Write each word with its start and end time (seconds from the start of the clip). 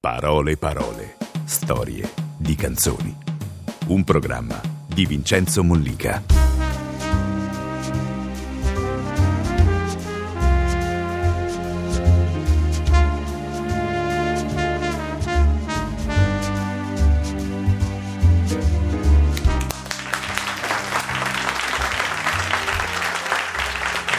Parole 0.00 0.56
parole. 0.56 1.16
Storie 1.44 2.08
di 2.36 2.54
canzoni. 2.54 3.12
Un 3.88 4.04
programma 4.04 4.60
di 4.86 5.04
Vincenzo 5.06 5.64
Mollica. 5.64 6.22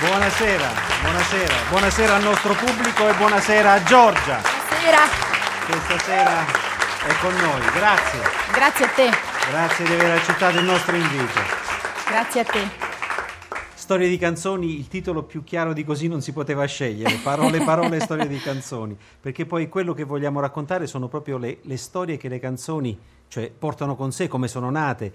Buonasera, 0.01 0.71
buonasera, 1.01 1.53
buonasera 1.69 2.15
al 2.15 2.23
nostro 2.23 2.53
pubblico 2.53 3.07
e 3.07 3.13
buonasera 3.13 3.71
a 3.71 3.83
Giorgia 3.83 4.57
Buonasera. 4.79 5.28
Che 5.69 5.79
stasera 5.81 6.45
è 6.45 7.13
con 7.21 7.33
noi. 7.35 7.61
Grazie, 7.73 8.19
Grazie 8.53 8.85
a 8.85 8.89
te. 8.89 9.09
grazie 9.49 9.85
di 9.85 9.93
aver 9.93 10.17
accettato 10.17 10.57
il 10.57 10.65
nostro 10.65 10.95
invito. 10.95 11.39
Grazie 12.07 12.41
a 12.41 12.43
te. 12.43 12.87
Storie 13.75 14.09
di 14.09 14.17
canzoni, 14.17 14.77
il 14.79 14.87
titolo 14.87 15.23
più 15.23 15.43
chiaro 15.43 15.73
di 15.73 15.83
così 15.83 16.07
non 16.07 16.21
si 16.21 16.31
poteva 16.33 16.65
scegliere. 16.65 17.19
Parole, 17.23 17.61
parole, 17.61 17.99
storie 18.01 18.27
di 18.27 18.39
canzoni. 18.39 18.97
Perché 19.19 19.45
poi 19.45 19.69
quello 19.69 19.93
che 19.93 20.03
vogliamo 20.03 20.39
raccontare 20.39 20.87
sono 20.87 21.07
proprio 21.07 21.37
le, 21.37 21.59
le 21.61 21.77
storie 21.77 22.17
che 22.17 22.29
le 22.29 22.39
canzoni 22.39 22.97
cioè, 23.27 23.51
portano 23.51 23.95
con 23.95 24.11
sé, 24.11 24.27
come 24.27 24.47
sono 24.47 24.71
nate. 24.71 25.13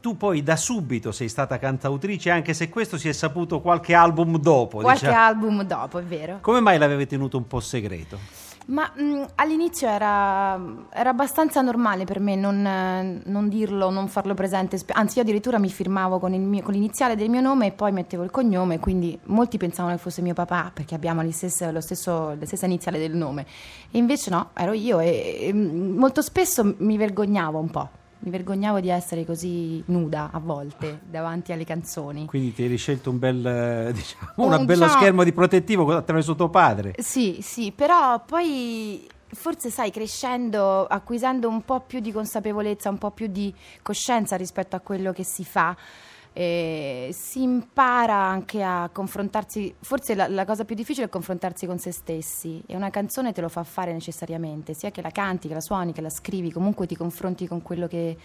Tu 0.00 0.16
poi 0.16 0.42
da 0.42 0.56
subito 0.56 1.12
sei 1.12 1.28
stata 1.28 1.58
cantautrice, 1.58 2.30
anche 2.30 2.54
se 2.54 2.70
questo 2.70 2.96
si 2.96 3.08
è 3.08 3.12
saputo 3.12 3.60
qualche 3.60 3.92
album 3.92 4.38
dopo. 4.38 4.78
Qualche 4.78 5.06
diciamo. 5.06 5.24
album 5.24 5.62
dopo, 5.62 5.98
è 5.98 6.02
vero. 6.02 6.38
Come 6.40 6.60
mai 6.60 6.78
l'avevi 6.78 7.06
tenuto 7.06 7.36
un 7.36 7.46
po' 7.46 7.60
segreto? 7.60 8.48
Ma 8.70 8.88
mh, 8.94 9.24
all'inizio 9.34 9.88
era, 9.88 10.54
era 10.90 11.10
abbastanza 11.10 11.60
normale 11.60 12.04
per 12.04 12.20
me 12.20 12.36
non, 12.36 13.20
non 13.24 13.48
dirlo, 13.48 13.90
non 13.90 14.06
farlo 14.06 14.34
presente. 14.34 14.78
Anzi, 14.92 15.16
io 15.18 15.24
addirittura 15.24 15.58
mi 15.58 15.68
firmavo 15.68 16.20
con, 16.20 16.32
mio- 16.32 16.62
con 16.62 16.72
l'iniziale 16.72 17.16
del 17.16 17.30
mio 17.30 17.40
nome 17.40 17.66
e 17.66 17.72
poi 17.72 17.90
mettevo 17.90 18.22
il 18.22 18.30
cognome, 18.30 18.78
quindi 18.78 19.18
molti 19.24 19.58
pensavano 19.58 19.96
che 19.96 20.00
fosse 20.00 20.22
mio 20.22 20.34
papà 20.34 20.70
perché 20.72 20.94
abbiamo 20.94 21.28
stesse- 21.32 21.80
stesso, 21.80 22.36
la 22.38 22.46
stessa 22.46 22.66
iniziale 22.66 23.00
del 23.00 23.16
nome. 23.16 23.44
E 23.90 23.98
invece 23.98 24.30
no, 24.30 24.50
ero 24.54 24.72
io 24.72 25.00
e, 25.00 25.38
e, 25.40 25.52
mh, 25.52 25.96
molto 25.98 26.22
spesso 26.22 26.74
mi 26.78 26.96
vergognavo 26.96 27.58
un 27.58 27.70
po'. 27.70 27.88
Mi 28.22 28.30
vergognavo 28.30 28.80
di 28.80 28.90
essere 28.90 29.24
così 29.24 29.82
nuda 29.86 30.30
a 30.32 30.38
volte 30.38 31.00
davanti 31.08 31.52
alle 31.52 31.64
canzoni. 31.64 32.26
Quindi 32.26 32.52
ti 32.52 32.64
eri 32.64 32.76
scelto 32.76 33.08
un 33.10 33.18
bel, 33.18 33.46
eh, 33.46 33.92
diciamo, 33.94 34.32
Un- 34.36 34.52
un 34.52 34.64
bello 34.66 34.88
schermo 34.88 35.24
di 35.24 35.32
protettivo 35.32 35.90
attraverso 35.96 36.34
tuo 36.34 36.50
padre. 36.50 36.94
Sì, 36.98 37.38
sì, 37.40 37.72
però 37.72 38.22
poi 38.24 39.08
forse 39.32 39.70
sai, 39.70 39.90
crescendo, 39.90 40.86
acquisendo 40.86 41.48
un 41.48 41.64
po' 41.64 41.80
più 41.80 42.00
di 42.00 42.12
consapevolezza, 42.12 42.90
un 42.90 42.98
po' 42.98 43.10
più 43.10 43.26
di 43.26 43.54
coscienza 43.80 44.36
rispetto 44.36 44.76
a 44.76 44.80
quello 44.80 45.12
che 45.12 45.24
si 45.24 45.44
fa, 45.44 45.74
eh, 46.32 47.10
si 47.12 47.42
impara 47.42 48.14
anche 48.14 48.62
a 48.62 48.88
confrontarsi, 48.92 49.74
forse 49.80 50.14
la, 50.14 50.28
la 50.28 50.44
cosa 50.44 50.64
più 50.64 50.74
difficile 50.74 51.06
è 51.06 51.08
confrontarsi 51.08 51.66
con 51.66 51.78
se 51.78 51.92
stessi 51.92 52.62
e 52.66 52.76
una 52.76 52.90
canzone 52.90 53.32
te 53.32 53.40
lo 53.40 53.48
fa 53.48 53.64
fare 53.64 53.92
necessariamente, 53.92 54.74
sia 54.74 54.90
che 54.90 55.02
la 55.02 55.10
canti, 55.10 55.48
che 55.48 55.54
la 55.54 55.60
suoni, 55.60 55.92
che 55.92 56.00
la 56.00 56.10
scrivi, 56.10 56.52
comunque 56.52 56.86
ti 56.86 56.96
confronti 56.96 57.46
con 57.46 57.62
quello 57.62 57.86
che, 57.86 58.16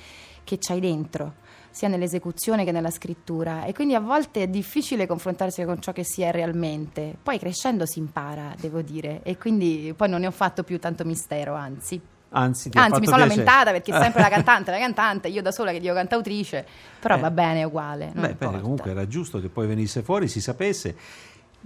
che 0.44 0.58
c'hai 0.59 0.80
dentro 0.80 1.44
sia 1.75 1.89
nell'esecuzione 1.89 2.64
che 2.64 2.72
nella 2.72 2.89
scrittura 2.89 3.66
e 3.66 3.73
quindi 3.73 3.95
a 3.95 4.00
volte 4.00 4.44
è 4.44 4.47
difficile 4.47 5.06
confrontarsi 5.06 5.66
con 5.66 5.81
ciò 5.81 5.92
che 5.92 6.06
si 6.06 6.22
è 6.22 6.31
realmente. 6.31 7.17
Poi 7.22 7.38
crescendo 7.38 7.86
si 7.86 8.00
impara, 8.00 8.56
devo 8.58 8.81
dire, 8.81 9.19
e 9.23 9.38
quindi 9.38 9.94
poi 9.94 10.08
non 10.08 10.22
ne 10.22 10.28
ho 10.28 10.31
fatto 10.31 10.64
più 10.64 10.80
tanto 10.80 11.03
mistero, 11.03 11.53
anzi. 11.53 12.02
Anzi, 12.38 12.69
Anzi, 12.73 13.00
mi 13.00 13.05
sono 13.05 13.17
piacere. 13.23 13.44
lamentata 13.45 13.72
perché 13.72 13.91
è 13.95 14.02
sempre 14.02 14.22
la 14.22 14.30
cantante, 14.30 14.72
la 14.72 14.78
cantante, 14.78 15.28
io 15.30 15.41
da 15.41 15.52
sola 15.52 15.72
che 15.72 15.80
dico 15.80 15.94
cantautrice, 15.94 16.66
però 17.00 17.16
Eh. 17.16 17.19
va 17.19 17.31
bene, 17.31 17.61
è 17.61 17.64
uguale. 17.64 18.11
Beh, 18.14 18.33
bene, 18.33 18.59
comunque 18.61 18.91
era 18.91 19.08
giusto 19.08 19.39
che 19.39 19.47
poi 19.50 19.67
venisse 19.67 20.01
fuori, 20.01 20.28
si 20.28 20.41
sapesse. 20.41 20.96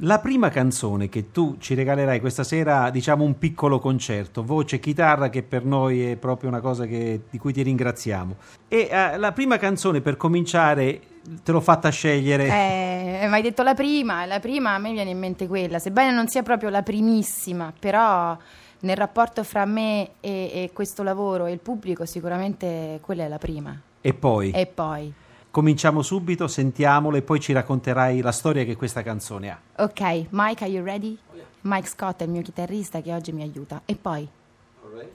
La 0.03 0.19
prima 0.19 0.47
canzone 0.49 1.09
che 1.09 1.31
tu 1.31 1.57
ci 1.59 1.73
regalerai 1.73 2.21
questa 2.21 2.45
sera, 2.45 2.89
diciamo 2.89 3.25
un 3.25 3.37
piccolo 3.37 3.79
concerto, 3.79 4.43
voce, 4.45 4.79
chitarra, 4.79 5.29
che 5.29 5.43
per 5.43 5.65
noi 5.65 6.11
è 6.11 6.15
proprio 6.15 6.49
una 6.49 6.61
cosa 6.61 6.85
che- 6.85 7.23
di 7.29 7.37
cui 7.37 7.51
ti 7.51 7.61
ringraziamo. 7.63 8.35
E 8.69 8.87
eh, 8.89 9.17
la 9.17 9.33
prima 9.33 9.57
canzone 9.57 9.99
per 9.99 10.15
cominciare 10.15 11.01
te 11.43 11.51
l'ho 11.51 11.59
fatta 11.59 11.89
scegliere. 11.89 12.45
Eh, 12.47 13.27
mi 13.27 13.33
hai 13.35 13.41
detto 13.41 13.61
la 13.61 13.73
prima, 13.73 14.25
la 14.25 14.39
prima 14.39 14.73
a 14.73 14.77
me 14.77 14.93
viene 14.93 15.09
in 15.09 15.19
mente 15.19 15.47
quella, 15.47 15.79
sebbene 15.79 16.11
non 16.13 16.29
sia 16.29 16.43
proprio 16.43 16.69
la 16.69 16.81
primissima, 16.81 17.73
però 17.77 18.37
nel 18.81 18.95
rapporto 18.95 19.43
fra 19.43 19.65
me 19.65 20.11
e, 20.19 20.51
e 20.53 20.69
questo 20.73 21.03
lavoro 21.03 21.45
e 21.45 21.51
il 21.51 21.59
pubblico 21.59 22.05
sicuramente 22.05 22.99
quella 23.01 23.23
è 23.25 23.27
la 23.27 23.37
prima. 23.37 23.79
E 24.01 24.13
poi 24.13 24.51
E 24.51 24.65
poi, 24.65 25.11
cominciamo 25.51 26.01
subito, 26.01 26.47
sentiamolo 26.47 27.17
e 27.17 27.21
poi 27.21 27.39
ci 27.39 27.51
racconterai 27.53 28.21
la 28.21 28.31
storia 28.31 28.63
che 28.63 28.75
questa 28.75 29.01
canzone 29.03 29.49
ha. 29.49 29.59
ok, 29.83 30.27
Mike, 30.29 30.63
are 30.63 30.71
you 30.71 30.83
ready? 30.83 31.17
Mike 31.61 31.87
Scott 31.87 32.21
è 32.21 32.23
il 32.23 32.29
mio 32.29 32.41
chitarrista 32.41 33.01
che 33.01 33.13
oggi 33.13 33.33
mi 33.33 33.41
aiuta. 33.41 33.81
E 33.85 33.95
poi, 33.95 34.27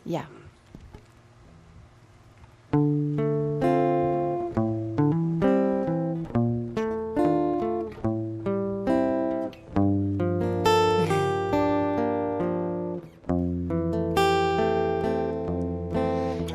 yeah. 0.02 0.28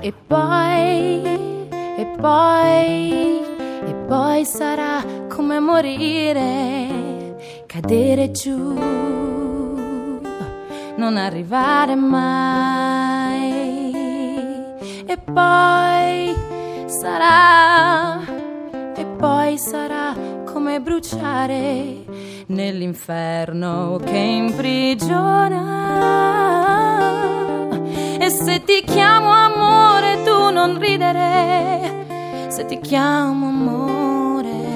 E 0.09 0.13
poi, 0.25 1.21
e 1.21 2.05
poi, 2.19 3.41
e 3.85 3.93
poi 4.07 4.43
sarà 4.43 5.03
come 5.27 5.59
morire, 5.59 7.37
cadere 7.67 8.31
giù, 8.31 8.73
non 10.95 11.15
arrivare 11.15 11.93
mai. 11.93 13.51
E 15.05 15.15
poi 15.31 16.35
sarà, 16.87 18.19
e 18.95 19.05
poi 19.15 19.59
sarà 19.59 20.15
come 20.51 20.81
bruciare 20.81 22.03
nell'inferno 22.47 23.99
che 24.03 24.17
imprigiona. 24.17 25.67
E 28.19 28.29
se 28.31 28.63
ti 28.63 28.83
chiamo 28.83 29.29
amore 29.31 29.98
non 30.51 30.79
ridere, 30.79 32.47
se 32.49 32.65
ti 32.65 32.79
chiamo 32.79 33.47
amore. 33.47 34.67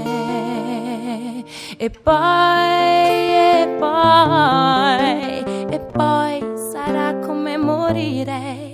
E 1.78 1.90
poi, 1.90 3.34
e 3.62 3.76
poi, 3.80 5.44
e 5.70 5.80
poi 5.92 6.44
sarà 6.72 7.18
come 7.20 7.58
morire 7.58 8.74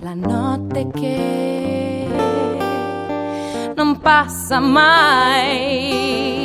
la 0.00 0.14
notte 0.14 0.88
che 0.92 2.06
non 3.74 3.98
passa 3.98 4.60
mai. 4.60 6.41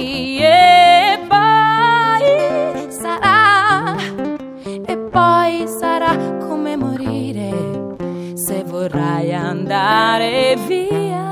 Andare 9.87 10.57
via. 10.67 11.25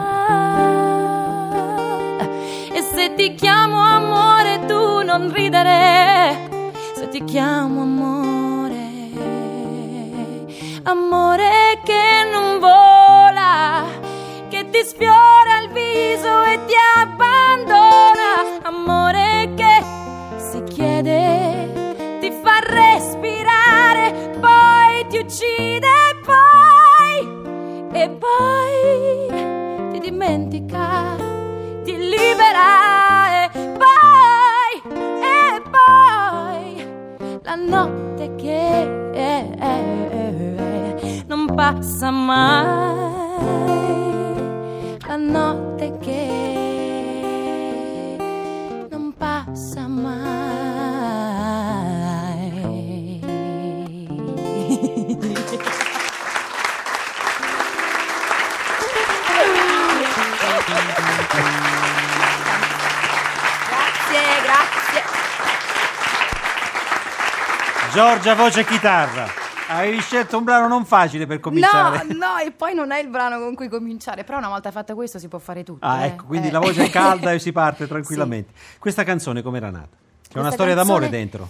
E 2.73 2.81
se 2.81 3.13
ti 3.15 3.35
chiamo 3.35 3.79
amore 3.79 4.65
tu 4.65 5.03
non 5.03 5.31
ridere, 5.33 6.71
se 6.95 7.09
ti 7.09 7.23
chiamo 7.25 7.81
amore, 7.81 8.87
amore 10.83 11.79
che 11.83 12.29
non 12.31 12.59
vola, 12.59 13.83
che 14.47 14.69
ti 14.69 14.81
sfiora 14.83 15.24
dimentica, 30.25 31.15
ti 31.83 31.95
libera 31.97 33.43
e 33.43 33.49
poi 33.77 34.81
e 35.21 35.61
poi 35.69 36.65
la 37.43 37.55
notte 37.55 38.33
che 38.35 38.89
non 41.27 41.45
passa 41.53 42.09
mai, 42.09 42.95
la 45.07 45.15
notte 45.15 45.54
Giorgia 67.95 68.35
voce 68.35 68.65
chitarra. 68.65 69.25
Avevi 69.69 70.01
scelto 70.01 70.37
un 70.37 70.43
brano 70.43 70.67
non 70.67 70.83
facile 70.83 71.25
per 71.25 71.39
cominciare. 71.39 72.03
No, 72.09 72.13
no, 72.27 72.37
e 72.39 72.51
poi 72.51 72.75
non 72.75 72.91
è 72.91 72.99
il 72.99 73.07
brano 73.07 73.39
con 73.39 73.55
cui 73.55 73.69
cominciare, 73.69 74.25
però 74.25 74.37
una 74.37 74.49
volta 74.49 74.69
fatto 74.69 74.93
questo 74.95 75.17
si 75.17 75.29
può 75.29 75.39
fare 75.39 75.63
tutto. 75.63 75.85
Ah, 75.85 76.03
eh. 76.03 76.07
ecco, 76.07 76.25
quindi 76.25 76.49
Eh. 76.49 76.51
la 76.51 76.59
voce 76.59 76.83
è 76.85 76.89
calda 76.89 77.31
e 77.31 77.39
si 77.39 77.53
parte 77.53 77.87
tranquillamente. 77.87 78.51
Questa 78.79 79.03
canzone 79.05 79.41
com'era 79.41 79.69
nata? 79.69 79.87
C'è 79.87 80.39
una 80.39 80.47
Questa 80.47 80.51
storia 80.51 80.75
d'amore 80.75 80.99
canzone- 81.03 81.17
dentro. 81.21 81.49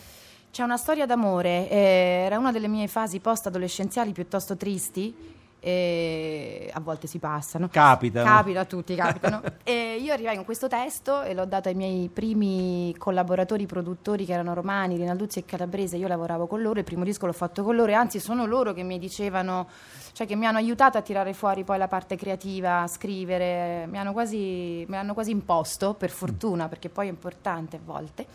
C'è 0.51 0.61
una 0.63 0.77
storia 0.77 1.05
d'amore, 1.07 1.67
eh, 1.69 2.23
era 2.25 2.37
una 2.37 2.51
delle 2.51 2.67
mie 2.67 2.87
fasi 2.87 3.19
post-adolescenziali 3.19 4.11
piuttosto 4.11 4.55
tristi. 4.55 5.33
E 5.67 6.69
a 6.71 6.79
volte 6.79 7.07
si 7.07 7.17
passano. 7.17 7.69
Capitano. 7.69 8.29
Capita 8.29 8.59
a 8.59 8.65
tutti, 8.65 8.93
capitano. 8.93 9.41
e 9.63 9.97
io 9.99 10.13
arrivai 10.13 10.35
con 10.35 10.45
questo 10.45 10.67
testo 10.67 11.23
e 11.23 11.33
l'ho 11.33 11.45
dato 11.45 11.69
ai 11.69 11.73
miei 11.73 12.07
primi 12.07 12.93
collaboratori 12.99 13.65
produttori 13.65 14.25
che 14.25 14.33
erano 14.33 14.53
romani, 14.53 14.95
Rinalduzzi 14.95 15.39
e 15.39 15.45
Calabrese. 15.45 15.97
Io 15.97 16.07
lavoravo 16.07 16.45
con 16.45 16.61
loro, 16.61 16.77
il 16.77 16.85
primo 16.85 17.03
disco 17.03 17.25
l'ho 17.25 17.33
fatto 17.33 17.63
con 17.63 17.75
loro 17.75 17.89
e 17.89 17.95
anzi 17.95 18.19
sono 18.19 18.45
loro 18.45 18.73
che 18.73 18.83
mi 18.83 18.99
dicevano, 18.99 19.67
cioè 20.11 20.27
che 20.27 20.35
mi 20.35 20.45
hanno 20.45 20.59
aiutato 20.59 20.99
a 20.99 21.01
tirare 21.01 21.33
fuori 21.33 21.63
poi 21.63 21.79
la 21.79 21.87
parte 21.87 22.15
creativa, 22.15 22.81
a 22.81 22.87
scrivere, 22.87 23.87
mi 23.87 23.97
hanno 23.97 24.11
quasi, 24.11 24.85
me 24.87 24.97
l'hanno 24.97 25.15
quasi 25.15 25.31
imposto, 25.31 25.95
per 25.95 26.11
fortuna, 26.11 26.67
perché 26.67 26.89
poi 26.89 27.07
è 27.07 27.09
importante 27.09 27.77
a 27.77 27.79
volte. 27.83 28.27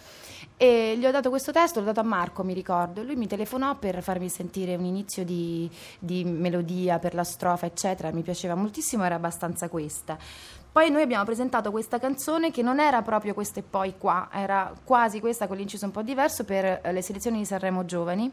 E 0.56 0.96
gli 0.98 1.06
ho 1.06 1.10
dato 1.10 1.30
questo 1.30 1.52
testo, 1.52 1.80
l'ho 1.80 1.86
dato 1.86 2.00
a 2.00 2.02
Marco, 2.02 2.42
mi 2.42 2.52
ricordo, 2.52 3.00
e 3.00 3.04
lui 3.04 3.16
mi 3.16 3.26
telefonò 3.26 3.76
per 3.76 4.02
farmi 4.02 4.28
sentire 4.28 4.74
un 4.74 4.84
inizio 4.84 5.24
di, 5.24 5.70
di 5.98 6.24
melodia 6.24 6.98
per 6.98 7.14
la 7.14 7.19
strofa, 7.24 7.66
eccetera. 7.66 8.10
Mi 8.12 8.22
piaceva 8.22 8.54
moltissimo, 8.54 9.04
era 9.04 9.14
abbastanza 9.14 9.68
questa. 9.68 10.16
Poi 10.72 10.88
noi 10.90 11.02
abbiamo 11.02 11.24
presentato 11.24 11.72
questa 11.72 11.98
canzone 11.98 12.52
che 12.52 12.62
non 12.62 12.78
era 12.78 13.02
proprio 13.02 13.34
questa 13.34 13.58
e 13.58 13.64
poi 13.68 13.94
qua, 13.98 14.28
era 14.32 14.72
quasi 14.84 15.18
questa 15.18 15.48
con 15.48 15.56
l'inciso 15.56 15.84
un 15.84 15.90
po' 15.90 16.02
diverso 16.02 16.44
per 16.44 16.64
eh, 16.64 16.92
le 16.92 17.02
selezioni 17.02 17.38
di 17.38 17.44
Sanremo 17.44 17.84
Giovani. 17.84 18.30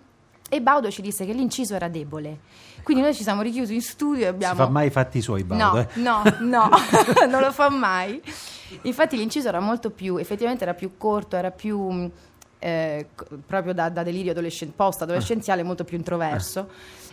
E 0.50 0.62
Baudo 0.62 0.90
ci 0.92 1.02
disse 1.02 1.26
che 1.26 1.34
l'inciso 1.34 1.76
era 1.76 1.90
debole. 1.90 2.40
Quindi 2.84 3.04
noi 3.04 3.14
ci 3.14 3.24
siamo 3.24 3.42
richiusi 3.42 3.74
in 3.74 3.82
studio 3.82 4.24
e 4.26 4.28
abbiamo. 4.28 4.54
Si 4.54 4.62
fa 4.62 4.70
mai 4.70 4.88
i 4.88 4.90
fatti 4.92 5.20
suoi, 5.20 5.44
Baudo. 5.44 5.76
No, 5.76 5.80
eh? 5.80 5.88
no, 5.96 6.24
no, 6.40 6.70
non 7.28 7.42
lo 7.42 7.52
fa 7.52 7.70
mai. 7.70 8.22
Infatti 8.84 9.18
l'inciso 9.18 9.48
era 9.48 9.60
molto 9.60 9.90
più, 9.90 10.18
effettivamente 10.18 10.64
era 10.64 10.74
più 10.74 10.96
corto, 10.96 11.36
era 11.36 11.52
più 11.52 11.80
mh, 11.80 12.12
eh, 12.60 13.08
proprio 13.46 13.74
da, 13.74 13.90
da 13.90 14.04
delirio 14.04 14.32
adolescen- 14.32 14.74
post-adolescenziale, 14.76 15.64
molto 15.64 15.84
più 15.84 15.98
introverso. 15.98 16.70
Eh, 16.70 17.07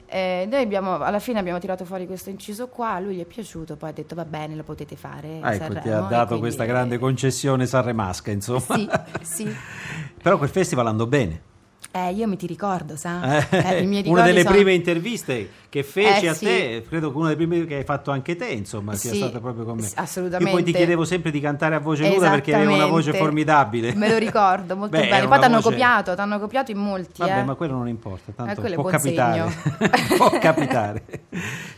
noi 0.49 0.62
abbiamo, 0.62 1.00
alla 1.00 1.19
fine 1.19 1.38
abbiamo 1.38 1.58
tirato 1.58 1.84
fuori 1.84 2.06
questo 2.06 2.31
inciso 2.31 2.69
qua, 2.69 2.99
lui 3.00 3.16
gli 3.16 3.20
è 3.20 3.25
piaciuto, 3.25 3.76
poi 3.76 3.90
ha 3.90 3.93
detto 3.93 4.14
va 4.14 4.25
bene, 4.25 4.55
lo 4.55 4.62
potete 4.62 4.96
fare. 4.96 5.38
Ah, 5.40 5.55
ecco, 5.55 5.66
ti 5.66 5.81
Sanremo", 5.81 5.96
ha 5.96 6.08
dato 6.08 6.26
quindi, 6.26 6.40
questa 6.40 6.64
grande 6.64 6.94
eh, 6.96 6.99
concessione 6.99 7.66
sanremasca, 7.66 8.31
insomma. 8.31 8.76
Sì, 8.76 8.88
sì. 9.22 9.56
Però 10.22 10.38
quel 10.38 10.50
festival 10.50 10.87
andò 10.87 11.06
bene. 11.06 11.52
Eh, 11.90 12.10
io 12.12 12.26
mi 12.26 12.36
ti 12.36 12.46
ricordo, 12.46 12.96
sa? 12.96 13.38
Eh, 13.48 13.82
Eh, 13.84 14.02
una 14.06 14.22
delle 14.22 14.42
sono- 14.42 14.54
prime 14.54 14.72
interviste 14.72 15.48
che 15.69 15.82
feci 15.84 16.25
Eh, 16.25 16.28
a 16.28 16.34
sì. 16.34 16.44
te, 16.44 16.84
credo 16.88 17.10
che 17.12 17.16
una 17.16 17.28
delle 17.32 17.46
prime 17.46 17.66
che 17.66 17.76
hai 17.76 17.84
fatto 17.84 18.10
anche 18.10 18.34
te, 18.36 18.46
insomma, 18.46 18.94
sia 18.94 19.10
Sì, 19.12 19.16
stata 19.19 19.38
proprio 19.38 19.64
con 19.64 19.76
me. 19.78 19.88
assolutamente. 19.94 20.50
Io 20.50 20.56
poi 20.56 20.64
ti 20.64 20.72
chiedevo 20.72 21.04
sempre 21.04 21.31
di 21.31 21.38
cantare 21.40 21.76
a 21.76 21.78
voce 21.81 22.08
nuda 22.08 22.31
perché 22.31 22.52
avevi 22.54 22.72
una 22.75 22.86
voce 22.86 23.12
formidabile. 23.12 23.94
Me 23.94 24.08
lo 24.08 24.19
ricordo 24.19 24.76
molto 24.76 24.96
Beh, 24.98 25.08
bene. 25.08 25.28
Poi 25.28 25.38
ti 25.38 25.44
hanno 25.44 25.56
voce- 25.56 25.69
copiato, 25.70 26.14
ti 26.14 26.20
hanno 26.20 26.38
copiato 26.40 26.70
in 26.72 26.78
molti. 26.78 27.20
Vabbè, 27.20 27.38
eh. 27.38 27.44
ma 27.44 27.54
quello 27.54 27.75
non 27.75 27.87
importa, 27.88 28.32
tanto 28.34 28.60
quello 28.60 28.75
è 28.75 28.78
può 28.80 28.90
capitare. 28.90 29.52
può 30.16 30.30
capitare. 30.38 31.02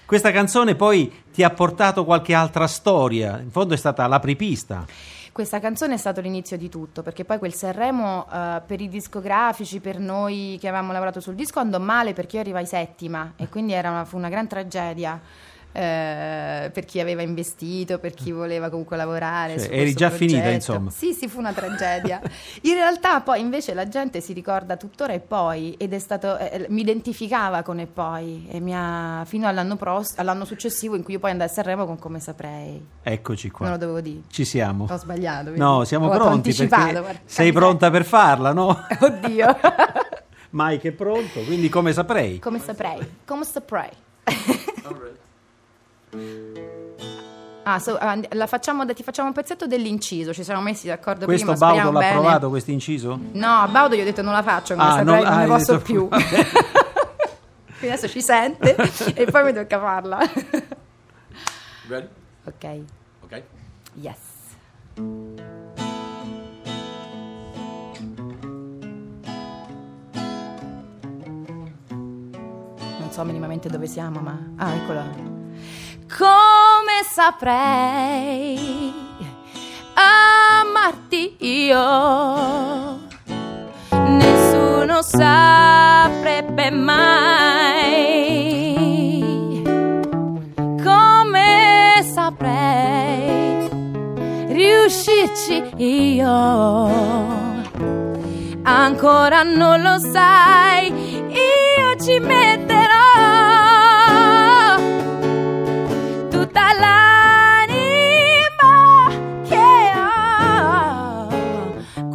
Questa 0.06 0.31
canzone 0.31 0.75
poi 0.76 1.12
ti 1.32 1.43
ha 1.43 1.50
portato 1.50 2.05
qualche 2.06 2.32
altra 2.32 2.67
storia, 2.67 3.38
in 3.43 3.50
fondo 3.50 3.75
è 3.75 3.76
stata 3.76 4.06
l'apripista. 4.06 4.85
Questa 5.37 5.61
canzone 5.61 5.93
è 5.93 5.97
stato 5.99 6.23
l'inizio 6.23 6.56
di 6.56 6.71
tutto, 6.71 7.03
perché 7.03 7.27
poi 7.27 7.37
quel 7.37 7.53
Sanremo 7.53 8.27
eh, 8.33 8.62
per 8.65 8.81
i 8.81 8.88
discografici, 8.88 9.81
per 9.81 9.99
noi 9.99 10.56
che 10.59 10.67
avevamo 10.67 10.93
lavorato 10.93 11.21
sul 11.21 11.35
disco, 11.35 11.59
andò 11.59 11.79
male 11.79 12.15
perché 12.15 12.37
io 12.37 12.41
arrivai 12.41 12.65
settima 12.65 13.35
e 13.37 13.47
quindi 13.50 13.75
una, 13.75 14.06
fu 14.06 14.17
una 14.17 14.31
gran 14.31 14.49
tragedia. 14.49 15.21
Eh, 15.76 16.70
per 16.70 16.84
chi 16.87 17.00
aveva 17.00 17.20
investito, 17.20 17.99
per 17.99 18.14
chi 18.14 18.32
voleva 18.32 18.70
comunque 18.70 18.96
lavorare. 18.96 19.58
Cioè, 19.58 19.67
su 19.67 19.73
eri 19.73 19.93
già 19.94 20.11
finita, 20.11 20.40
progetto. 20.40 20.55
insomma. 20.73 20.90
Sì, 20.90 21.12
sì, 21.12 21.28
fu 21.28 21.38
una 21.38 21.52
tragedia. 21.52 22.20
In 22.62 22.75
realtà 22.75 23.20
poi 23.20 23.40
invece 23.40 23.75
la 23.75 23.87
gente 23.87 24.20
si 24.20 24.32
ricorda 24.32 24.76
tuttora 24.76 25.12
e 25.12 25.20
poi 25.20 25.75
ed 25.78 25.93
è 25.93 25.99
stato, 25.99 26.38
eh, 26.38 26.67
mi 26.70 26.81
identificava 26.81 27.62
con 27.62 27.78
e 27.78 27.87
poi 27.87 28.46
e 28.50 28.58
mi 28.61 28.73
ha, 28.75 29.25
fino 29.26 29.46
all'anno, 29.46 29.76
pros- 29.76 30.14
all'anno 30.17 30.44
successivo 30.46 30.96
in 30.96 31.02
cui 31.02 31.14
io 31.14 31.19
poi 31.20 31.31
andai 31.32 31.46
a 31.46 31.50
Sanremo 31.50 31.84
con 31.84 31.99
Come 31.99 32.20
Saprei. 32.20 32.84
Eccoci 33.02 33.50
qua. 33.50 33.67
Non 33.67 33.75
lo 33.75 33.81
dovevo 33.81 34.00
dire. 34.00 34.23
Ci 34.31 34.44
siamo. 34.44 34.87
Ho 34.88 34.96
sbagliato. 34.96 35.44
vedi? 35.46 35.58
No, 35.58 35.84
siamo 35.84 36.06
Ho 36.06 36.11
pronti 36.11 36.55
guarda. 36.67 37.20
sei 37.25 37.52
pronta 37.52 37.90
per 37.90 38.05
farla, 38.05 38.52
no? 38.52 38.87
Oddio. 39.00 39.56
Mike 40.50 40.88
è 40.88 40.93
pronto, 40.93 41.40
quindi 41.43 41.69
come 41.69 41.93
saprei. 41.93 42.38
Come 42.38 42.58
saprei? 42.58 42.99
Come 43.26 43.44
saprei? 43.44 44.05
Ah, 47.69 47.79
so- 47.81 47.97
ah, 47.99 48.17
la 48.31 48.47
facciamo, 48.47 48.87
ti 48.87 49.03
facciamo 49.03 49.27
un 49.29 49.35
pezzetto 49.35 49.67
dell'inciso, 49.67 50.33
ci 50.33 50.45
siamo 50.45 50.61
messi 50.63 50.87
d'accordo 50.87 51.25
Questo 51.25 51.47
prima, 51.47 51.59
Baudo 51.59 51.75
speriamo 51.75 51.99
l'ha 51.99 52.07
bene. 52.07 52.21
provato, 52.21 52.49
questo 52.49 52.71
inciso? 52.71 53.19
No, 53.33 53.49
a 53.63 53.67
Baudo 53.67 53.97
gli 53.97 54.01
ho 54.01 54.05
detto 54.05 54.23
non 54.23 54.33
la 54.33 54.43
faccio, 54.45 54.75
Ah, 54.75 54.97
saprei, 54.99 55.05
non- 55.05 55.17
non, 55.17 55.27
ah, 55.27 55.37
ne 55.37 55.43
hai 55.43 55.49
posso 55.49 55.73
detto- 55.73 55.85
più. 55.85 56.09
Quindi 57.79 57.97
adesso 57.97 58.09
ci 58.09 58.23
sente 58.23 58.77
e 59.15 59.25
poi 59.27 59.45
mi 59.45 59.53
tocca 59.53 59.81
farla. 59.81 60.19
Ready? 61.89 62.09
ok, 62.45 62.81
Okay. 63.25 63.43
yes. 63.95 64.17
Non 72.99 73.09
so 73.11 73.25
minimamente 73.25 73.69
dove 73.69 73.87
siamo, 73.87 74.21
ma... 74.21 74.39
Ah, 74.57 74.75
eccola. 74.75 75.36
Come 76.08 77.03
saprei 77.11 78.93
amarti 79.94 81.37
io? 81.41 82.99
Nessuno 83.91 85.03
saprebbe 85.03 86.70
mai 86.70 87.25
come 90.82 92.04
saprei 92.14 93.69
riuscirci 94.47 95.62
io. 95.76 96.87
Ancora 98.62 99.42
non 99.42 99.83
lo 99.83 99.99
sai, 99.99 100.88
io 101.28 101.97
ci 102.00 102.21
metterò 102.21 102.86
tutta 106.57 106.73
l'anima 106.81 107.85
che 109.45 109.93
ho. 109.99 111.29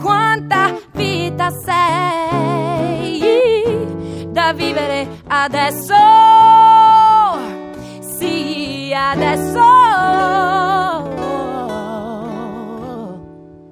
Quanta 0.01 0.75
vita 0.93 1.51
sei 1.51 3.19
da 4.31 4.51
vivere 4.53 5.21
adesso. 5.27 5.93
Sì, 7.99 8.91
adesso. 8.95 9.59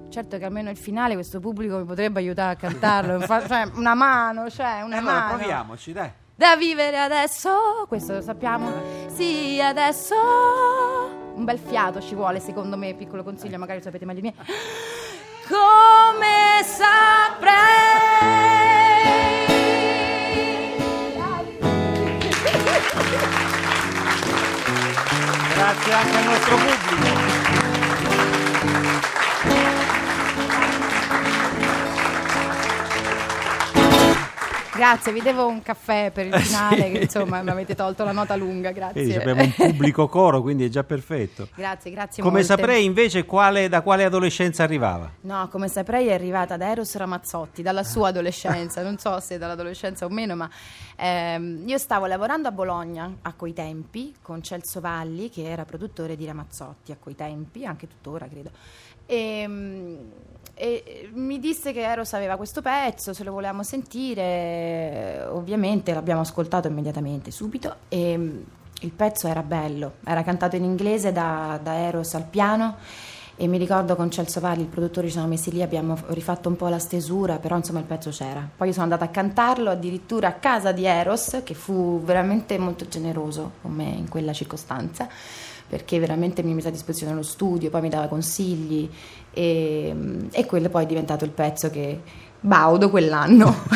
Certo 0.10 0.38
che 0.38 0.46
almeno 0.46 0.70
il 0.70 0.78
finale 0.78 1.16
questo 1.16 1.40
pubblico 1.40 1.78
mi 1.78 1.86
potrebbe 1.86 2.20
aiutare 2.20 2.52
a 2.54 2.56
cantarlo, 2.56 3.20
Fa- 3.22 3.42
cioè 3.48 3.72
una 3.74 3.96
mano, 3.96 4.50
cioè 4.52 4.82
una 4.82 4.98
allora 4.98 5.14
mano 5.14 5.38
proviamoci, 5.38 5.94
dai. 5.94 6.12
Da 6.40 6.56
vivere 6.56 6.98
adesso, 6.98 7.84
questo 7.90 8.14
lo 8.14 8.22
sappiamo, 8.22 8.72
sì 9.14 9.60
adesso, 9.62 10.16
un 11.36 11.44
bel 11.44 11.60
fiato 11.60 12.00
ci 12.00 12.16
vuole 12.16 12.40
secondo 12.40 12.78
me, 12.78 12.94
piccolo 12.94 13.24
consiglio, 13.24 13.58
magari 13.58 13.80
lo 13.80 13.84
sapete 13.84 14.06
meglio 14.06 14.22
di 14.22 14.28
me, 14.28 14.46
come 15.50 16.64
saprei. 16.64 17.58
Grazie 25.56 25.94
anche 25.94 26.16
al 26.16 26.24
nostro 26.24 26.56
pubblico. 26.56 27.29
Grazie, 34.80 35.12
vi 35.12 35.20
devo 35.22 35.46
un 35.46 35.62
caffè 35.62 36.10
per 36.10 36.28
il 36.28 36.34
Eh, 36.34 36.40
finale, 36.40 36.84
sì. 36.86 36.92
che 36.94 36.98
insomma 37.00 37.42
mi 37.42 37.50
avete 37.50 37.76
tolto 37.76 38.06
la 38.06 38.14
nota 38.14 38.38
lunga, 38.38 38.72
grazie. 38.72 39.02
Vedi, 39.04 39.16
abbiamo 39.18 39.42
un 39.44 39.52
pubblico 39.54 40.08
coro, 40.08 40.42
quindi 40.42 40.64
è 40.64 40.70
già 40.70 40.86
perfetto. 40.86 41.50
Grazie, 41.54 41.92
grazie 41.92 42.24
Come 42.24 42.38
molte. 42.40 42.56
saprei 42.56 42.86
invece 42.86 43.26
quale- 43.26 43.68
da 43.68 43.82
quale 43.82 44.06
adolescenza 44.06 44.64
arrivava? 44.64 45.12
No, 45.22 45.50
come 45.50 45.68
saprei 45.68 46.08
è 46.08 46.14
arrivata 46.14 46.56
da 46.56 46.70
Eros 46.70 46.96
Ramazzotti, 46.96 47.62
dalla 47.62 47.84
sua 47.84 48.08
adolescenza, 48.08 48.82
non 48.82 48.98
so 48.98 49.20
se 49.20 49.38
dall'adolescenza 49.38 50.06
o 50.06 50.10
meno, 50.10 50.38
ma 50.38 50.50
ehm, 50.96 51.64
io 51.68 51.78
stavo 51.78 52.06
lavorando 52.06 52.48
a 52.48 52.52
Bologna 52.52 53.14
a 53.24 53.34
quei 53.34 53.52
tempi 53.52 54.16
con 54.22 54.42
Celso 54.42 54.80
Valli, 54.80 55.30
che 55.30 55.44
era 55.44 55.66
produttore 55.66 56.16
di 56.16 56.26
Ramazzotti 56.26 56.94
a 56.94 56.98
quei 56.98 57.16
tempi, 57.16 57.66
anche 57.66 57.86
tuttora 57.86 58.28
credo. 58.30 58.50
E, 59.06 59.46
mm, 59.46 59.96
E 60.62 61.10
mi 61.14 61.40
disse 61.40 61.72
che 61.72 61.84
Eros 61.84 62.12
aveva 62.12 62.36
questo 62.36 62.62
pezzo, 62.62 63.14
se 63.14 63.24
lo 63.24 63.32
volevamo 63.32 63.64
sentire, 63.64 65.26
ovviamente 65.30 65.94
l'abbiamo 65.94 66.20
ascoltato 66.20 66.68
immediatamente, 66.68 67.32
subito, 67.32 67.78
e 67.88 68.18
mm, 68.18 68.40
il 68.82 68.92
pezzo 68.92 69.28
era 69.28 69.42
bello, 69.42 69.94
era 70.04 70.22
cantato 70.22 70.58
in 70.58 70.66
inglese 70.66 71.14
da, 71.14 71.58
da 71.64 71.76
Eros 71.76 72.14
al 72.14 72.26
piano 72.26 72.76
e 73.42 73.48
mi 73.48 73.58
ricordo 73.58 73.96
con 73.96 74.12
Celso 74.12 74.42
Valli, 74.42 74.64
il 74.64 74.68
produttore, 74.68 75.08
ci 75.08 75.14
siamo 75.14 75.30
messi 75.30 75.50
lì, 75.50 75.62
abbiamo 75.62 75.98
rifatto 76.08 76.50
un 76.50 76.58
po' 76.58 76.68
la 76.68 76.78
stesura, 76.78 77.38
però 77.38 77.56
insomma 77.56 77.80
il 77.80 77.86
pezzo 77.86 78.10
c'era. 78.10 78.46
Poi 78.54 78.74
sono 78.74 78.84
andata 78.84 79.06
a 79.06 79.08
cantarlo 79.08 79.70
addirittura 79.70 80.28
a 80.28 80.34
casa 80.34 80.74
di 80.74 80.84
Eros, 80.84 81.40
che 81.46 81.54
fu 81.54 82.02
veramente 82.04 82.58
molto 82.58 82.86
generoso 82.90 83.54
con 83.62 83.72
me 83.72 83.86
in 83.86 84.10
quella 84.10 84.34
circostanza, 84.34 85.08
perché 85.70 86.00
veramente 86.00 86.44
mi 86.44 86.54
mise 86.54 86.68
a 86.68 86.72
disposizione 86.72 87.14
lo 87.14 87.24
studio, 87.24 87.70
poi 87.70 87.80
mi 87.80 87.88
dava 87.88 88.08
consigli 88.08 88.90
e, 89.32 89.96
e 90.32 90.46
quello 90.46 90.70
poi 90.70 90.84
è 90.84 90.88
diventato 90.88 91.26
il 91.26 91.32
pezzo 91.32 91.70
che 91.70 92.02
baudo 92.40 92.90
quell'anno. 92.90 93.54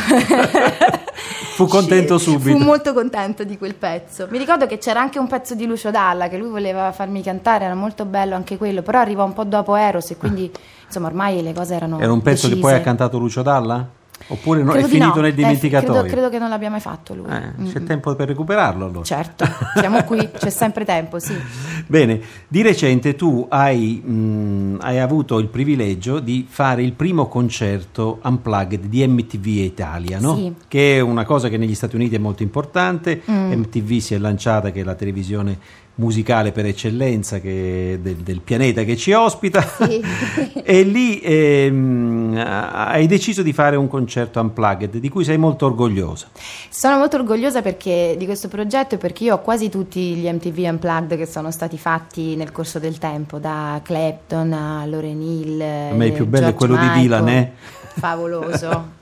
Fu 1.56 1.68
contento 1.68 2.18
subito. 2.18 2.58
Fu 2.58 2.64
molto 2.64 2.94
contento 2.94 3.44
di 3.44 3.58
quel 3.58 3.76
pezzo. 3.76 4.28
Mi 4.30 4.40
ricordo 4.40 4.66
che 4.66 4.80
c'era 4.80 5.02
anche 5.02 5.20
un 5.20 5.28
pezzo 5.28 5.54
di 5.54 5.66
Lucio 5.68 5.92
Dalla 5.92 6.28
che 6.28 6.38
lui 6.38 6.50
voleva 6.50 6.92
farmi 6.92 7.22
cantare, 7.22 7.66
era 7.66 7.76
molto 7.76 8.06
bello 8.06 8.34
anche 8.34 8.58
quello, 8.58 8.82
però 8.82 9.00
arriva 9.00 9.24
un 9.24 9.34
po' 9.34 9.44
dopo 9.44 9.76
Eros 9.76 10.10
e 10.10 10.18
quindi 10.18 10.52
insomma 10.86 11.08
ormai 11.08 11.44
le 11.44 11.54
cose 11.54 11.76
erano 11.76 12.00
Era 12.00 12.12
un 12.12 12.22
pezzo 12.22 12.48
decise. 12.48 12.56
che 12.56 12.60
poi 12.60 12.74
ha 12.74 12.82
cantato 12.82 13.20
Lucio 13.20 13.44
Dalla? 13.44 13.88
Oppure 14.28 14.64
no, 14.64 14.72
è 14.74 14.84
finito 14.84 15.16
no. 15.16 15.22
nel 15.22 15.32
Eh, 15.32 15.36
dimenticatoio? 15.36 15.92
credo, 16.02 16.08
credo 16.08 16.30
che 16.30 16.40
non 16.40 16.48
l'abbia 16.50 16.70
mai 16.70 16.80
fatto 16.80 17.14
lui. 17.14 17.26
Eh, 17.30 17.42
Mm, 17.60 17.72
c'è 17.72 17.80
mm. 17.82 17.86
tempo 17.86 18.16
per 18.16 18.28
recuperarlo 18.30 18.86
allora. 18.86 19.04
Certo, 19.04 19.46
siamo 19.76 20.04
qui, 20.06 20.30
c'è 20.38 20.50
sempre 20.50 20.86
tempo, 20.86 21.20
sì. 21.20 21.36
Bene, 21.88 22.22
di 22.48 22.62
recente 22.62 23.16
tu 23.16 23.46
hai, 23.50 24.02
mh, 24.04 24.78
hai 24.82 25.00
avuto 25.00 25.40
il 25.40 25.48
privilegio 25.48 26.20
di 26.20 26.46
fare 26.50 26.84
il 26.84 26.94
primo 26.94 27.28
concerto 27.28 28.20
unplugged 28.24 28.86
di 28.86 29.06
MTV 29.06 29.46
Italia, 29.46 30.20
no? 30.20 30.36
Sì. 30.36 30.54
che 30.68 30.98
è 30.98 31.00
una 31.02 31.26
cosa 31.26 31.50
che 31.50 31.58
negli 31.58 31.76
Stati 31.76 31.96
Uniti 31.96 32.16
è 32.16 32.20
molto 32.20 32.44
importante. 32.44 33.22
Mm. 33.30 33.52
MTV 33.52 33.98
si 33.98 34.14
è 34.14 34.18
lanciata, 34.18 34.72
che 34.72 34.82
è 34.82 34.84
la 34.84 34.96
televisione 34.96 35.58
musicale 35.96 36.52
per 36.52 36.66
eccellenza 36.66 37.40
che- 37.40 38.00
del, 38.02 38.16
del 38.16 38.42
pianeta 38.42 38.84
che 38.84 38.98
ci 38.98 39.12
ospita, 39.12 39.62
Sì. 39.62 40.02
e 40.64 40.82
lì 40.84 41.20
ehm, 41.22 42.42
hai 42.74 43.06
deciso 43.06 43.44
di 43.44 43.54
fare 43.54 43.76
un 43.76 43.88
concerto 43.88 44.40
unplugged 44.42 44.98
di 44.98 45.10
cui 45.10 45.24
sei 45.24 45.38
molto 45.38 45.66
orgogliosa. 45.68 46.28
Sono 46.70 46.98
molto 46.98 47.18
orgogliosa 47.18 47.62
perché, 47.62 48.16
di 48.18 48.26
questo 48.26 48.48
progetto 48.48 48.98
perché 48.98 49.26
io 49.26 49.36
ho 49.36 49.40
quasi 49.42 49.70
tutti 49.70 50.16
gli 50.16 50.28
MTV 50.28 50.58
Unplugged 50.72 51.16
che 51.18 51.26
sono 51.28 51.52
stati 51.52 51.78
fatti 51.78 52.36
nel 52.36 52.52
corso 52.52 52.80
del 52.80 52.98
tempo, 52.98 53.38
da 53.38 53.80
Clapton 53.84 54.52
a 54.54 54.86
Lauryn 54.86 55.22
Hill. 55.22 55.62
A 55.62 55.94
me 55.94 56.08
il 56.08 56.14
più 56.14 56.26
bello 56.26 56.48
è 56.48 56.54
quello 56.56 56.76
di 56.76 56.90
Dylan, 57.02 57.30
eh? 57.30 57.52
Favoloso. 57.98 59.02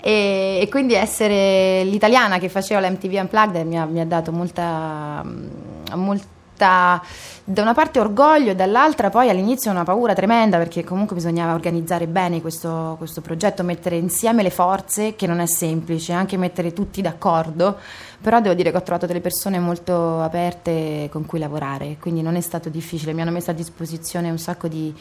E, 0.00 0.60
e 0.62 0.68
quindi 0.70 0.94
essere 0.94 1.82
l'italiana 1.82 2.38
che 2.38 2.48
faceva 2.48 2.80
l'MTV 2.80 3.14
Unplugged 3.14 3.66
mi 3.66 3.76
ha, 3.76 3.84
mi 3.84 4.00
ha 4.00 4.06
dato 4.06 4.30
molta, 4.30 5.24
molta, 5.94 7.00
da 7.44 7.62
una 7.62 7.74
parte 7.74 8.00
orgoglio 8.00 8.50
e 8.50 8.54
dall'altra 8.54 9.10
poi 9.10 9.28
all'inizio 9.30 9.70
una 9.70 9.84
paura 9.84 10.12
tremenda 10.12 10.58
perché 10.58 10.82
comunque 10.82 11.14
bisognava 11.14 11.54
organizzare 11.54 12.06
bene 12.06 12.40
questo, 12.40 12.96
questo 12.98 13.20
progetto, 13.20 13.62
mettere 13.62 13.96
insieme 13.96 14.42
le 14.42 14.50
forze, 14.50 15.14
che 15.14 15.26
non 15.26 15.40
è 15.40 15.46
semplice, 15.46 16.12
anche 16.12 16.36
mettere 16.36 16.72
tutti 16.72 17.00
d'accordo, 17.00 17.76
però 18.20 18.40
devo 18.40 18.54
dire 18.54 18.70
che 18.70 18.76
ho 18.76 18.82
trovato 18.82 19.06
delle 19.06 19.20
persone 19.20 19.58
molto 19.58 20.20
aperte 20.20 21.08
con 21.10 21.26
cui 21.26 21.38
lavorare, 21.38 21.96
quindi 22.00 22.22
non 22.22 22.34
è 22.34 22.40
stato 22.40 22.68
difficile, 22.68 23.12
mi 23.12 23.22
hanno 23.22 23.30
messo 23.30 23.50
a 23.50 23.54
disposizione 23.54 24.30
un 24.30 24.38
sacco 24.38 24.68
di 24.68 24.94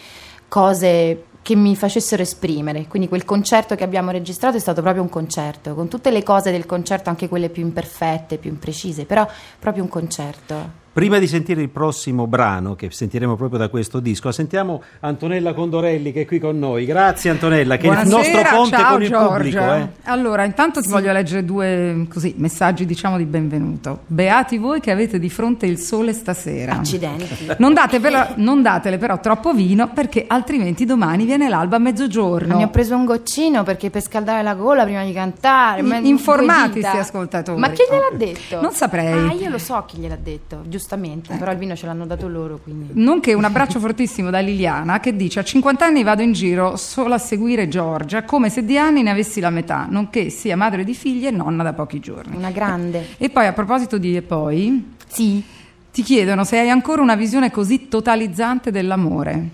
cose 0.47 1.25
che 1.47 1.55
mi 1.55 1.77
facessero 1.77 2.21
esprimere. 2.21 2.87
Quindi 2.87 3.07
quel 3.07 3.23
concerto 3.23 3.75
che 3.75 3.85
abbiamo 3.85 4.11
registrato 4.11 4.57
è 4.57 4.59
stato 4.59 4.81
proprio 4.81 5.01
un 5.01 5.07
concerto, 5.07 5.75
con 5.75 5.87
tutte 5.87 6.11
le 6.11 6.21
cose 6.21 6.51
del 6.51 6.65
concerto, 6.65 7.07
anche 7.07 7.29
quelle 7.29 7.47
più 7.47 7.63
imperfette, 7.63 8.37
più 8.37 8.49
imprecise, 8.49 9.05
però 9.05 9.25
proprio 9.57 9.83
un 9.83 9.87
concerto. 9.87 10.86
Prima 10.97 11.19
di 11.19 11.27
sentire 11.27 11.61
il 11.61 11.69
prossimo 11.69 12.25
brano, 12.25 12.73
che 12.73 12.89
sentiremo 12.89 13.35
proprio 13.35 13.59
da 13.59 13.69
questo 13.69 13.99
disco, 13.99 14.31
sentiamo 14.31 14.81
Antonella 15.01 15.53
Condorelli 15.53 16.11
che 16.11 16.21
è 16.21 16.25
qui 16.25 16.39
con 16.39 16.57
noi. 16.57 16.85
Grazie 16.87 17.29
Antonella, 17.29 17.77
che 17.77 17.83
è 17.87 17.91
il 17.91 18.07
Buonasera, 18.07 18.41
nostro 18.41 18.57
ponte 18.57 18.75
ciao 18.77 18.91
con 18.93 19.01
il 19.03 19.07
Giorgia. 19.09 19.27
pubblico. 19.35 19.73
eh. 19.75 19.87
Allora, 20.05 20.43
intanto 20.43 20.81
ti 20.81 20.89
voglio 20.89 21.11
leggere 21.11 21.45
due 21.45 22.07
così, 22.11 22.33
messaggi 22.39 22.87
diciamo 22.87 23.17
di 23.17 23.25
benvenuto. 23.25 23.99
Beati 24.07 24.57
voi 24.57 24.79
che 24.79 24.89
avete 24.89 25.19
di 25.19 25.29
fronte 25.29 25.67
il 25.67 25.77
sole 25.77 26.13
stasera. 26.13 26.71
Accidenti. 26.79 27.45
Non, 27.59 27.75
date 27.75 27.99
però- 27.99 28.29
non 28.37 28.63
datele 28.63 28.97
però 28.97 29.19
troppo 29.19 29.53
vino 29.53 29.89
perché 29.93 30.25
altrimenti 30.27 30.83
domani 30.85 31.25
viene 31.25 31.47
l'alba 31.47 31.75
a 31.75 31.79
mezzogiorno. 31.79 32.55
Mi 32.55 32.63
ho 32.63 32.69
preso 32.71 32.95
un 32.95 33.05
goccino 33.05 33.61
perché 33.61 33.91
per 33.91 34.01
scaldare 34.01 34.41
la 34.41 34.55
gola 34.55 34.83
prima 34.83 35.03
di 35.03 35.13
cantare. 35.13 35.83
ma- 35.83 35.97
Informati 35.97 36.81
sti 36.81 36.97
ascoltatori. 36.97 37.59
Ma 37.59 37.69
chi 37.69 37.83
gliel'ha 37.87 38.17
detto? 38.17 38.61
Non 38.61 38.71
saprei. 38.71 39.13
Ah, 39.13 39.33
io 39.33 39.49
lo 39.49 39.59
so 39.59 39.83
chi 39.85 39.97
gliel'ha 39.99 40.17
detto, 40.19 40.63
giustamente. 40.87 41.35
Però 41.35 41.51
il 41.51 41.57
vino 41.57 41.75
ce 41.75 41.85
l'hanno 41.85 42.05
dato 42.05 42.27
loro, 42.29 42.59
quindi. 42.63 42.91
Nonché 42.93 43.33
un 43.33 43.43
abbraccio 43.43 43.79
fortissimo 43.79 44.29
da 44.29 44.39
Liliana 44.39 45.01
che 45.01 45.15
dice 45.15 45.39
a 45.41 45.43
50 45.43 45.85
anni 45.85 46.03
vado 46.03 46.21
in 46.21 46.31
giro 46.31 46.77
solo 46.77 47.13
a 47.13 47.17
seguire 47.17 47.67
Giorgia 47.67 48.23
come 48.23 48.49
se 48.49 48.63
di 48.63 48.77
anni 48.77 49.03
ne 49.03 49.09
avessi 49.11 49.41
la 49.41 49.49
metà, 49.49 49.85
nonché 49.89 50.29
sia 50.29 50.55
madre 50.55 50.85
di 50.85 50.93
figli 50.93 51.27
e 51.27 51.31
nonna 51.31 51.63
da 51.63 51.73
pochi 51.73 51.99
giorni. 51.99 52.37
Una 52.37 52.51
grande. 52.51 53.07
E 53.17 53.29
poi 53.29 53.45
a 53.47 53.53
proposito 53.53 53.97
di 53.97 54.15
e 54.15 54.21
poi, 54.21 54.93
Sì. 55.07 55.43
ti 55.91 56.01
chiedono 56.01 56.45
se 56.45 56.57
hai 56.57 56.69
ancora 56.69 57.01
una 57.01 57.15
visione 57.15 57.51
così 57.51 57.89
totalizzante 57.89 58.71
dell'amore. 58.71 59.49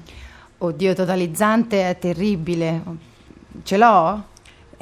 Oddio, 0.60 0.94
totalizzante 0.94 1.90
è 1.90 1.98
terribile. 1.98 2.82
Ce 3.63 3.78
l'ho? 3.78 4.24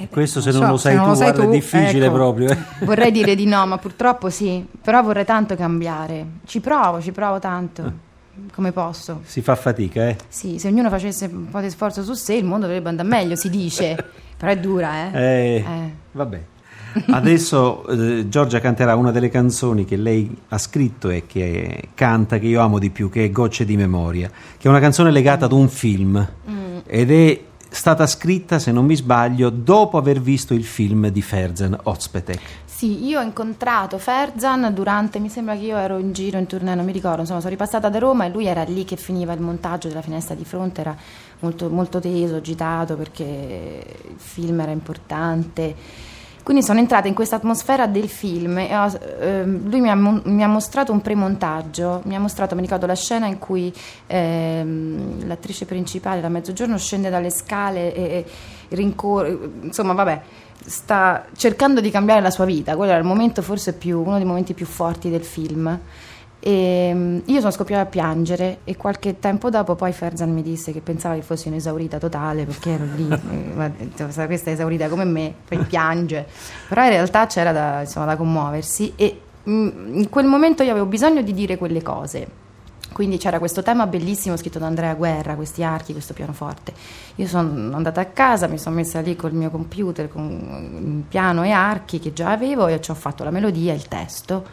Questo 0.09 0.41
se 0.41 0.51
Non 0.51 0.61
so, 0.61 0.67
lo 0.67 0.77
se 0.77 0.83
sai 0.83 0.95
non 0.95 1.03
tu, 1.03 1.09
lo 1.09 1.15
sai 1.15 1.25
guarda, 1.31 1.43
tu, 1.43 1.49
è 1.49 1.53
difficile 1.53 2.05
ecco. 2.05 2.13
proprio. 2.13 2.49
eh. 2.51 2.57
Vorrei 2.85 3.11
dire 3.11 3.35
di 3.35 3.45
no, 3.45 3.65
ma 3.65 3.77
purtroppo 3.77 4.29
sì. 4.29 4.65
Però 4.81 5.01
vorrei 5.03 5.25
tanto 5.25 5.55
cambiare. 5.55 6.25
Ci 6.45 6.59
provo, 6.59 7.01
ci 7.01 7.11
provo 7.11 7.39
tanto. 7.39 8.09
Come 8.55 8.71
posso? 8.71 9.21
Si 9.25 9.41
fa 9.41 9.55
fatica, 9.55 10.07
eh. 10.07 10.15
Sì, 10.27 10.57
se 10.57 10.67
ognuno 10.69 10.89
facesse 10.89 11.25
un 11.31 11.49
po' 11.49 11.59
di 11.59 11.69
sforzo 11.69 12.01
su 12.03 12.13
sé, 12.13 12.33
il 12.35 12.45
mondo 12.45 12.65
dovrebbe 12.65 12.89
andare 12.89 13.07
meglio, 13.07 13.35
si 13.35 13.49
dice. 13.49 13.95
Però 14.37 14.51
è 14.51 14.57
dura, 14.57 15.11
eh? 15.11 15.19
Eh, 15.21 15.55
Eh. 15.57 15.93
Vabbè. 16.13 16.41
Adesso 17.09 17.87
eh, 17.87 18.27
Giorgia 18.27 18.59
canterà 18.59 18.95
una 18.95 19.11
delle 19.11 19.29
canzoni 19.29 19.85
che 19.85 19.95
lei 19.95 20.35
ha 20.49 20.57
scritto 20.57 21.09
e 21.09 21.23
che 21.25 21.89
canta, 21.93 22.37
che 22.37 22.47
io 22.47 22.59
amo 22.61 22.79
di 22.79 22.89
più, 22.89 23.09
che 23.09 23.23
è 23.25 23.31
Gocce 23.31 23.63
di 23.63 23.77
memoria, 23.77 24.29
che 24.29 24.67
è 24.67 24.69
una 24.69 24.79
canzone 24.81 25.09
legata 25.11 25.45
ad 25.45 25.53
un 25.53 25.69
film 25.69 26.27
ed 26.85 27.11
è 27.11 27.39
stata 27.71 28.05
scritta, 28.05 28.59
se 28.59 28.71
non 28.71 28.85
mi 28.85 28.95
sbaglio, 28.95 29.49
dopo 29.49 29.97
aver 29.97 30.19
visto 30.19 30.53
il 30.53 30.65
film 30.65 31.07
di 31.07 31.21
Ferzan 31.21 31.77
Ozpetek. 31.83 32.39
Sì, 32.65 33.05
io 33.05 33.19
ho 33.19 33.23
incontrato 33.23 33.97
Ferzan 33.97 34.73
durante, 34.73 35.19
mi 35.19 35.29
sembra 35.29 35.55
che 35.55 35.61
io 35.61 35.77
ero 35.77 35.97
in 35.97 36.11
giro 36.13 36.37
in 36.37 36.47
tournée, 36.47 36.75
non 36.75 36.83
mi 36.83 36.91
ricordo, 36.91 37.21
insomma 37.21 37.39
sono 37.39 37.51
ripassata 37.51 37.89
da 37.89 37.99
Roma 37.99 38.25
e 38.25 38.29
lui 38.29 38.45
era 38.45 38.63
lì 38.63 38.83
che 38.83 38.97
finiva 38.97 39.33
il 39.33 39.39
montaggio 39.39 39.87
della 39.87 40.01
finestra 40.01 40.35
di 40.35 40.43
fronte, 40.43 40.81
era 40.81 40.95
molto, 41.39 41.69
molto 41.69 41.99
teso, 41.99 42.35
agitato 42.35 42.95
perché 42.95 43.85
il 44.03 44.19
film 44.19 44.59
era 44.59 44.71
importante. 44.71 45.75
Quindi 46.43 46.63
sono 46.63 46.79
entrata 46.79 47.07
in 47.07 47.13
questa 47.13 47.35
atmosfera 47.35 47.85
del 47.85 48.09
film 48.09 48.57
e 48.57 48.75
ho- 48.75 48.99
ehm, 49.19 49.69
lui 49.69 49.79
mi 49.79 49.89
ha, 49.89 49.95
mi 49.95 50.43
ha 50.43 50.47
mostrato 50.47 50.91
un 50.91 50.99
premontaggio, 50.99 52.01
mi 52.05 52.15
ha 52.15 52.19
mostrato, 52.19 52.55
mi 52.55 52.61
ricordo 52.61 52.87
la 52.87 52.95
scena 52.95 53.27
in 53.27 53.37
cui 53.37 53.71
ehm, 54.07 55.27
l'attrice 55.27 55.65
principale 55.65 56.19
da 56.19 56.29
mezzogiorno 56.29 56.77
scende 56.77 57.09
dalle 57.09 57.29
scale 57.29 57.93
e, 57.93 58.25
e 58.67 58.75
rincorre, 58.75 59.37
insomma 59.61 59.93
vabbè, 59.93 60.21
sta 60.65 61.25
cercando 61.35 61.79
di 61.79 61.91
cambiare 61.91 62.21
la 62.21 62.31
sua 62.31 62.45
vita, 62.45 62.75
quello 62.75 62.91
era 62.91 62.99
il 62.99 63.05
momento 63.07 63.41
forse 63.41 63.73
più, 63.73 64.01
uno 64.01 64.17
dei 64.17 64.25
momenti 64.25 64.53
più 64.53 64.65
forti 64.65 65.09
del 65.09 65.23
film. 65.23 65.79
E 66.43 66.91
mm, 66.91 67.19
io 67.25 67.39
sono 67.39 67.51
scoppiata 67.51 67.83
a 67.83 67.85
piangere 67.85 68.59
e 68.63 68.75
qualche 68.75 69.19
tempo 69.19 69.51
dopo 69.51 69.75
poi 69.75 69.91
Ferzan 69.91 70.33
mi 70.33 70.41
disse 70.41 70.71
che 70.71 70.81
pensava 70.81 71.13
che 71.13 71.21
fossi 71.21 71.49
un'esaurita 71.49 71.99
totale 71.99 72.45
perché 72.45 72.71
ero 72.71 72.85
lì, 72.95 73.07
eh, 73.13 73.53
guarda, 73.53 73.83
insomma, 73.83 74.25
questa 74.25 74.49
è 74.49 74.53
esaurita 74.53 74.89
come 74.89 75.03
me, 75.03 75.35
poi 75.47 75.59
piange, 75.59 76.25
però 76.67 76.83
in 76.83 76.89
realtà 76.89 77.27
c'era 77.27 77.51
da, 77.51 77.81
insomma, 77.81 78.07
da 78.07 78.15
commuoversi 78.15 78.93
e 78.95 79.21
mm, 79.47 79.97
in 79.99 80.09
quel 80.09 80.25
momento 80.25 80.63
io 80.63 80.71
avevo 80.71 80.87
bisogno 80.87 81.21
di 81.21 81.33
dire 81.33 81.57
quelle 81.57 81.83
cose. 81.83 82.39
Quindi 82.91 83.17
c'era 83.17 83.39
questo 83.39 83.61
tema 83.61 83.87
bellissimo 83.87 84.35
scritto 84.35 84.59
da 84.59 84.65
Andrea 84.65 84.95
Guerra, 84.95 85.35
questi 85.35 85.63
archi, 85.63 85.93
questo 85.93 86.13
pianoforte. 86.13 86.73
Io 87.15 87.27
sono 87.27 87.73
andata 87.73 88.01
a 88.01 88.05
casa, 88.05 88.47
mi 88.47 88.57
sono 88.57 88.75
messa 88.75 88.99
lì 88.99 89.15
col 89.15 89.31
mio 89.31 89.49
computer 89.49 90.09
con 90.09 91.05
piano 91.07 91.43
e 91.45 91.51
archi 91.51 91.99
che 91.99 92.11
già 92.11 92.31
avevo 92.31 92.67
e 92.67 92.81
ci 92.81 92.91
ho 92.91 92.95
fatto 92.95 93.23
la 93.23 93.31
melodia, 93.31 93.73
il 93.73 93.87
testo. 93.87 94.45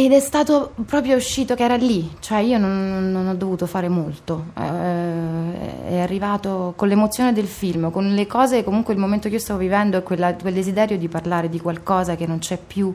Ed 0.00 0.12
è 0.12 0.20
stato 0.20 0.72
proprio 0.86 1.14
uscito 1.16 1.54
che 1.54 1.62
era 1.62 1.76
lì, 1.76 2.10
cioè 2.20 2.38
io 2.38 2.56
non, 2.56 3.10
non 3.12 3.26
ho 3.28 3.34
dovuto 3.34 3.66
fare 3.66 3.88
molto, 3.90 4.46
Eh, 4.58 5.88
è 5.88 5.98
arrivato 6.00 6.72
con 6.74 6.88
l'emozione 6.88 7.34
del 7.34 7.46
film, 7.46 7.90
con 7.90 8.14
le 8.14 8.26
cose, 8.26 8.64
comunque 8.64 8.94
il 8.94 8.98
momento 9.00 9.28
che 9.28 9.34
io 9.34 9.40
stavo 9.40 9.58
vivendo 9.58 9.98
e 9.98 10.02
quella- 10.02 10.34
quel 10.34 10.54
desiderio 10.54 10.96
di 10.96 11.08
parlare 11.08 11.50
di 11.50 11.60
qualcosa 11.60 12.16
che 12.16 12.26
non 12.26 12.38
c'è 12.38 12.58
più, 12.58 12.90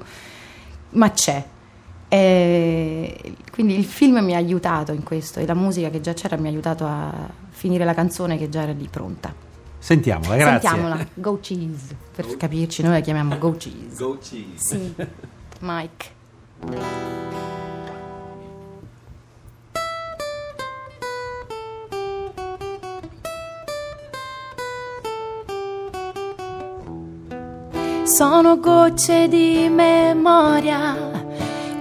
ma 0.91 1.11
c'è. 1.11 1.43
E 2.07 3.35
quindi 3.51 3.77
il 3.77 3.85
film 3.85 4.17
mi 4.23 4.33
ha 4.33 4.37
aiutato 4.37 4.91
in 4.91 5.03
questo 5.03 5.39
e 5.39 5.45
la 5.45 5.53
musica 5.53 5.89
che 5.91 6.01
già 6.01 6.13
c'era 6.13 6.37
mi 6.37 6.47
ha 6.47 6.49
aiutato 6.49 6.85
a 6.87 7.11
finire 7.49 7.85
la 7.85 7.93
canzone 7.93 8.37
che 8.39 8.49
già 8.49 8.63
era 8.63 8.71
lì 8.71 8.87
pronta. 8.89 9.31
Sentiamola, 9.77 10.35
grazie. 10.37 10.69
Sentiamola, 10.69 11.07
Go 11.13 11.39
Cheese, 11.39 11.95
per 12.15 12.35
capirci, 12.35 12.81
noi 12.81 12.93
la 12.93 12.99
chiamiamo 13.01 13.37
Go 13.37 13.51
Cheese. 13.57 13.95
Go 13.95 14.17
cheese. 14.17 14.45
Sì, 14.55 14.93
Mike. 15.59 16.13
Sono 28.15 28.59
gocce 28.59 29.27
di 29.27 29.67
memoria, 29.67 30.95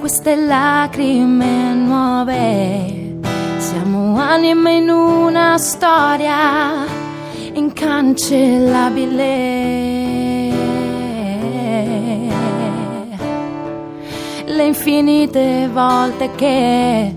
queste 0.00 0.34
lacrime 0.34 1.74
nuove. 1.74 3.20
Siamo 3.58 4.18
anime 4.18 4.78
in 4.78 4.88
una 4.88 5.56
storia 5.58 6.84
incancellabile. 7.52 10.03
Le 14.56 14.66
infinite 14.66 15.68
volte 15.72 16.30
che 16.36 17.12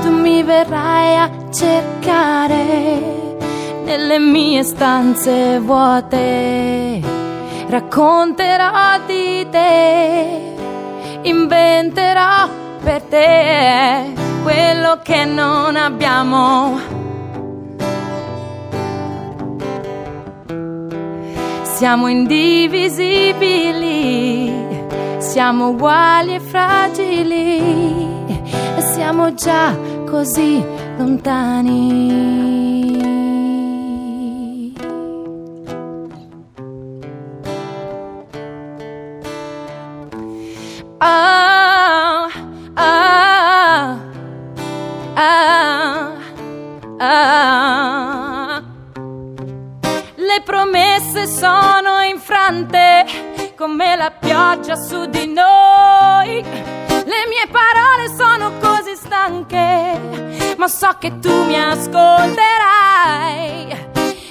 tu 0.00 0.10
mi 0.10 0.44
verrai 0.44 1.16
a 1.16 1.28
cercare 1.50 3.00
nelle 3.84 4.20
mie 4.20 4.62
stanze 4.62 5.58
vuote 5.58 7.00
racconterò 7.66 8.96
di 9.06 9.44
te, 9.50 10.54
inventerò 11.22 12.48
per 12.80 13.02
te 13.02 14.12
quello 14.44 15.00
che 15.02 15.24
non 15.24 15.74
abbiamo. 15.74 16.78
Siamo 21.62 22.06
indivisibili, 22.06 24.71
siamo 25.22 25.68
uguali 25.68 26.34
e 26.34 26.40
fragili 26.40 27.58
e 28.76 28.82
siamo 28.82 29.32
già 29.34 29.74
così 30.04 30.62
lontani. 30.98 32.40
Ah, 40.98 42.28
ah, 42.74 43.98
ah. 46.98 48.62
Le 50.16 50.42
promesse 50.44 51.26
sono 51.26 52.02
infrante 52.08 53.31
come 53.62 53.94
la 53.94 54.10
pioggia 54.10 54.74
su 54.74 55.06
di 55.06 55.32
noi. 55.32 56.42
Le 56.42 57.26
mie 57.28 57.46
parole 57.48 58.08
sono 58.18 58.58
così 58.58 58.96
stanche, 58.96 60.56
ma 60.56 60.66
so 60.66 60.96
che 60.98 61.20
tu 61.20 61.44
mi 61.44 61.54
ascolterai. 61.56 62.40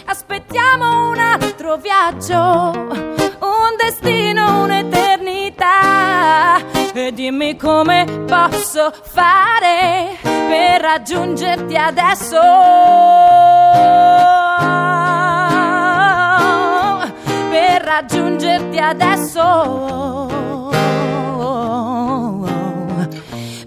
Aspettiamo 0.04 1.12
un 1.12 1.18
altro 1.18 1.78
viaggio, 1.78 2.36
un 2.36 3.76
destino, 3.78 4.64
un'eternità. 4.64 6.58
E 6.92 7.14
dimmi 7.14 7.56
come 7.56 8.04
posso 8.28 8.92
fare 9.02 10.18
per 10.22 10.82
raggiungerti 10.82 11.78
adesso. 11.78 13.21
Raggiungerti 17.92 18.78
adesso. 18.78 20.30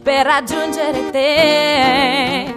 Per 0.02 0.26
raggiungere 0.26 1.10
te. 1.10 2.53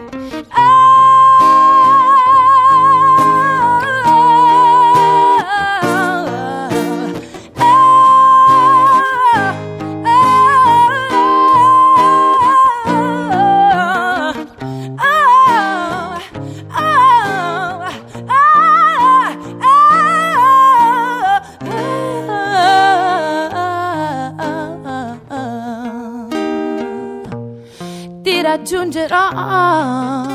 Ti 28.47 28.53
raggiungerò. 28.53 29.29
Grazie 29.29 30.26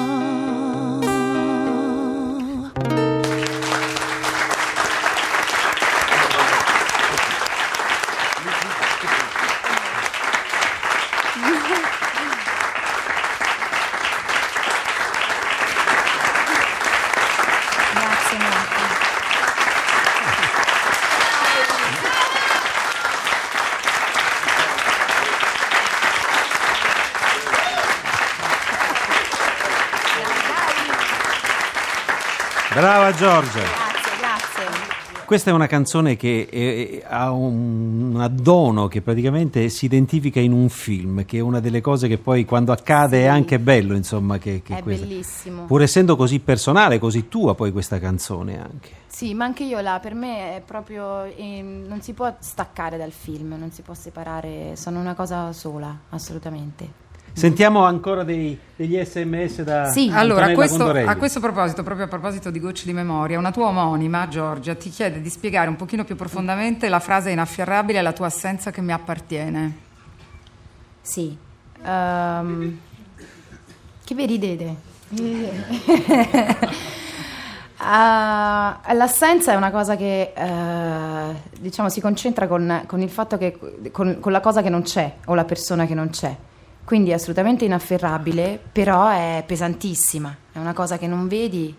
Giorgia. 33.23 33.61
Grazie, 33.61 34.19
grazie. 34.19 35.25
Questa 35.25 35.51
è 35.51 35.53
una 35.53 35.69
canzone 35.69 36.17
che 36.17 36.49
eh, 36.51 37.05
ha 37.07 37.31
un, 37.31 38.15
un 38.15 38.21
addono 38.21 38.89
che 38.89 39.01
praticamente 39.01 39.69
si 39.69 39.85
identifica 39.85 40.41
in 40.41 40.51
un 40.51 40.69
film, 40.69 41.25
che 41.25 41.39
è 41.39 41.41
una 41.41 41.61
delle 41.61 41.81
cose 41.81 42.09
che 42.09 42.19
poi 42.19 42.45
quando 42.45 42.73
accade 42.73 43.23
è 43.23 43.27
anche 43.27 43.61
bello, 43.61 43.95
insomma, 43.95 44.39
che, 44.39 44.61
che 44.65 44.79
È 44.79 44.83
questa- 44.83 45.07
bellissimo. 45.07 45.67
Pur 45.67 45.83
essendo 45.83 46.17
così 46.17 46.41
personale, 46.41 46.99
così 46.99 47.29
tua 47.29 47.55
poi 47.55 47.71
questa 47.71 48.01
canzone 48.01 48.61
anche. 48.61 48.91
Sì, 49.07 49.35
ma 49.35 49.45
anche 49.45 49.63
io 49.63 49.81
là, 49.81 50.01
per 50.01 50.15
me 50.15 50.57
è 50.57 50.61
proprio, 50.61 51.23
ehm, 51.23 51.85
non 51.87 52.03
si 52.03 52.15
può 52.15 52.35
staccare 52.41 52.97
dal 52.97 53.13
film, 53.13 53.55
non 53.57 53.71
si 53.71 53.83
può 53.83 53.95
separare, 53.95 54.73
sono 54.75 54.99
una 54.99 55.15
cosa 55.15 55.53
sola, 55.53 55.97
assolutamente. 56.09 57.11
Sentiamo 57.35 57.85
ancora 57.85 58.25
dei- 58.25 58.59
degli 58.77 59.03
sms 59.03 59.63
da 59.63 59.91
Sì. 59.91 60.11
Allora, 60.13 60.47
a 60.47 60.49
Antonella 60.49 60.55
questo, 60.55 61.11
a 61.11 61.17
questo 61.17 61.41
proposito, 61.41 61.83
proprio 61.83 62.07
a 62.07 62.09
proposito 62.09 62.51
di 62.51 62.61
gocce 62.61 62.85
di 62.85 62.93
memoria, 62.93 63.39
una 63.39 63.51
tua 63.51 63.67
omonima, 63.67 64.29
Giorgia, 64.29 64.75
ti 64.75 64.91
chiede 64.91 65.21
di 65.21 65.31
spiegare 65.31 65.69
un 65.69 65.77
pochino 65.77 66.05
più 66.05 66.15
profondamente 66.15 66.89
la 66.89 67.01
frase 67.01 67.31
inafferrabile 67.31 68.03
la 68.03 68.13
tua 68.13 68.27
assenza 68.27 68.71
che 68.71 68.81
mi 68.83 68.93
appartiene. 68.93 69.77
Sì. 71.01 71.37
Ehm, 71.85 72.79
che 74.05 74.15
vi 74.15 74.27
ridete? 74.27 74.77
Ah, 77.79 78.81
l'assenza 78.95 79.53
è 79.53 79.57
una 79.57 79.71
cosa 79.71 79.97
che 79.97 80.33
eh, 80.35 81.35
diciamo 81.59 81.89
si 81.89 82.01
concentra 82.01 82.47
con, 82.47 82.85
con 82.87 83.01
il 83.01 83.11
fatto 83.11 83.39
che 83.39 83.59
con, 83.91 84.19
con 84.21 84.33
la 84.33 84.41
cosa 84.41 84.63
che 84.63 84.69
non 84.69 84.83
c'è 84.83 85.13
o 85.27 85.35
la 85.35 85.45
persona 85.45 85.87
che 85.87 85.95
non 85.95 86.11
c'è. 86.11 86.37
Quindi 86.93 87.09
è 87.09 87.15
assolutamente 87.15 87.65
inafferrabile, 87.65 88.61
però 88.71 89.09
è 89.09 89.43
pesantissima. 89.47 90.37
È 90.53 90.59
una 90.59 90.75
cosa 90.75 90.99
che 90.99 91.07
non 91.07 91.27
vedi, 91.27 91.75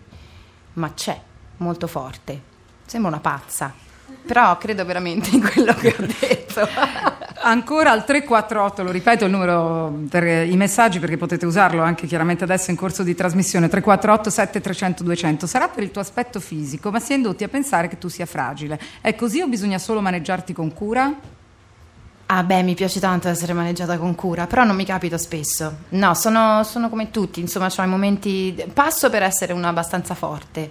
ma 0.72 0.92
c'è, 0.92 1.16
molto 1.58 1.86
forte. 1.86 2.40
Sembra 2.84 3.12
una 3.12 3.20
pazza, 3.20 3.72
però 4.26 4.58
credo 4.58 4.84
veramente 4.84 5.30
in 5.30 5.40
quello 5.40 5.72
che 5.74 5.94
ho 5.96 6.04
detto. 6.04 6.66
Ancora 7.42 7.92
al 7.92 8.04
348, 8.04 8.82
lo 8.82 8.90
ripeto 8.90 9.26
il 9.26 9.30
numero 9.30 10.00
per 10.10 10.24
i 10.48 10.56
messaggi 10.56 10.98
perché 10.98 11.16
potete 11.16 11.46
usarlo 11.46 11.80
anche 11.80 12.08
chiaramente 12.08 12.42
adesso 12.42 12.72
in 12.72 12.76
corso 12.76 13.04
di 13.04 13.14
trasmissione, 13.14 13.68
348 13.68 14.30
7300 14.30 15.04
200. 15.04 15.46
Sarà 15.46 15.68
per 15.68 15.84
il 15.84 15.92
tuo 15.92 16.00
aspetto 16.00 16.40
fisico, 16.40 16.90
ma 16.90 16.98
si 16.98 17.12
è 17.12 17.14
indotti 17.14 17.44
a 17.44 17.48
pensare 17.48 17.86
che 17.86 17.98
tu 17.98 18.08
sia 18.08 18.26
fragile. 18.26 18.80
È 19.00 19.14
così 19.14 19.40
o 19.40 19.46
bisogna 19.46 19.78
solo 19.78 20.00
maneggiarti 20.00 20.52
con 20.52 20.74
cura? 20.74 21.14
Ah 22.26 22.42
beh, 22.42 22.62
mi 22.62 22.74
piace 22.74 23.00
tanto 23.00 23.28
essere 23.28 23.52
maneggiata 23.52 23.98
con 23.98 24.14
cura, 24.14 24.46
però 24.46 24.64
non 24.64 24.76
mi 24.76 24.84
capita 24.84 25.18
spesso. 25.18 25.72
No, 25.90 26.14
sono, 26.14 26.62
sono 26.64 26.88
come 26.88 27.10
tutti, 27.10 27.40
insomma, 27.40 27.70
ho 27.74 27.82
i 27.82 27.86
momenti... 27.86 28.64
Passo 28.72 29.10
per 29.10 29.22
essere 29.22 29.52
una 29.52 29.68
abbastanza 29.68 30.14
forte, 30.14 30.70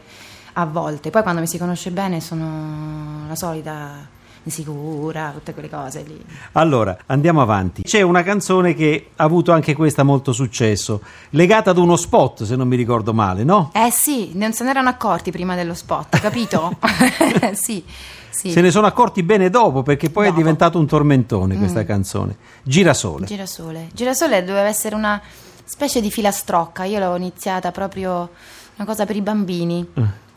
a 0.53 0.65
volte. 0.65 1.11
Poi 1.11 1.21
quando 1.21 1.41
mi 1.41 1.47
si 1.47 1.57
conosce 1.57 1.91
bene 1.91 2.19
sono 2.21 3.27
la 3.27 3.35
solita 3.35 4.21
insicura, 4.43 5.31
tutte 5.33 5.53
quelle 5.53 5.69
cose 5.69 6.03
lì. 6.03 6.19
Allora, 6.53 6.97
andiamo 7.05 7.41
avanti. 7.41 7.83
C'è 7.83 8.01
una 8.01 8.23
canzone 8.23 8.73
che 8.73 9.09
ha 9.15 9.23
avuto 9.23 9.51
anche 9.51 9.73
questa 9.75 10.03
molto 10.03 10.33
successo, 10.33 11.01
legata 11.31 11.69
ad 11.69 11.77
uno 11.77 11.95
spot, 11.95 12.43
se 12.43 12.55
non 12.55 12.67
mi 12.67 12.75
ricordo 12.75 13.13
male, 13.13 13.43
no? 13.43 13.71
Eh 13.73 13.91
sì, 13.91 14.31
non 14.33 14.53
se 14.53 14.63
ne 14.63 14.71
erano 14.71 14.89
accorti 14.89 15.31
prima 15.31 15.55
dello 15.55 15.73
spot, 15.73 16.19
capito? 16.19 16.77
sì, 17.53 17.83
sì. 18.33 18.51
Se 18.51 18.61
ne 18.61 18.71
sono 18.71 18.87
accorti 18.87 19.21
bene 19.21 19.49
dopo, 19.51 19.83
perché 19.83 20.09
poi 20.09 20.25
è 20.25 20.29
Dopo. 20.29 20.39
diventato 20.39 20.79
un 20.79 20.87
tormentone 20.87 21.55
questa 21.55 21.85
canzone. 21.85 22.35
Girasole. 22.63 23.27
Girasole. 23.27 23.89
Girasole 23.93 24.43
doveva 24.43 24.67
essere 24.67 24.95
una 24.95 25.21
specie 25.63 26.01
di 26.01 26.09
filastrocca. 26.09 26.83
Io 26.83 26.97
l'avevo 26.97 27.17
iniziata 27.17 27.71
proprio 27.71 28.29
una 28.75 28.87
cosa 28.87 29.05
per 29.05 29.15
i 29.15 29.21
bambini. 29.21 29.87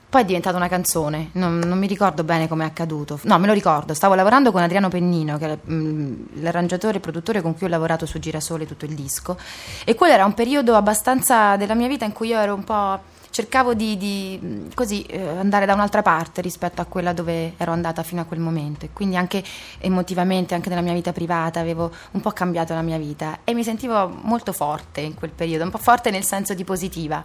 Poi 0.09 0.23
è 0.23 0.25
diventata 0.25 0.57
una 0.57 0.69
canzone. 0.69 1.31
Non, 1.33 1.59
non 1.59 1.79
mi 1.79 1.87
ricordo 1.87 2.23
bene 2.23 2.49
come 2.49 2.65
è 2.65 2.67
accaduto. 2.67 3.19
No, 3.23 3.39
me 3.39 3.47
lo 3.47 3.53
ricordo. 3.55 3.95
Stavo 3.95 4.15
lavorando 4.15 4.53
con 4.53 4.63
Adriano 4.63 4.89
Pennino, 4.89 5.39
che 5.39 5.53
è 5.53 5.59
mm, 5.71 6.15
l'arrangiatore 6.41 6.99
e 6.99 7.01
produttore 7.01 7.41
con 7.41 7.57
cui 7.57 7.67
ho 7.67 7.71
lavorato 7.71 8.05
su 8.07 8.19
Girasole 8.19 8.67
tutto 8.67 8.85
il 8.85 8.95
disco. 8.95 9.37
E 9.85 9.95
quello 9.95 10.13
era 10.13 10.25
un 10.25 10.35
periodo 10.35 10.75
abbastanza 10.77 11.57
della 11.57 11.75
mia 11.75 11.89
vita 11.89 12.05
in 12.05 12.13
cui 12.13 12.29
io 12.29 12.39
ero 12.39 12.55
un 12.55 12.65
po'. 12.65 13.15
Cercavo 13.37 13.75
di, 13.75 13.99
di, 13.99 14.39
mh, 14.41 14.73
così 14.73 15.03
eh, 15.03 15.21
andare 15.21 15.67
da 15.67 15.75
un'altra 15.75 16.01
parte 16.01 16.41
rispetto 16.41 16.81
a 16.81 16.87
quella 16.87 17.13
dove 17.13 17.53
ero 17.59 17.71
andata 17.71 18.03
fino 18.03 18.23
a 18.23 18.25
quel 18.25 18.41
momento. 18.41 18.87
E 18.87 18.89
quindi 18.95 19.15
anche 19.15 19.45
emotivamente, 19.77 20.55
anche 20.55 20.71
nella 20.71 20.81
mia 20.81 20.95
vita 20.95 21.13
privata 21.13 21.61
avevo 21.61 21.93
un 22.13 22.23
po' 22.23 22.31
cambiato 22.31 22.73
la 22.73 22.81
mia 22.81 22.97
vita. 22.97 23.41
E 23.45 23.53
mi 23.53 23.63
sentivo 23.63 24.09
molto 24.23 24.55
forte 24.55 25.03
in 25.03 25.13
quel 25.13 25.33
periodo, 25.33 25.65
un 25.65 25.71
po' 25.71 25.77
forte 25.77 26.11
nel 26.11 26.25
senso 26.25 26.55
di 26.55 26.65
positiva. 26.65 27.23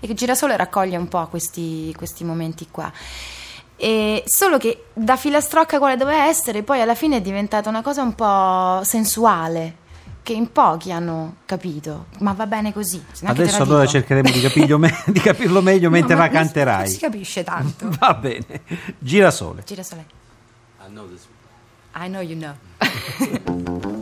E 0.00 0.06
che 0.06 0.14
Girasole 0.14 0.56
raccoglie 0.56 0.96
un 0.96 1.08
po' 1.08 1.26
questi, 1.26 1.92
questi 1.98 2.24
momenti 2.24 2.68
qua. 2.70 2.90
E 3.76 4.22
solo 4.24 4.56
che 4.56 4.86
da 4.94 5.16
filastrocca 5.16 5.76
quale 5.76 5.96
doveva 5.98 6.28
essere, 6.28 6.62
poi 6.62 6.80
alla 6.80 6.94
fine 6.94 7.18
è 7.18 7.20
diventata 7.20 7.68
una 7.68 7.82
cosa 7.82 8.00
un 8.00 8.14
po' 8.14 8.82
sensuale, 8.84 9.80
che 10.22 10.32
in 10.32 10.52
pochi 10.52 10.92
hanno 10.92 11.36
capito, 11.46 12.06
ma 12.20 12.32
va 12.32 12.46
bene 12.46 12.72
così. 12.72 13.02
Adesso 13.24 13.58
la 13.58 13.64
allora 13.64 13.86
cercheremo 13.86 14.30
di 14.30 14.40
capirlo, 14.40 14.78
me- 14.78 15.02
di 15.06 15.20
capirlo 15.20 15.60
meglio 15.62 15.90
mentre 15.90 16.14
No, 16.14 16.20
la 16.20 16.26
ma 16.26 16.32
non 16.32 16.46
si- 16.46 16.52
canterai. 16.52 16.82
Non 16.84 16.92
si 16.92 16.98
capisce 16.98 17.42
tanto. 17.44 17.88
Va 17.98 18.14
bene. 18.14 18.62
Girasole. 18.98 19.62
Girasole. 19.66 20.04
I 20.86 20.90
know 20.90 21.08
this. 21.08 21.26
I 21.94 22.08
know 22.08 22.20
you 22.22 22.36
know. 22.36 24.00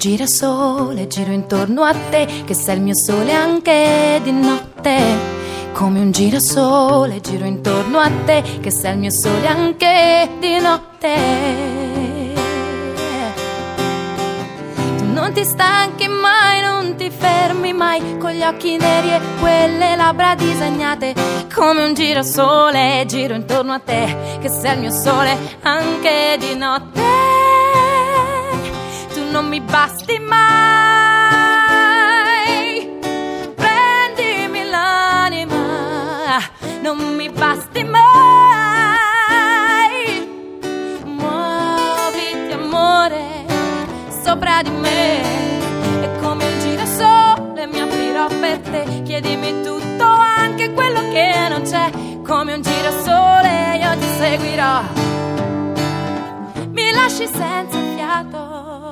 girasole 0.00 1.06
giro 1.08 1.30
intorno 1.30 1.82
a 1.82 1.92
te, 1.92 2.26
che 2.46 2.54
sei 2.54 2.76
il 2.76 2.80
mio 2.80 2.94
sole 2.94 3.34
anche 3.34 4.18
di 4.22 4.32
notte. 4.32 4.98
Come 5.72 6.00
un 6.00 6.10
girasole 6.10 7.20
giro 7.20 7.44
intorno 7.44 7.98
a 7.98 8.10
te, 8.24 8.42
che 8.62 8.70
sei 8.70 8.94
il 8.94 8.98
mio 8.98 9.10
sole 9.10 9.46
anche 9.46 10.30
di 10.38 10.58
notte. 10.58 11.14
Non 15.12 15.32
ti 15.34 15.44
stanchi 15.44 16.08
mai, 16.08 16.62
non 16.62 16.96
ti 16.96 17.10
fermi 17.10 17.74
mai 17.74 18.16
con 18.16 18.30
gli 18.30 18.42
occhi 18.42 18.78
neri 18.78 19.12
e 19.12 19.20
quelle 19.38 19.96
labbra 19.96 20.34
disegnate 20.34 21.14
come 21.54 21.84
un 21.84 21.92
girasole 21.92 23.04
giro 23.06 23.34
intorno 23.34 23.74
a 23.74 23.78
te 23.80 24.38
che 24.40 24.48
sei 24.48 24.74
il 24.74 24.80
mio 24.80 24.90
sole 24.92 25.36
anche 25.60 26.36
di 26.38 26.56
notte 26.56 27.29
non 29.30 29.46
mi 29.46 29.60
basti 29.60 30.18
mai. 30.18 30.38
Prendimi 33.54 34.64
l'anima 34.68 36.40
non 36.82 36.98
mi 37.14 37.30
basti 37.30 37.84
mai. 37.84 38.00
Muoviti 41.04 42.52
amore 42.52 43.46
sopra 44.24 44.62
di 44.62 44.70
me. 44.70 45.22
E 46.02 46.18
come 46.20 46.44
un 46.44 46.58
girasole 46.60 47.66
mi 47.66 47.80
aprirò 47.80 48.26
per 48.26 48.58
te. 48.58 49.02
Chiedimi 49.04 49.62
tutto 49.62 50.04
anche 50.04 50.72
quello 50.72 51.08
che 51.10 51.46
non 51.48 51.62
c'è. 51.62 51.90
Come 52.26 52.54
un 52.54 52.62
girasole 52.62 53.78
io 53.80 53.96
ti 53.98 54.06
seguirò. 54.18 54.82
Mi 56.72 56.90
lasci 56.92 57.26
senza 57.26 57.78
fiato. 57.94 58.89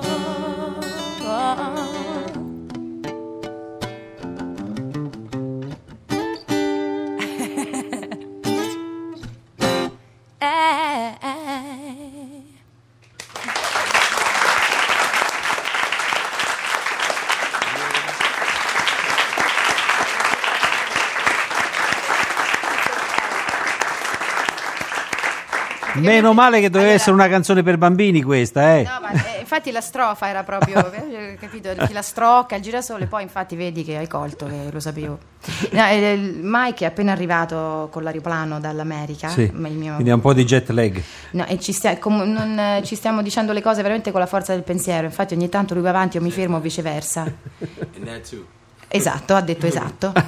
Meno 26.00 26.32
male 26.32 26.60
che 26.60 26.70
doveva 26.70 26.92
essere 26.92 27.12
una 27.12 27.28
canzone 27.28 27.62
per 27.62 27.76
bambini 27.76 28.22
questa, 28.22 28.76
eh. 28.76 28.82
No, 28.82 29.00
ma 29.00 29.10
eh, 29.12 29.37
infatti 29.48 29.70
la 29.70 29.80
strofa 29.80 30.28
era 30.28 30.44
proprio, 30.44 30.92
eh, 30.92 31.36
capito, 31.40 31.70
il 31.70 31.80
filastrocca, 31.86 32.54
il 32.56 32.62
girasole, 32.62 33.06
poi 33.06 33.22
infatti 33.22 33.56
vedi 33.56 33.82
che 33.82 33.96
hai 33.96 34.06
colto, 34.06 34.44
che 34.46 34.68
lo 34.70 34.78
sapevo. 34.80 35.18
No, 35.70 35.86
eh, 35.86 36.16
Mike 36.16 36.84
è 36.84 36.88
appena 36.88 37.12
arrivato 37.12 37.88
con 37.90 38.02
l'aeroplano 38.02 38.60
dall'America, 38.60 39.28
Sì, 39.28 39.50
mio- 39.54 39.94
quindi 39.94 40.10
ha 40.10 40.14
un 40.14 40.20
po' 40.20 40.34
di 40.34 40.44
jet 40.44 40.68
lag. 40.70 41.02
no, 41.32 41.46
e 41.46 41.58
ci, 41.58 41.72
stia- 41.72 41.98
com- 41.98 42.22
non, 42.30 42.58
eh, 42.58 42.82
ci 42.84 42.94
stiamo 42.94 43.22
dicendo 43.22 43.52
le 43.52 43.62
cose 43.62 43.80
veramente 43.82 44.10
con 44.10 44.20
la 44.20 44.26
forza 44.26 44.52
del 44.52 44.62
pensiero, 44.64 45.06
infatti 45.06 45.32
ogni 45.34 45.48
tanto 45.48 45.72
lui 45.74 45.82
va 45.82 45.88
avanti, 45.90 46.16
io 46.18 46.22
mi 46.22 46.30
fermo 46.30 46.56
o 46.56 46.60
viceversa. 46.60 47.22
And 47.22 48.04
that 48.04 48.28
too. 48.28 48.44
Esatto, 48.88 49.34
ha 49.34 49.40
detto 49.40 49.66
esatto. 49.66 50.12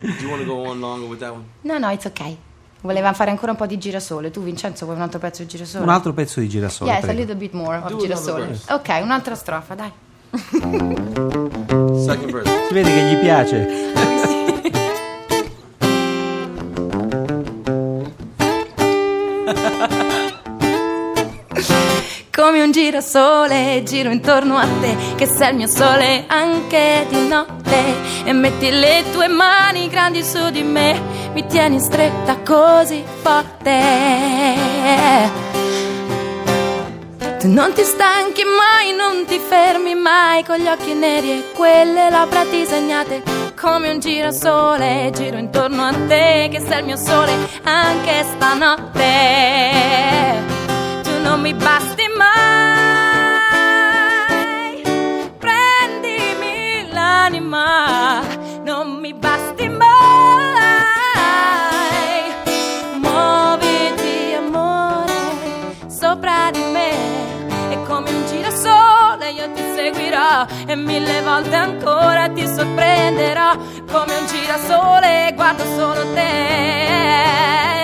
Do 0.00 0.06
you 0.20 0.28
want 0.30 0.42
to 0.42 0.46
go 0.46 0.64
on 0.68 0.78
longer 0.78 1.08
with 1.08 1.18
that 1.20 1.32
one? 1.32 1.44
No, 1.62 1.78
no, 1.78 1.90
it's 1.90 2.04
ok. 2.06 2.36
Voleva 2.80 3.12
fare 3.12 3.30
ancora 3.30 3.52
un 3.52 3.56
po' 3.56 3.66
di 3.66 3.76
girasole. 3.76 4.30
Tu, 4.30 4.42
Vincenzo, 4.42 4.84
vuoi 4.84 4.96
un 4.96 5.02
altro 5.02 5.18
pezzo 5.18 5.42
di 5.42 5.48
girasole? 5.48 5.84
Un 5.84 5.90
altro 5.90 6.12
pezzo 6.12 6.40
di 6.40 6.48
girasole. 6.48 6.90
Yes, 6.90 7.02
a 7.02 7.06
prego. 7.06 7.18
little 7.18 7.36
bit 7.36 7.52
more 7.52 7.78
of 7.78 7.88
Do 7.88 7.96
girasole. 7.96 8.58
Ok, 8.70 9.00
un'altra 9.02 9.34
strofa, 9.34 9.74
dai. 9.74 9.92
Second 10.30 12.30
verse. 12.30 12.66
Si 12.68 12.74
vede 12.74 12.94
che 12.94 13.02
gli 13.02 13.18
piace. 13.18 14.26
Un 22.68 22.74
girasole 22.74 23.82
giro 23.82 24.10
intorno 24.10 24.58
a 24.58 24.66
te, 24.82 24.94
che 25.16 25.24
sei 25.24 25.52
il 25.52 25.56
mio 25.56 25.66
sole 25.66 26.24
anche 26.26 27.06
di 27.08 27.26
notte. 27.26 27.94
E 28.24 28.32
metti 28.34 28.68
le 28.68 29.04
tue 29.10 29.26
mani 29.26 29.88
grandi 29.88 30.22
su 30.22 30.50
di 30.50 30.62
me, 30.62 31.00
mi 31.32 31.46
tieni 31.46 31.80
stretta 31.80 32.36
così 32.44 33.02
forte. 33.22 33.80
Tu 37.38 37.48
non 37.48 37.72
ti 37.72 37.84
stanchi 37.84 38.42
mai, 38.44 38.94
non 38.94 39.24
ti 39.24 39.38
fermi 39.38 39.94
mai 39.94 40.44
con 40.44 40.58
gli 40.58 40.68
occhi 40.68 40.92
neri 40.92 41.30
e 41.30 41.52
quelle 41.54 42.10
labbra 42.10 42.44
disegnate 42.44 43.22
come 43.58 43.92
un 43.92 43.98
girasole. 43.98 45.10
Giro 45.14 45.38
intorno 45.38 45.84
a 45.84 45.94
te, 46.06 46.50
che 46.52 46.60
sei 46.60 46.80
il 46.80 46.84
mio 46.84 46.96
sole 46.96 47.32
anche 47.62 48.26
stanotte. 48.36 49.06
Tu 51.02 51.18
non 51.22 51.40
mi 51.40 51.54
basti 51.54 52.07
mai, 52.18 53.62
prendimi 55.38 56.88
l'anima, 56.92 58.22
non 58.64 58.98
mi 59.00 59.12
basti 59.14 59.68
mai. 59.68 59.86
Muoviti, 63.02 64.34
amore, 64.36 65.76
sopra 65.88 66.50
di 66.52 66.62
me. 66.72 66.90
E 67.70 67.82
come 67.86 68.10
un 68.10 68.26
girasole 68.26 69.30
io 69.30 69.50
ti 69.52 69.62
seguirò. 69.74 70.46
E 70.66 70.74
mille 70.74 71.22
volte 71.22 71.54
ancora 71.54 72.28
ti 72.28 72.46
sorprenderò. 72.46 73.56
Come 73.90 74.16
un 74.16 74.26
girasole 74.26 75.32
guardo 75.34 75.64
solo 75.76 76.02
te 76.14 77.77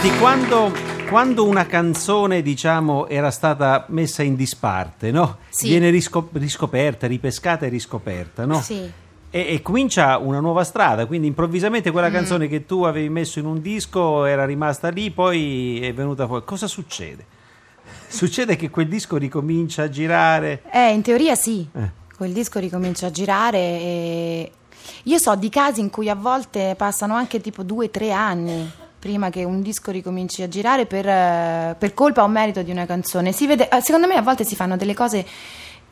Senti, 0.00 0.16
quando, 0.18 0.72
quando 1.08 1.44
una 1.44 1.66
canzone, 1.66 2.40
diciamo, 2.40 3.08
era 3.08 3.32
stata 3.32 3.84
messa 3.88 4.22
in 4.22 4.36
disparte, 4.36 5.10
no? 5.10 5.38
Sì. 5.48 5.68
Viene 5.68 5.90
riscop- 5.90 6.36
riscoperta, 6.36 7.08
ripescata 7.08 7.66
e 7.66 7.68
riscoperta, 7.68 8.44
no? 8.46 8.60
Sì. 8.60 8.88
E, 9.30 9.46
e 9.54 9.60
comincia 9.60 10.18
una 10.18 10.38
nuova 10.38 10.62
strada, 10.62 11.06
quindi 11.06 11.26
improvvisamente 11.26 11.88
Mm. 11.88 11.92
quella 11.92 12.10
canzone 12.12 12.46
che 12.46 12.64
tu 12.64 12.84
avevi 12.84 13.08
messo 13.08 13.40
in 13.40 13.46
un 13.46 13.60
disco 13.60 14.24
era 14.24 14.44
rimasta 14.44 14.88
lì, 14.88 15.10
poi 15.10 15.80
è 15.82 15.92
venuta 15.92 16.26
fuori. 16.26 16.44
Cosa 16.44 16.68
succede? 16.68 17.24
Succede 18.06 18.54
che 18.54 18.70
quel 18.70 18.86
disco 18.86 19.16
ricomincia 19.16 19.82
a 19.82 19.88
girare. 19.88 20.62
Eh, 20.72 20.92
in 20.92 21.02
teoria 21.02 21.34
sì, 21.34 21.68
Eh. 21.74 21.90
quel 22.16 22.32
disco 22.32 22.60
ricomincia 22.60 23.06
a 23.06 23.10
girare 23.10 23.58
e 23.58 24.52
io 25.04 25.18
so 25.18 25.34
di 25.34 25.48
casi 25.48 25.80
in 25.80 25.90
cui 25.90 26.08
a 26.08 26.14
volte 26.14 26.74
passano 26.76 27.14
anche 27.14 27.40
tipo 27.40 27.64
due 27.64 27.86
o 27.86 27.90
tre 27.90 28.12
anni 28.12 28.70
prima 28.98 29.30
che 29.30 29.44
un 29.44 29.62
disco 29.62 29.90
ricominci 29.90 30.42
a 30.42 30.48
girare 30.48 30.86
per, 30.86 31.06
eh, 31.08 31.76
per 31.78 31.94
colpa 31.94 32.22
o 32.24 32.28
merito 32.28 32.62
di 32.62 32.70
una 32.70 32.86
canzone. 32.86 33.32
Vede, 33.32 33.68
eh, 33.68 33.80
secondo 33.80 34.06
me 34.06 34.14
a 34.14 34.22
volte 34.22 34.44
si 34.44 34.56
fanno 34.56 34.76
delle 34.76 34.94
cose 34.94 35.24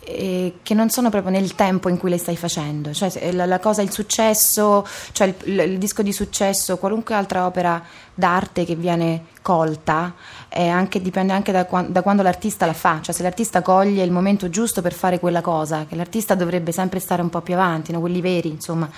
eh, 0.08 0.54
che 0.62 0.74
non 0.74 0.88
sono 0.90 1.10
proprio 1.10 1.32
nel 1.32 1.54
tempo 1.56 1.88
in 1.88 1.98
cui 1.98 2.10
le 2.10 2.18
stai 2.18 2.36
facendo, 2.36 2.92
cioè 2.92 3.32
la, 3.32 3.44
la 3.44 3.58
cosa, 3.58 3.82
il 3.82 3.90
successo, 3.90 4.86
cioè 5.12 5.26
il, 5.28 5.34
il- 5.44 5.70
il 5.72 5.78
disco 5.78 6.02
di 6.02 6.12
successo, 6.12 6.78
qualunque 6.78 7.14
altra 7.14 7.44
opera 7.46 7.82
d'arte 8.14 8.64
che 8.64 8.76
viene 8.76 9.26
colta, 9.42 10.14
anche- 10.50 11.02
dipende 11.02 11.32
anche 11.32 11.50
da, 11.50 11.66
da 11.88 12.02
quando 12.02 12.22
l'artista 12.22 12.66
la 12.66 12.72
fa, 12.72 13.00
cioè 13.02 13.14
se 13.14 13.22
l'artista 13.24 13.62
coglie 13.62 14.04
il 14.04 14.12
momento 14.12 14.48
giusto 14.48 14.80
per 14.80 14.92
fare 14.92 15.18
quella 15.18 15.40
cosa, 15.40 15.86
che 15.88 15.96
l'artista 15.96 16.34
dovrebbe 16.36 16.70
sempre 16.70 17.00
stare 17.00 17.20
un 17.22 17.28
po' 17.28 17.40
più 17.40 17.54
avanti, 17.54 17.90
no? 17.90 17.98
quelli 18.00 18.20
veri, 18.20 18.48
insomma. 18.50 18.88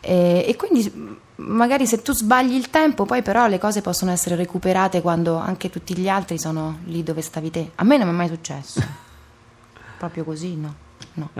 E, 0.00 0.44
e 0.48 0.56
quindi 0.56 1.22
magari 1.36 1.86
se 1.86 2.02
tu 2.02 2.12
sbagli 2.12 2.54
il 2.54 2.70
tempo, 2.70 3.04
poi 3.04 3.22
però 3.22 3.46
le 3.46 3.58
cose 3.58 3.80
possono 3.80 4.10
essere 4.10 4.36
recuperate 4.36 5.02
quando 5.02 5.36
anche 5.36 5.70
tutti 5.70 5.96
gli 5.96 6.08
altri 6.08 6.38
sono 6.38 6.78
lì 6.84 7.02
dove 7.02 7.22
stavi 7.22 7.50
te. 7.50 7.70
A 7.76 7.84
me 7.84 7.96
non 7.96 8.06
mi 8.08 8.12
è 8.12 8.16
mai 8.16 8.28
successo. 8.28 8.80
Proprio 9.98 10.24
così, 10.24 10.56
no. 10.56 10.74
No, 11.14 11.30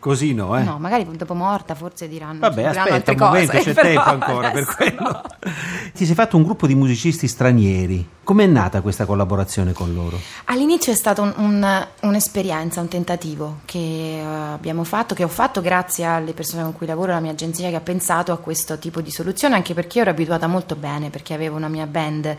Così 0.00 0.32
no, 0.32 0.56
eh? 0.56 0.62
no 0.62 0.78
magari 0.78 1.04
dopo 1.16 1.34
morta 1.34 1.74
forse 1.74 2.06
diranno, 2.08 2.38
Vabbè, 2.38 2.68
diranno 2.68 2.78
aspetta 2.80 3.10
un 3.12 3.18
momento, 3.18 3.52
cose. 3.56 3.74
c'è 3.74 3.80
tempo 3.82 4.00
ancora 4.00 4.50
per 4.52 4.64
quello. 4.64 5.00
no. 5.00 5.22
Ti 5.92 6.06
sei 6.06 6.14
fatto 6.14 6.36
un 6.36 6.44
gruppo 6.44 6.68
di 6.68 6.76
musicisti 6.76 7.26
stranieri. 7.26 8.08
Com'è 8.22 8.46
nata 8.46 8.80
questa 8.80 9.06
collaborazione 9.06 9.72
con 9.72 9.92
loro? 9.92 10.16
All'inizio 10.44 10.92
è 10.92 10.94
stata 10.94 11.22
un- 11.22 11.32
un- 11.38 11.86
un'esperienza, 12.02 12.80
un 12.80 12.86
tentativo 12.88 13.60
che 13.64 14.20
eh, 14.20 14.24
abbiamo 14.24 14.84
fatto, 14.84 15.14
che 15.14 15.24
ho 15.24 15.28
fatto 15.28 15.60
grazie 15.60 16.04
alle 16.04 16.32
persone 16.32 16.62
con 16.62 16.74
cui 16.74 16.86
lavoro, 16.86 17.10
alla 17.10 17.20
mia 17.20 17.32
agenzia 17.32 17.68
che 17.68 17.74
ha 17.76 17.80
pensato 17.80 18.30
a 18.30 18.36
questo 18.38 18.78
tipo 18.78 19.00
di 19.00 19.10
soluzione, 19.10 19.56
anche 19.56 19.74
perché 19.74 19.98
ero 20.00 20.10
abituata 20.10 20.46
molto 20.46 20.76
bene, 20.76 21.10
perché 21.10 21.34
avevo 21.34 21.56
una 21.56 21.68
mia 21.68 21.86
band 21.86 22.36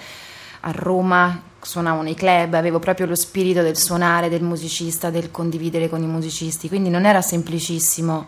a 0.62 0.72
Roma, 0.72 1.42
suonavo 1.62 2.02
nei 2.02 2.16
club, 2.16 2.54
avevo 2.54 2.80
proprio 2.80 3.06
lo 3.06 3.16
spirito 3.16 3.62
del 3.62 3.78
suonare, 3.78 4.30
del 4.30 4.44
musicista, 4.44 5.10
del 5.10 5.32
condividere 5.32 5.90
con 5.90 6.02
i 6.02 6.08
musicisti, 6.08 6.68
quindi 6.68 6.90
non 6.90 7.06
era 7.06 7.22
semplicissimo 7.22 8.28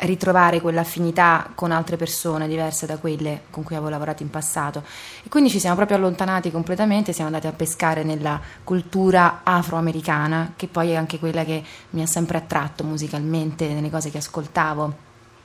ritrovare 0.00 0.60
quell'affinità 0.60 1.50
con 1.54 1.72
altre 1.72 1.96
persone 1.96 2.46
diverse 2.46 2.86
da 2.86 2.98
quelle 2.98 3.42
con 3.50 3.64
cui 3.64 3.74
avevo 3.74 3.90
lavorato 3.90 4.22
in 4.22 4.30
passato. 4.30 4.84
E 5.24 5.28
quindi 5.28 5.50
ci 5.50 5.58
siamo 5.58 5.76
proprio 5.76 5.96
allontanati 5.96 6.50
completamente, 6.50 7.12
siamo 7.12 7.30
andati 7.30 7.46
a 7.46 7.52
pescare 7.52 8.04
nella 8.04 8.40
cultura 8.62 9.40
afroamericana 9.42 10.52
che 10.56 10.68
poi 10.68 10.90
è 10.90 10.94
anche 10.94 11.18
quella 11.18 11.44
che 11.44 11.62
mi 11.90 12.02
ha 12.02 12.06
sempre 12.06 12.38
attratto 12.38 12.84
musicalmente 12.84 13.66
nelle 13.68 13.90
cose 13.90 14.10
che 14.10 14.18
ascoltavo, 14.18 14.94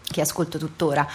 che 0.04 0.22
ascolto 0.22 0.58
tuttora. 0.58 1.08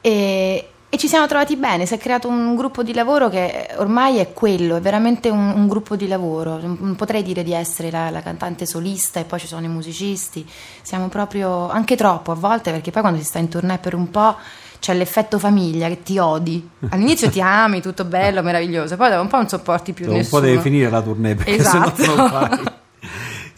E, 0.00 0.70
e 0.92 0.98
ci 0.98 1.06
siamo 1.06 1.26
trovati 1.28 1.54
bene, 1.54 1.86
si 1.86 1.94
è 1.94 1.98
creato 1.98 2.26
un 2.26 2.56
gruppo 2.56 2.82
di 2.82 2.92
lavoro 2.92 3.28
che 3.28 3.68
ormai 3.76 4.16
è 4.18 4.32
quello, 4.32 4.74
è 4.74 4.80
veramente 4.80 5.28
un, 5.28 5.52
un 5.54 5.68
gruppo 5.68 5.94
di 5.94 6.08
lavoro, 6.08 6.58
non 6.60 6.96
potrei 6.96 7.22
dire 7.22 7.44
di 7.44 7.52
essere 7.52 7.92
la, 7.92 8.10
la 8.10 8.20
cantante 8.22 8.66
solista 8.66 9.20
e 9.20 9.24
poi 9.24 9.38
ci 9.38 9.46
sono 9.46 9.64
i 9.64 9.68
musicisti, 9.68 10.44
siamo 10.82 11.06
proprio 11.08 11.70
anche 11.70 11.94
troppo 11.94 12.32
a 12.32 12.34
volte 12.34 12.72
perché 12.72 12.90
poi 12.90 13.02
quando 13.02 13.20
si 13.20 13.24
sta 13.24 13.38
in 13.38 13.48
tournée 13.48 13.78
per 13.78 13.94
un 13.94 14.10
po' 14.10 14.34
c'è 14.80 14.92
l'effetto 14.94 15.38
famiglia 15.38 15.86
che 15.86 16.02
ti 16.02 16.18
odi, 16.18 16.68
all'inizio 16.88 17.30
ti 17.30 17.40
ami, 17.40 17.80
tutto 17.80 18.04
bello, 18.04 18.42
meraviglioso, 18.42 18.96
poi 18.96 19.10
dopo 19.10 19.22
un 19.22 19.28
po' 19.28 19.36
non 19.36 19.48
sopporti 19.48 19.92
più 19.92 20.08
un 20.08 20.16
nessuno. 20.16 20.40
po' 20.40 20.46
deve 20.46 20.60
finire 20.60 20.90
la 20.90 21.02
tournée 21.02 21.36
perché 21.36 21.54
Esatto. 21.56 22.02
se 22.02 22.06
no 22.08 22.14
non 22.16 22.28
fai. 22.30 22.60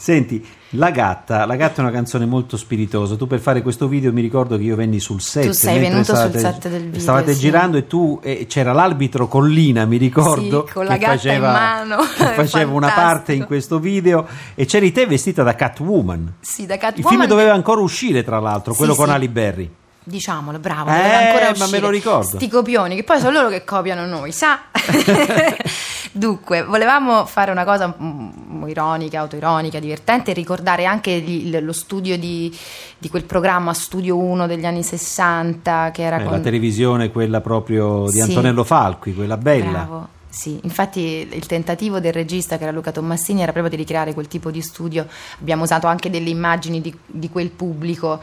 Senti, 0.02 0.44
La 0.70 0.90
gatta, 0.90 1.46
La 1.46 1.54
gatta 1.54 1.76
è 1.76 1.80
una 1.84 1.92
canzone 1.92 2.26
molto 2.26 2.56
spiritosa. 2.56 3.14
Tu 3.14 3.28
per 3.28 3.38
fare 3.38 3.62
questo 3.62 3.86
video 3.86 4.12
mi 4.12 4.20
ricordo 4.20 4.56
che 4.56 4.64
io 4.64 4.74
venni 4.74 4.98
sul 4.98 5.20
set. 5.20 5.46
Tu 5.46 5.52
sei 5.52 5.78
venuto 5.78 6.16
sul 6.16 6.32
set 6.34 6.68
del 6.68 6.82
video, 6.86 6.98
Stavate 6.98 7.34
sì. 7.34 7.38
girando 7.38 7.76
e 7.76 7.86
tu 7.86 8.18
e 8.20 8.46
c'era 8.48 8.72
l'arbitro 8.72 9.28
Collina, 9.28 9.84
mi 9.84 9.98
ricordo, 9.98 10.64
Sì, 10.66 10.72
con 10.72 10.86
la 10.86 10.94
che 10.94 10.98
gatta 10.98 11.12
faceva, 11.12 11.46
in 11.46 11.52
mano. 11.52 11.96
che 12.18 12.24
faceva 12.34 12.72
una 12.72 12.90
parte 12.90 13.32
in 13.32 13.44
questo 13.46 13.78
video 13.78 14.26
e 14.56 14.64
c'eri 14.64 14.90
te 14.90 15.06
vestita 15.06 15.44
da 15.44 15.54
Catwoman. 15.54 16.34
Sì, 16.40 16.66
da 16.66 16.74
Il 16.74 16.80
Catwoman 16.80 17.12
film 17.12 17.26
doveva 17.28 17.52
ancora 17.52 17.80
uscire, 17.80 18.24
tra 18.24 18.40
l'altro, 18.40 18.72
Sì, 18.72 18.78
quello 18.78 18.96
con 18.96 19.06
sì. 19.06 19.12
Ali 19.12 19.28
Berry. 19.28 19.70
Diciamolo, 20.04 20.58
bravo, 20.58 20.90
Eh, 20.90 20.94
ancora 20.94 21.52
ma 21.58 21.66
me 21.68 21.78
lo 21.78 21.88
ricordo. 21.88 22.36
Sti 22.36 22.48
copioni, 22.48 22.96
che 22.96 23.04
poi 23.04 23.18
sono 23.20 23.30
loro 23.30 23.48
che 23.48 23.62
copiano 23.64 24.04
noi, 24.06 24.32
sa? 24.32 24.62
Dunque, 26.14 26.62
volevamo 26.64 27.24
fare 27.24 27.50
una 27.50 27.64
cosa 27.64 27.94
mm, 28.00 28.66
ironica, 28.66 29.20
autoironica, 29.20 29.78
divertente, 29.78 30.32
ricordare 30.32 30.84
anche 30.84 31.20
gli- 31.20 31.56
lo 31.58 31.72
studio 31.72 32.18
di, 32.18 32.54
di 32.98 33.08
quel 33.08 33.24
programma 33.24 33.72
Studio 33.74 34.16
1 34.18 34.46
degli 34.46 34.66
anni 34.66 34.82
60, 34.82 35.90
che 35.92 36.02
era 36.02 36.18
Eh, 36.18 36.24
con... 36.24 36.32
La 36.32 36.40
televisione, 36.40 37.10
quella 37.10 37.40
proprio 37.40 38.04
di 38.06 38.12
Sì. 38.16 38.20
Antonello 38.22 38.64
Falqui, 38.64 39.14
quella 39.14 39.36
bella. 39.36 39.70
Bravo. 39.70 40.08
Sì, 40.28 40.58
infatti 40.62 41.28
il 41.30 41.44
tentativo 41.46 42.00
del 42.00 42.14
regista 42.14 42.56
che 42.56 42.62
era 42.62 42.72
Luca 42.72 42.90
Tommassini 42.90 43.42
era 43.42 43.52
proprio 43.52 43.70
di 43.76 43.82
ricreare 43.82 44.14
quel 44.14 44.28
tipo 44.28 44.50
di 44.50 44.62
studio. 44.62 45.06
Abbiamo 45.40 45.64
usato 45.64 45.86
anche 45.86 46.08
delle 46.08 46.30
immagini 46.30 46.80
di, 46.80 46.94
di 47.04 47.28
quel 47.28 47.50
pubblico 47.50 48.18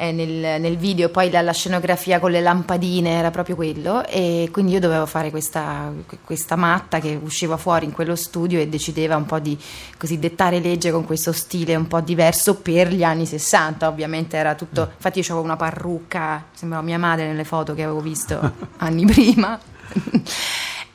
eh, 0.00 0.12
nel, 0.12 0.58
nel 0.62 0.78
video, 0.78 1.10
poi 1.10 1.30
la, 1.30 1.42
la 1.42 1.52
scenografia 1.52 2.20
con 2.20 2.30
le 2.30 2.40
lampadine 2.40 3.10
era 3.10 3.30
proprio 3.30 3.54
quello 3.54 4.02
e 4.06 4.48
quindi 4.50 4.72
io 4.72 4.80
dovevo 4.80 5.04
fare 5.04 5.28
questa, 5.28 5.92
questa 6.24 6.56
matta 6.56 7.00
che 7.00 7.20
usciva 7.22 7.58
fuori 7.58 7.84
in 7.84 7.92
quello 7.92 8.16
studio 8.16 8.58
e 8.58 8.66
decideva 8.66 9.16
un 9.16 9.26
po' 9.26 9.38
di 9.40 9.58
così 9.98 10.18
dettare 10.18 10.58
legge 10.58 10.90
con 10.90 11.04
questo 11.04 11.32
stile 11.32 11.74
un 11.74 11.86
po' 11.86 12.00
diverso 12.00 12.54
per 12.54 12.88
gli 12.90 13.02
anni 13.02 13.26
60, 13.26 13.86
ovviamente 13.86 14.38
era 14.38 14.54
tutto, 14.54 14.90
infatti 14.90 15.18
io 15.18 15.24
avevo 15.26 15.42
una 15.42 15.56
parrucca, 15.56 16.46
sembrava 16.54 16.82
mia 16.82 16.98
madre 16.98 17.26
nelle 17.26 17.44
foto 17.44 17.74
che 17.74 17.82
avevo 17.82 18.00
visto 18.00 18.40
anni 18.78 19.04
prima. 19.04 19.60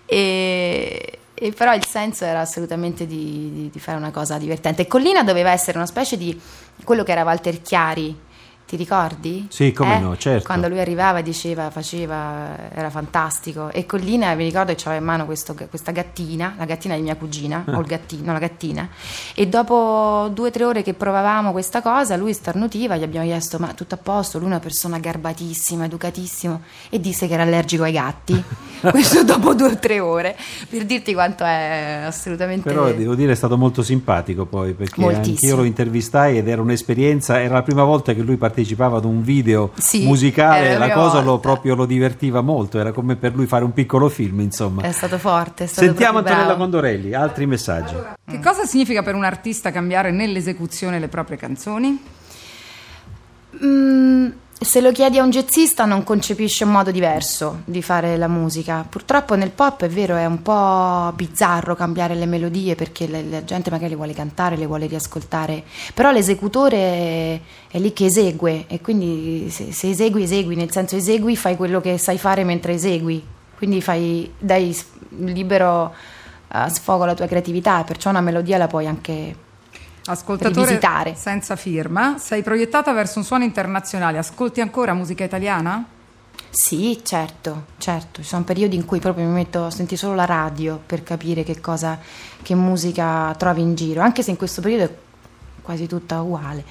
E, 0.08 1.18
e 1.34 1.52
però 1.52 1.74
il 1.74 1.84
senso 1.84 2.26
era 2.26 2.42
assolutamente 2.42 3.08
di, 3.08 3.50
di- 3.52 3.70
di 3.72 3.80
fare 3.80 3.98
una 3.98 4.12
cosa 4.12 4.38
divertente. 4.38 4.86
Collina 4.86 5.24
doveva 5.24 5.50
essere 5.50 5.78
una 5.78 5.88
specie 5.88 6.16
di 6.16 6.40
quello 6.84 7.04
che 7.04 7.12
era 7.12 7.24
Walter 7.24 7.60
Chiari. 7.62 8.16
Ti 8.68 8.76
ricordi? 8.78 9.46
Sì, 9.52 9.72
come 9.74 10.00
no, 10.00 10.18
certo. 10.18 10.48
Quando 10.48 10.68
lui 10.68 10.80
arrivava 10.80 11.22
diceva, 11.22 11.70
faceva, 11.70 12.72
era 12.74 12.90
fantastico. 12.90 13.70
E 13.72 13.86
Collina, 13.86 14.34
mi 14.34 14.44
ricordo 14.44 14.74
che 14.74 14.82
aveva 14.86 15.00
in 15.00 15.06
mano 15.06 15.26
questo- 15.26 15.54
questa 15.70 15.92
gattina, 15.92 16.56
la 16.58 16.66
gattina 16.66 16.96
di 16.96 17.02
mia 17.04 17.16
cugina, 17.16 17.64
Ah. 17.68 17.78
o 17.78 17.82
il 17.82 17.86
gattino, 17.86 18.34
la 18.34 18.40
gattina. 18.40 18.90
E 19.36 19.46
dopo 19.48 20.32
due 20.34 20.48
o 20.48 20.52
tre 20.52 20.64
ore 20.64 20.82
che 20.82 20.96
provavamo 20.96 21.52
questa 21.52 21.84
cosa, 21.84 22.16
lui 22.18 22.34
starnutiva, 22.34 22.96
gli 22.98 23.04
abbiamo 23.04 23.28
chiesto, 23.28 23.60
ma 23.60 23.68
tutto 23.74 23.94
a 23.94 24.00
posto? 24.02 24.40
Lui 24.40 24.48
è 24.48 24.50
una 24.50 24.60
persona 24.60 24.98
garbatissima, 24.98 25.86
educatissimo, 25.86 26.62
e 26.90 27.00
disse 27.00 27.28
che 27.28 27.34
era 27.36 27.44
allergico 27.44 27.84
ai 27.84 27.92
gatti. 27.92 28.44
Questo 28.82 29.24
dopo 29.24 29.54
due 29.54 29.74
o 29.74 29.78
tre 29.78 30.00
ore, 30.00 30.36
per 30.68 30.86
dirti 30.86 31.14
quanto 31.14 31.44
è 31.44 32.02
assolutamente... 32.04 32.68
Però 32.68 32.92
devo 32.92 33.14
dire 33.14 33.32
è 33.34 33.36
stato 33.36 33.58
molto 33.58 33.84
simpatico 33.84 34.46
poi 34.48 34.74
perché 34.74 35.00
Moltissimo. 35.02 35.30
anch'io 35.34 35.56
lo 35.56 35.64
intervistai 35.64 36.38
ed 36.40 36.48
era 36.48 36.62
un'esperienza, 36.64 37.40
era 37.40 37.54
la 37.54 37.64
prima 37.64 37.84
volta 37.84 38.14
che 38.14 38.22
lui 38.22 38.38
partecipava 38.38 38.54
ad 38.98 39.06
un 39.06 39.22
video 39.22 39.72
Sì, 39.78 40.06
musicale, 40.06 40.78
la 40.78 40.92
cosa 40.92 41.22
lo, 41.22 41.40
proprio 41.40 41.76
lo 41.76 41.86
divertiva 41.86 42.42
molto, 42.42 42.80
era 42.80 42.92
come 42.92 43.16
per 43.16 43.34
lui 43.36 43.46
fare 43.46 43.64
un 43.64 43.74
piccolo 43.74 44.10
film 44.10 44.40
insomma. 44.42 44.84
È 44.84 44.92
stato 44.92 45.18
forte, 45.18 45.66
è 45.66 45.68
stato 45.68 45.88
Sentiamo 45.88 46.20
Antonella 46.20 46.46
bravo. 46.46 46.60
Condorelli, 46.60 47.14
altri 47.14 47.46
messaggi. 47.46 47.96
Che 48.26 48.40
cosa 48.40 48.66
significa 48.66 49.04
per 49.04 49.16
un 49.16 49.24
artista 49.24 49.72
cambiare 49.72 50.12
nell'esecuzione 50.12 51.00
le 51.00 51.08
proprie 51.08 51.38
canzoni? 51.38 52.00
Mm, 53.64 54.28
se 54.58 54.80
lo 54.80 54.92
chiedi 54.94 55.20
a 55.20 55.24
un 55.24 55.30
jazzista 55.30 55.84
non 55.84 56.04
concepisce 56.04 56.64
un 56.64 56.72
modo 56.72 56.90
diverso 56.90 57.62
di 57.66 57.82
fare 57.82 58.16
la 58.16 58.30
musica. 58.30 58.86
Purtroppo 58.88 59.36
nel 59.36 59.52
pop 59.52 59.84
è 59.84 59.90
vero, 59.90 60.16
è 60.16 60.26
un 60.26 60.42
po' 60.42 61.12
bizzarro 61.14 61.76
cambiare 61.76 62.16
le 62.16 62.26
melodie 62.26 62.76
perché 62.76 63.08
la, 63.08 63.22
la 63.30 63.44
gente 63.44 63.70
magari 63.70 63.90
le 63.90 63.96
vuole 63.96 64.14
cantare, 64.14 64.56
le 64.56 64.66
vuole 64.66 64.88
riascoltare, 64.88 65.64
però 65.94 66.12
l'esecutore 66.12 67.42
è, 67.68 67.78
lì 67.78 67.92
che 67.92 68.06
esegue 68.06 68.66
e 68.68 68.80
quindi 68.80 69.50
se, 69.50 69.74
se 69.74 69.90
esegui, 69.90 70.24
esegui, 70.24 70.56
nel 70.56 70.72
senso 70.72 70.96
esegui, 70.96 71.36
fai 71.36 71.58
quello 71.58 71.82
che 71.82 71.98
sai 71.98 72.18
fare 72.18 72.46
mentre 72.46 72.74
esegui, 72.74 73.24
quindi 73.58 73.82
fai, 73.82 74.32
dai 74.40 74.76
libero 75.18 75.94
eh, 76.54 76.70
sfogo 76.70 77.04
alla 77.04 77.14
tua 77.14 77.28
creatività 77.28 77.84
perciò 77.84 78.10
una 78.10 78.22
melodia 78.22 78.58
la 78.58 78.68
puoi 78.68 78.88
anche 78.88 79.44
Ascoltatore 80.08 80.66
Rivisitare. 80.66 81.16
senza 81.16 81.56
firma, 81.56 82.18
sei 82.20 82.44
proiettata 82.44 82.94
verso 82.94 83.18
un 83.18 83.26
suono 83.26 83.44
internazionale, 83.44 84.20
ascolti 84.20 84.62
ancora 84.62 84.94
musica 84.94 85.24
italiana? 85.24 85.84
Sì, 86.52 87.02
certo, 87.04 87.66
certo. 87.78 88.22
Ci 88.22 88.28
sono 88.28 88.44
periodi 88.44 88.76
in 88.76 88.86
cui 88.86 89.00
proprio 89.00 89.26
mi 89.26 89.34
metto 89.34 89.66
a 89.66 89.72
sentire 89.72 89.98
solo 89.98 90.16
la 90.16 90.26
radio 90.26 90.80
per 90.86 91.04
capire 91.04 91.44
che 91.44 91.60
cosa, 91.60 92.00
che 92.42 92.56
musica 92.56 93.34
trovi 93.38 93.62
in 93.62 93.76
giro, 93.76 94.02
anche 94.02 94.22
se 94.22 94.32
in 94.32 94.38
questo 94.38 94.62
periodo 94.62 94.84
è 94.84 94.96
quasi 95.62 95.88
tutta 95.88 96.22
uguale 96.22 96.64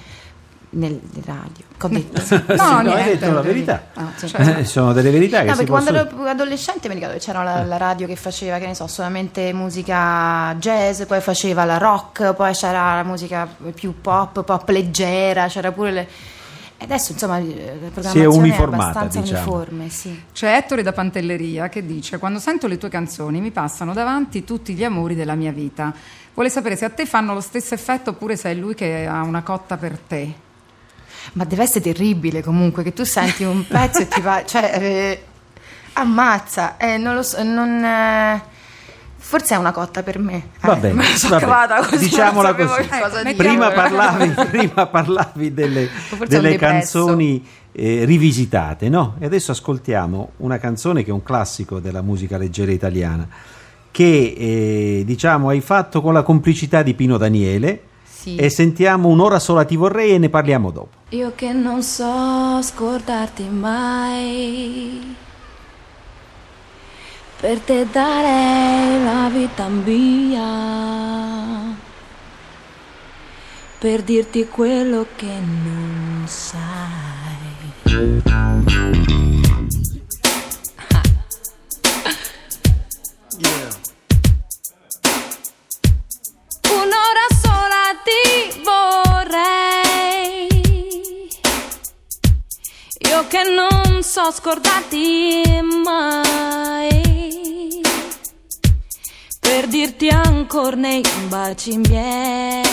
nel 0.75 0.99
radio. 1.25 1.63
Che 1.77 1.85
ho 1.85 1.89
detto? 1.89 2.21
Sì, 2.21 2.41
no, 2.55 2.63
hai 2.63 3.03
detto 3.03 3.31
la 3.31 3.41
verità. 3.41 3.87
Ah, 3.93 4.11
sì. 4.15 4.31
Eh, 4.35 4.65
sono 4.65 4.93
delle 4.93 5.09
verità 5.09 5.39
che 5.39 5.45
No, 5.45 5.51
si 5.51 5.57
perché 5.57 5.71
quando 5.71 5.91
possono... 5.91 6.21
ero 6.21 6.29
adolescente 6.29 6.87
mi 6.87 6.95
ricordo 6.95 7.15
che 7.15 7.19
c'era 7.21 7.43
la, 7.43 7.63
la 7.63 7.77
radio 7.77 8.07
che 8.07 8.15
faceva, 8.15 8.57
che 8.57 8.67
ne 8.67 8.75
so, 8.75 8.87
solamente 8.87 9.51
musica 9.53 10.53
jazz, 10.55 11.03
poi 11.03 11.21
faceva 11.21 11.65
la 11.65 11.77
rock, 11.77 12.33
poi 12.33 12.53
c'era 12.53 12.95
la 12.95 13.03
musica 13.03 13.47
più 13.73 13.99
pop, 14.01 14.43
pop 14.43 14.69
leggera, 14.69 15.47
c'era 15.47 15.71
pure 15.71 15.91
le... 15.91 16.07
E 16.77 16.83
adesso 16.83 17.13
insomma 17.13 17.39
la 17.39 17.45
programmazione 17.93 18.25
uniformata, 18.25 18.83
è 18.83 18.89
abbastanza 18.89 19.19
diciamo. 19.21 19.39
uniforme, 19.39 19.89
sì. 19.89 20.23
C'è 20.33 20.57
Ettore 20.57 20.83
da 20.83 20.91
Pantelleria 20.91 21.69
che 21.69 21.85
dice: 21.85 22.17
Quando 22.17 22.37
sento 22.39 22.67
le 22.67 22.77
tue 22.77 22.89
canzoni 22.89 23.39
mi 23.39 23.51
passano 23.51 23.93
davanti 23.93 24.43
tutti 24.43 24.73
gli 24.73 24.83
amori 24.83 25.15
della 25.15 25.35
mia 25.35 25.53
vita. 25.53 25.93
Vuole 26.33 26.49
sapere 26.49 26.75
se 26.75 26.83
a 26.83 26.89
te 26.89 27.05
fanno 27.05 27.33
lo 27.33 27.39
stesso 27.39 27.73
effetto 27.73 28.09
oppure 28.09 28.35
se 28.35 28.51
è 28.51 28.53
lui 28.53 28.75
che 28.75 29.07
ha 29.07 29.21
una 29.21 29.41
cotta 29.41 29.77
per 29.77 29.97
te. 30.05 30.33
Ma 31.33 31.43
deve 31.45 31.63
essere 31.63 31.81
terribile 31.81 32.41
comunque 32.43 32.83
che 32.83 32.93
tu 32.93 33.03
senti 33.03 33.43
un 33.43 33.65
pezzo 33.67 33.99
e 34.01 34.07
ti 34.07 34.21
va, 34.21 34.43
cioè 34.45 34.71
eh, 34.79 35.23
ammazza, 35.93 36.77
eh, 36.77 36.97
non 36.97 37.15
lo 37.15 37.23
so, 37.23 37.41
non, 37.43 37.83
eh, 37.83 38.41
forse 39.17 39.55
è 39.55 39.57
una 39.57 39.71
cotta 39.71 40.03
per 40.03 40.19
me. 40.19 40.49
Va 40.61 40.75
Eh, 40.75 40.79
bene, 40.79 40.93
me 40.93 41.09
la 41.09 41.15
sono 41.15 41.39
va 41.39 41.39
bene. 41.39 41.51
cavata 41.51 41.85
così, 41.87 42.09
diciamola 42.09 42.53
così. 42.55 42.87
che 42.87 42.99
cosa 43.01 43.23
dire. 43.23 43.35
Prima 43.35 43.71
parlavi, 43.71 44.33
prima 44.49 44.85
parlavi 44.87 45.53
delle, 45.53 45.89
delle 46.27 46.57
canzoni 46.57 47.45
eh, 47.71 48.05
rivisitate, 48.05 48.89
no? 48.89 49.15
E 49.19 49.25
adesso 49.25 49.51
ascoltiamo 49.51 50.31
una 50.37 50.57
canzone 50.57 51.03
che 51.03 51.09
è 51.09 51.13
un 51.13 51.23
classico 51.23 51.79
della 51.79 52.01
musica 52.01 52.37
leggera 52.37 52.71
italiana, 52.71 53.27
che 53.91 54.33
eh, 54.37 55.03
diciamo 55.05 55.49
hai 55.49 55.61
fatto 55.61 56.01
con 56.01 56.13
la 56.13 56.23
complicità 56.23 56.81
di 56.83 56.93
Pino 56.93 57.17
Daniele. 57.17 57.81
Sì. 58.25 58.37
E 58.37 58.49
sentiamo 58.49 59.09
un'ora 59.09 59.37
sola 59.37 59.65
ti 59.65 59.75
vorrei 59.75 60.13
e 60.13 60.17
ne 60.17 60.29
parliamo 60.29 60.71
dopo. 60.71 60.89
Io 61.09 61.33
che 61.35 61.53
non 61.53 61.83
so 61.83 62.59
scordarti 62.59 63.43
mai. 63.43 65.15
Per 67.39 67.59
te 67.59 67.85
darei 67.91 69.03
la 69.03 69.29
vita 69.31 69.67
mia. 69.67 70.41
Per 73.77 74.01
dirti 74.01 74.47
quello 74.47 75.05
che 75.15 75.39
non 75.63 76.23
sai. 76.25 76.63
Ti 88.05 88.61
vorrei. 88.63 90.47
Io 93.09 93.27
che 93.27 93.43
non 93.43 94.03
so 94.03 94.31
scordarti 94.31 95.43
mai. 95.83 97.81
Per 99.39 99.67
dirti 99.67 100.07
ancora 100.09 100.75
nei 100.75 101.01
baci 101.27 101.77
miei. 101.77 102.63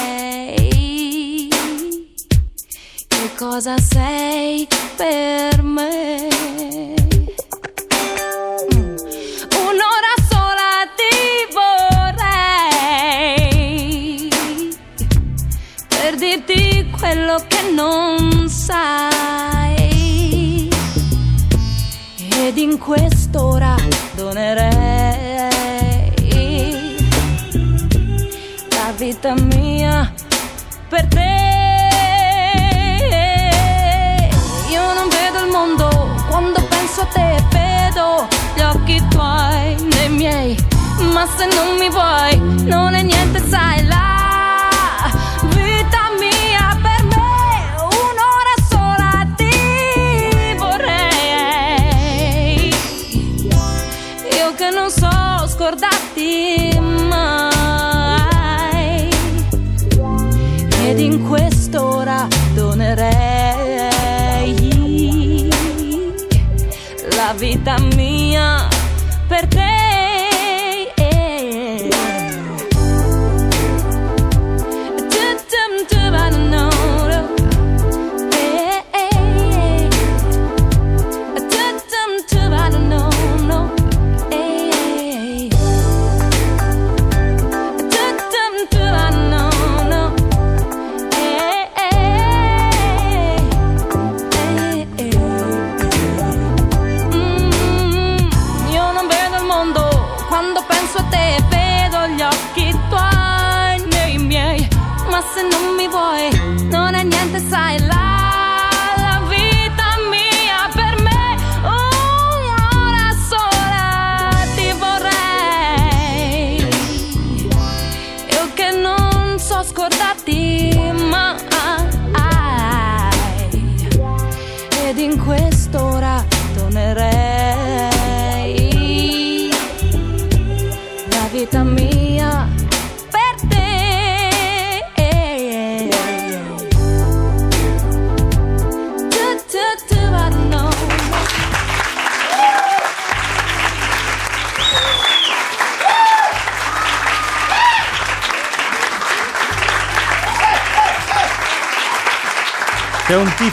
Che 3.09 3.35
cosa 3.37 3.79
sei 3.79 4.69
per 4.97 5.63
me? 5.63 7.02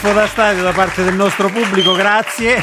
Tifo 0.00 0.12
da 0.14 0.26
stadio 0.26 0.62
da 0.62 0.72
parte 0.72 1.04
del 1.04 1.14
nostro 1.14 1.50
pubblico, 1.50 1.92
grazie. 1.92 2.62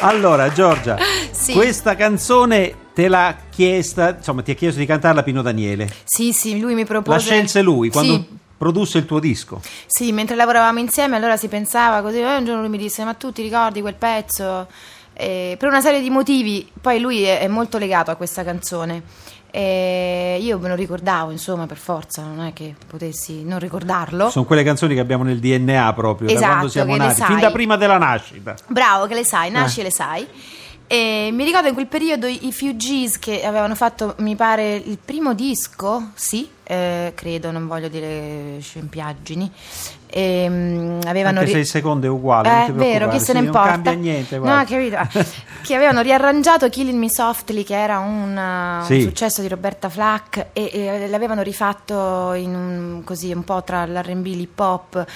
allora, 0.00 0.50
Giorgia, 0.50 0.96
Sì. 1.30 1.52
questa 1.52 1.94
canzone 1.96 2.74
te 2.94 3.08
l'ha 3.08 3.36
chiesta, 3.50 4.16
insomma, 4.16 4.40
ti 4.40 4.52
ha 4.52 4.54
chiesto 4.54 4.80
di 4.80 4.86
cantarla 4.86 5.22
Pino 5.22 5.42
Daniele. 5.42 5.92
Sì, 6.04 6.32
sì, 6.32 6.58
lui 6.58 6.74
mi 6.74 6.86
propose... 6.86 7.16
La 7.16 7.22
scelse 7.22 7.60
lui 7.60 7.90
quando 7.90 8.14
Sì. 8.14 8.26
produsse 8.56 8.96
il 8.98 9.04
tuo 9.04 9.18
disco. 9.18 9.60
Sì, 9.86 10.12
mentre 10.12 10.34
lavoravamo 10.34 10.78
insieme 10.78 11.16
allora 11.16 11.36
si 11.36 11.48
pensava 11.48 12.00
così, 12.00 12.18
e 12.20 12.36
un 12.36 12.44
giorno 12.46 12.60
lui 12.62 12.70
mi 12.70 12.78
disse 12.78 13.04
ma 13.04 13.12
tu 13.12 13.32
ti 13.32 13.42
ricordi 13.42 13.82
quel 13.82 13.96
pezzo? 13.96 14.66
Eh, 15.12 15.56
per 15.58 15.68
una 15.68 15.82
serie 15.82 16.00
di 16.00 16.08
motivi, 16.08 16.66
poi 16.80 16.98
lui 16.98 17.22
è 17.24 17.46
molto 17.48 17.76
legato 17.76 18.10
a 18.10 18.14
questa 18.14 18.42
canzone 18.42 19.02
E 19.54 20.38
io 20.40 20.58
me 20.58 20.68
lo 20.68 20.74
ricordavo, 20.74 21.30
insomma, 21.30 21.66
per 21.66 21.76
forza, 21.76 22.22
non 22.22 22.46
è 22.46 22.54
che 22.54 22.74
potessi 22.86 23.44
non 23.44 23.58
ricordarlo. 23.58 24.30
Sono 24.30 24.46
quelle 24.46 24.62
canzoni 24.64 24.94
che 24.94 25.00
abbiamo 25.00 25.24
nel 25.24 25.40
DNA 25.40 25.92
proprio, 25.92 26.28
da 26.28 26.32
Esatto, 26.32 26.48
quando 26.50 26.68
siamo 26.68 26.92
che 26.92 26.98
le 26.98 27.06
nati, 27.06 27.22
fin 27.22 27.38
da 27.38 27.50
prima 27.50 27.76
della 27.76 27.98
nascita. 27.98 28.54
Bravo, 28.68 29.06
che 29.06 29.14
le 29.14 29.24
sai, 29.26 29.50
nasci 29.50 29.78
Eh. 29.78 29.82
e 29.82 29.84
le 29.84 29.90
sai. 29.92 30.26
E 30.92 31.30
mi 31.32 31.44
ricordo 31.44 31.68
in 31.68 31.72
quel 31.72 31.86
periodo 31.86 32.26
i 32.26 32.52
Fugees 32.52 33.18
che 33.18 33.46
avevano 33.46 33.74
fatto, 33.74 34.14
mi 34.18 34.36
pare, 34.36 34.74
il 34.74 34.98
primo 35.02 35.32
disco, 35.32 36.10
sì, 36.12 36.46
eh, 36.64 37.12
credo, 37.16 37.50
non 37.50 37.66
voglio 37.66 37.88
dire 37.88 38.58
scempiaggini. 38.60 39.50
E, 40.06 40.46
mm, 40.46 41.00
avevano 41.06 41.38
Anche 41.38 41.44
ri- 41.46 41.52
se 41.52 41.58
il 41.60 41.66
secondo 41.66 42.04
è 42.04 42.10
uguale, 42.10 42.46
non 42.50 42.58
Eh, 42.60 42.64
ti 42.66 42.72
vero, 42.72 43.08
chi 43.08 43.20
se 43.20 43.32
ne 43.32 43.38
non 43.38 43.46
importa? 43.46 43.70
cambia 43.70 43.92
niente, 43.92 44.36
no, 44.36 44.64
che 45.64 45.74
avevano 45.74 46.02
riarrangiato 46.02 46.68
Killing 46.68 46.98
Me 46.98 47.08
Softly, 47.08 47.64
che 47.64 47.74
era 47.74 47.98
un, 47.98 48.80
uh, 48.82 48.84
Sì. 48.84 48.96
un 48.96 49.00
successo 49.00 49.40
di 49.40 49.48
Roberta 49.48 49.88
Flack, 49.88 50.48
e, 50.52 50.70
e 50.74 51.08
l'avevano 51.08 51.40
rifatto 51.40 52.34
in 52.34 52.54
un, 52.54 53.00
così 53.02 53.32
un 53.32 53.44
po' 53.44 53.62
tra 53.64 53.86
l'R&B 53.86 54.26
e 54.26 54.28
l'hip 54.34 54.60
hop. 54.60 55.06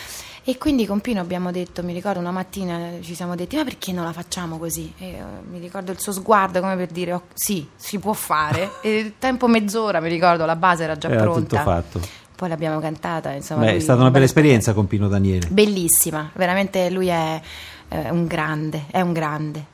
E 0.48 0.58
quindi 0.58 0.86
con 0.86 1.00
Pino 1.00 1.20
abbiamo 1.20 1.50
detto, 1.50 1.82
mi 1.82 1.92
ricordo 1.92 2.20
una 2.20 2.30
mattina 2.30 2.90
ci 3.00 3.16
siamo 3.16 3.34
detti, 3.34 3.56
ma 3.56 3.64
perché 3.64 3.90
non 3.90 4.04
la 4.04 4.12
facciamo 4.12 4.58
così? 4.58 4.92
E, 4.96 5.08
eh, 5.08 5.22
mi 5.50 5.58
ricordo 5.58 5.90
il 5.90 5.98
suo 5.98 6.12
sguardo 6.12 6.60
come 6.60 6.76
per 6.76 6.86
dire, 6.86 7.14
"Oh, 7.14 7.22
sì, 7.34 7.66
si 7.74 7.98
può 7.98 8.12
fare. 8.12 8.70
e 8.80 8.96
il 8.96 9.14
tempo 9.18 9.48
mezz'ora, 9.48 9.98
mi 9.98 10.08
ricordo, 10.08 10.44
la 10.46 10.54
base 10.54 10.84
era 10.84 10.96
già 10.96 11.08
Era 11.08 11.22
pronta. 11.22 11.40
tutto 11.40 11.56
fatto. 11.56 12.00
Poi 12.36 12.48
l'abbiamo 12.48 12.78
cantata, 12.78 13.32
insomma. 13.32 13.62
Beh, 13.62 13.68
è 13.70 13.72
lui- 13.72 13.80
stata 13.80 14.00
una 14.00 14.10
bella 14.12 14.24
esperienza 14.24 14.72
con 14.72 14.86
Pino 14.86 15.08
Daniele. 15.08 15.48
Bellissima, 15.48 16.30
veramente 16.34 16.90
lui 16.90 17.08
è 17.08 17.40
eh, 17.88 18.10
un 18.10 18.26
grande, 18.28 18.84
è 18.92 19.00
un 19.00 19.12
grande, 19.12 19.64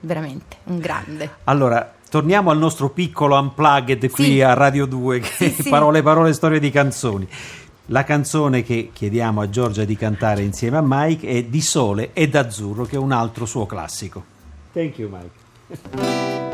veramente 0.00 0.56
un 0.64 0.78
grande. 0.78 1.30
Allora, 1.44 1.92
torniamo 2.08 2.50
al 2.50 2.56
nostro 2.56 2.88
piccolo 2.88 3.38
unplugged 3.38 4.08
qui 4.10 4.24
Sì. 4.24 4.40
a 4.40 4.54
Radio 4.54 4.86
2, 4.86 5.18
che 5.20 5.26
Sì, 5.50 5.50
sì. 5.62 5.68
parole, 5.68 6.00
parole, 6.02 6.32
storie 6.32 6.58
di 6.58 6.70
canzoni. 6.70 7.28
La 7.86 8.04
canzone 8.04 8.62
che 8.62 8.90
chiediamo 8.92 9.40
a 9.40 9.48
Giorgia 9.48 9.84
di 9.84 9.96
cantare 9.96 10.42
insieme 10.42 10.76
a 10.76 10.84
Mike 10.84 11.26
è 11.26 11.42
Di 11.44 11.60
Sole 11.60 12.10
e 12.12 12.28
d'Azzurro, 12.28 12.84
che 12.84 12.94
è 12.94 12.98
un 12.98 13.10
altro 13.10 13.44
suo 13.44 13.66
classico. 13.66 14.24
Thank 14.72 14.98
you, 14.98 15.10
Mike. 15.10 16.50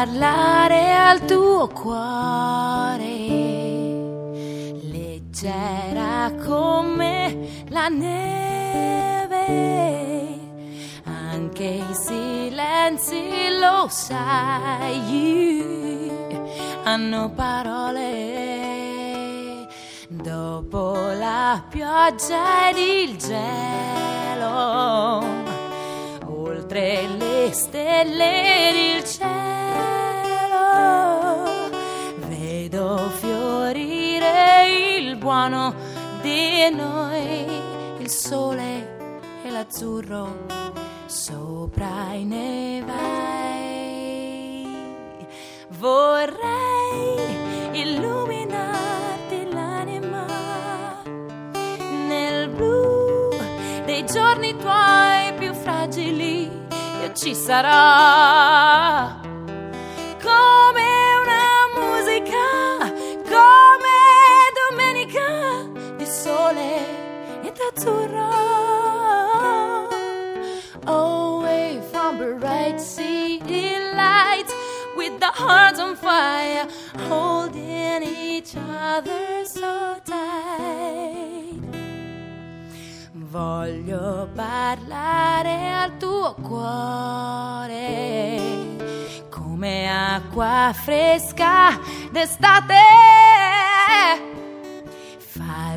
parlare 0.00 0.94
al 0.94 1.26
tuo 1.26 1.68
cuore, 1.68 3.06
leggera 4.80 6.32
come 6.42 7.64
la 7.68 7.88
neve, 7.88 9.44
anche 11.04 11.64
i 11.64 11.92
silenzi 11.92 13.28
lo 13.58 13.88
sai, 13.90 14.90
hanno 16.84 17.30
parole. 17.34 18.38
Dopo 20.08 20.94
la 21.12 21.62
pioggia 21.68 22.70
ed 22.70 22.78
il 22.78 23.18
gelo 23.18 24.48
oltre 26.26 27.06
le 27.18 27.50
stelle 27.52 28.68
ed 28.70 28.76
il 28.96 29.04
cielo 29.04 29.29
buono 35.50 35.74
di 36.22 36.70
noi, 36.70 37.44
il 37.98 38.08
sole 38.08 39.18
e 39.42 39.50
l'azzurro 39.50 40.46
sopra 41.06 42.12
i 42.12 42.24
nevai. 42.24 42.96
Vorrei 45.70 47.16
illuminarti 47.72 49.48
l'anima 49.52 50.24
nel 52.06 52.48
blu 52.50 53.30
dei 53.86 54.04
giorni 54.04 54.56
tuoi 54.56 55.34
più 55.36 55.52
fragili 55.54 56.44
io 56.44 57.12
ci 57.14 57.34
sarò 57.34 59.19
azzurro 67.80 68.28
away 70.86 71.80
from 71.90 72.18
bright 72.38 72.78
city 72.78 73.72
lights 73.94 74.52
with 74.96 75.18
the 75.18 75.26
hearts 75.26 75.80
on 75.80 75.96
fire 75.96 76.66
holding 77.08 78.02
each 78.02 78.54
other 78.56 79.44
so 79.44 79.96
tight 80.04 81.60
Voglio 83.14 84.28
parlare 84.34 85.70
al 85.70 85.96
tuo 85.96 86.34
cuore 86.34 87.78
come 89.30 89.86
acqua 89.88 90.72
fresca 90.74 91.78
d'estate. 92.10 93.29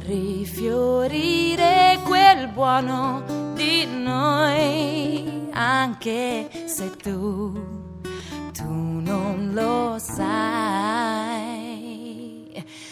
Rifiorire 0.05 1.99
quel 2.03 2.49
buono 2.49 3.23
di 3.53 3.85
noi, 3.85 5.47
anche 5.53 6.49
se 6.65 6.91
tu, 6.97 7.53
tu 8.51 8.65
non 8.67 9.51
lo 9.53 9.95
sai. 9.97 10.93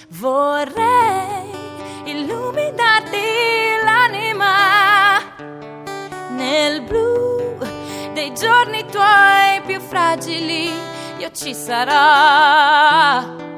Vorrei 0.07 1.51
illuminarti 2.05 3.17
l'anima 3.83 5.19
nel 6.29 6.81
blu 6.83 7.57
dei 8.13 8.33
giorni 8.33 8.85
tuoi 8.85 9.61
più 9.65 9.81
fragili. 9.81 10.71
Io 11.17 11.29
ci 11.33 11.53
sarò 11.53 13.49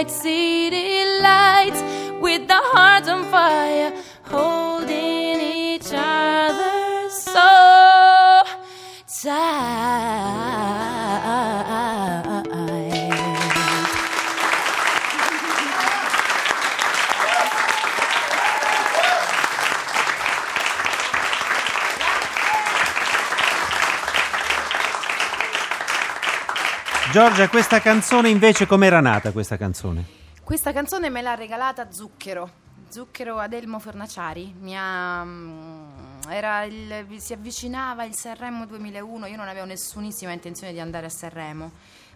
bright 0.00 0.10
city 0.10 1.04
lights 1.20 1.82
with 2.20 2.46
the 2.48 2.60
hearts 2.72 3.08
on 3.08 3.24
fire, 3.30 3.92
Giorgia, 27.12 27.48
questa 27.48 27.80
canzone 27.80 28.28
invece 28.28 28.66
com'era 28.66 29.00
nata 29.00 29.32
questa 29.32 29.56
canzone? 29.56 30.04
Questa 30.44 30.72
canzone 30.72 31.10
me 31.10 31.22
l'ha 31.22 31.34
regalata 31.34 31.90
Zucchero. 31.90 32.48
Zucchero 32.88 33.38
Adelmo 33.38 33.78
Fornaciari 33.78 34.54
mi 34.60 34.76
ha, 34.76 35.22
mm, 35.24 35.88
il- 36.68 37.20
si 37.20 37.32
avvicinava 37.32 38.04
il 38.04 38.14
Sanremo 38.14 38.66
2001 38.66 39.26
io 39.26 39.36
non 39.36 39.48
avevo 39.48 39.64
nessunissima 39.66 40.32
intenzione 40.32 40.72
di 40.72 40.80
andare 40.80 41.06
a 41.06 41.08
Sanremo 41.08 41.70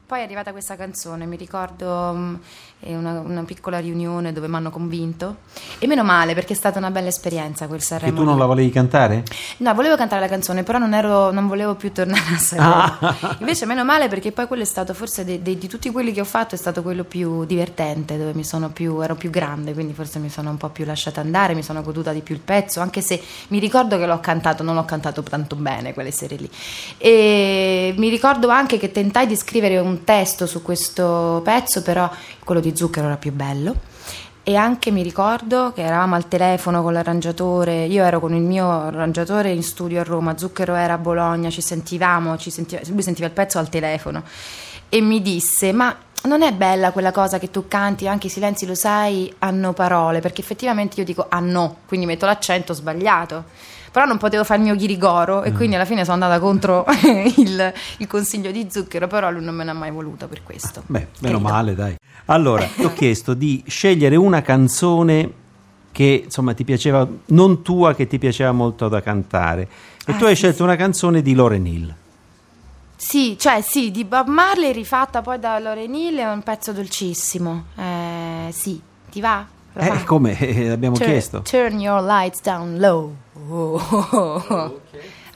Poi 0.07 0.21
è 0.21 0.23
arrivata 0.23 0.53
questa 0.53 0.77
canzone, 0.77 1.25
mi 1.25 1.37
ricordo 1.37 2.39
è 2.85 2.95
una, 2.95 3.21
una 3.21 3.43
piccola 3.45 3.79
riunione 3.79 4.33
dove 4.33 4.47
mi 4.47 4.57
hanno 4.57 4.69
convinto 4.69 5.37
e 5.79 5.87
meno 5.87 6.05
male 6.05 6.35
perché 6.35 6.53
è 6.53 6.57
stata 6.57 6.79
una 6.79 6.91
bella 6.91 7.09
esperienza 7.09 7.67
quel 7.67 7.81
Sanremo. 7.81 8.19
tu 8.19 8.25
non 8.25 8.37
la 8.37 8.45
volevi 8.45 8.69
cantare? 8.71 9.23
No, 9.59 9.73
volevo 9.73 9.97
cantare 9.97 10.21
la 10.21 10.29
canzone, 10.29 10.63
però 10.63 10.77
non, 10.77 10.93
ero, 10.93 11.33
non 11.33 11.49
volevo 11.49 11.75
più 11.75 11.91
tornare 11.91 12.35
a 12.35 12.39
Sanremo. 12.39 12.75
Ah. 12.75 13.37
Invece 13.41 13.65
meno 13.65 13.85
male 13.85 14.09
perché 14.09 14.33
poi 14.33 14.47
quello 14.47 14.63
è 14.63 14.67
stato 14.67 14.93
forse 14.93 15.25
de- 15.25 15.41
de- 15.41 15.57
di 15.57 15.67
tutti 15.67 15.91
quelli 15.91 16.13
che 16.13 16.21
ho 16.21 16.27
fatto 16.27 16.55
è 16.55 16.59
stato 16.59 16.83
quello 16.83 17.05
più 17.05 17.47
divertente, 17.47 18.19
dove 18.19 18.35
mi 18.35 18.45
sono 18.45 18.69
più, 18.69 19.01
ero 19.03 19.15
più 19.15 19.31
grande, 19.31 19.73
quindi 19.73 19.95
forse 19.95 20.19
mi 20.19 20.29
sono 20.29 20.51
un 20.51 20.59
po' 20.59 20.69
più 20.69 20.85
lasciata 20.85 21.23
andare, 21.23 21.55
mi 21.55 21.63
sono 21.63 21.81
goduta 21.81 22.13
di 22.13 22.21
più 22.21 22.35
il 22.35 22.43
pezzo, 22.43 22.81
anche 22.81 23.01
se 23.01 23.23
mi 23.49 23.59
ricordo 23.59 23.97
che 23.97 24.05
l'ho 24.05 24.21
cantato, 24.21 24.63
non 24.63 24.75
l'ho 24.75 24.85
cantato 24.85 25.23
tanto 25.23 25.57
bene 25.57 25.95
quelle 25.95 26.11
sere 26.11 26.37
lì. 26.37 26.51
E 26.99 27.95
mi 27.97 28.11
ricordo 28.11 28.49
anche 28.49 28.79
che 28.79 28.93
tentai 28.93 29.27
di 29.27 29.37
scrivere 29.37 29.79
un 29.79 29.94
testo 30.03 30.47
su 30.47 30.63
questo 30.63 31.41
pezzo, 31.45 31.83
però 31.83 32.11
quello 32.43 32.61
di 32.61 32.75
Zucchero 32.75 33.07
era 33.07 33.17
più 33.17 33.33
bello. 33.33 33.93
E 34.43 34.57
anche 34.57 34.91
mi 34.91 35.03
ricordo 35.03 35.73
che 35.73 35.83
eravamo 35.83 36.17
al 36.17 36.29
telefono 36.29 36.83
con 36.83 36.93
l'arrangiatore, 36.93 37.85
io 37.85 38.05
ero 38.05 38.21
con 38.21 38.35
il 38.35 38.43
mio 38.43 38.69
arrangiatore 38.69 39.51
in 39.53 39.63
studio 39.63 40.01
a 40.01 40.05
Roma, 40.05 40.37
Zucchero 40.37 40.75
era 40.75 40.95
a 40.95 40.99
Bologna, 40.99 41.49
ci 41.49 41.63
sentivamo, 41.63 42.37
ci 42.37 42.51
sentiva- 42.51 42.83
lui 42.89 43.03
sentiva 43.03 43.27
il 43.27 43.33
pezzo 43.33 43.59
al 43.59 43.71
telefono 43.71 44.23
e 44.91 45.01
mi 45.01 45.23
disse 45.23 45.73
ma 45.73 45.97
non 46.25 46.43
è 46.43 46.53
bella 46.53 46.93
quella 46.93 47.11
cosa 47.11 47.39
che 47.39 47.51
tu 47.51 47.69
canti, 47.69 48.07
anche 48.07 48.29
i 48.29 48.31
silenzi 48.31 48.67
lo 48.67 48.75
sai, 48.75 49.33
hanno 49.41 49.73
parole, 49.73 50.21
perché 50.21 50.41
effettivamente 50.41 50.99
io 50.99 51.05
dico 51.05 51.27
ah 51.29 51.41
no, 51.41 51.79
quindi 51.87 52.07
metto 52.07 52.27
l'accento 52.27 52.73
sbagliato. 52.73 53.45
Però 53.95 54.07
non 54.07 54.19
potevo 54.19 54.43
fare 54.43 54.59
il 54.59 54.67
mio 54.67 54.75
ghirigoro 54.75 55.45
e 55.45 55.53
quindi 55.53 55.77
alla 55.77 55.85
fine 55.85 56.03
sono 56.03 56.15
andata 56.21 56.41
contro 56.41 56.85
il, 57.37 57.73
il 57.99 58.07
consiglio 58.09 58.51
di 58.51 58.67
Zucchero, 58.69 59.07
però 59.07 59.31
lui 59.31 59.45
non 59.45 59.55
me 59.55 59.63
ne 59.63 59.71
ha 59.71 59.75
mai 59.75 59.93
voluto 59.93 60.27
per 60.27 60.43
questo. 60.43 60.83
Beh, 60.87 61.07
meno 61.21 61.39
Carità. 61.39 61.53
male, 61.53 61.75
dai. 61.77 61.95
Allora, 62.25 62.65
ti 62.65 62.83
ho 62.85 62.93
chiesto 62.93 63.35
di 63.35 63.63
scegliere 63.69 64.17
una 64.17 64.43
canzone 64.43 65.31
che 65.93 66.23
insomma 66.25 66.55
ti 66.55 66.65
piaceva, 66.65 67.07
non 67.27 67.63
tua, 67.63 67.95
che 67.95 68.09
ti 68.09 68.19
piaceva 68.19 68.51
molto 68.51 68.89
da 68.89 69.01
cantare. 69.01 69.69
E 70.05 70.13
Ah, 70.13 70.17
tu 70.17 70.25
hai 70.25 70.35
sì, 70.35 70.43
scelto 70.43 70.65
una 70.65 70.75
canzone 70.75 71.23
di 71.23 71.33
Lauren 71.33 71.65
Hill. 71.65 71.95
Sì, 72.97 73.37
cioè 73.39 73.61
sì, 73.61 73.93
di 73.93 74.05
Bob 74.05 74.27
Marley 74.27 74.73
rifatta 74.73 75.23
poi 75.23 75.39
da 75.39 75.57
Lauren 75.61 75.95
Hill 75.95 76.19
è 76.19 76.33
un 76.33 76.43
pezzo 76.43 76.73
dolcissimo. 76.73 77.67
Eh, 77.77 78.51
sì, 78.51 78.81
ti 79.09 79.21
va? 79.21 79.47
Eh, 79.77 80.05
come 80.05 80.39
eh, 80.39 80.71
abbiamo 80.71 80.97
Tur- 80.97 81.07
chiesto? 81.07 81.43
Turn 81.43 81.81
your 81.81 82.01
lights 82.01 82.41
down 82.41 82.79
low. 82.79 83.17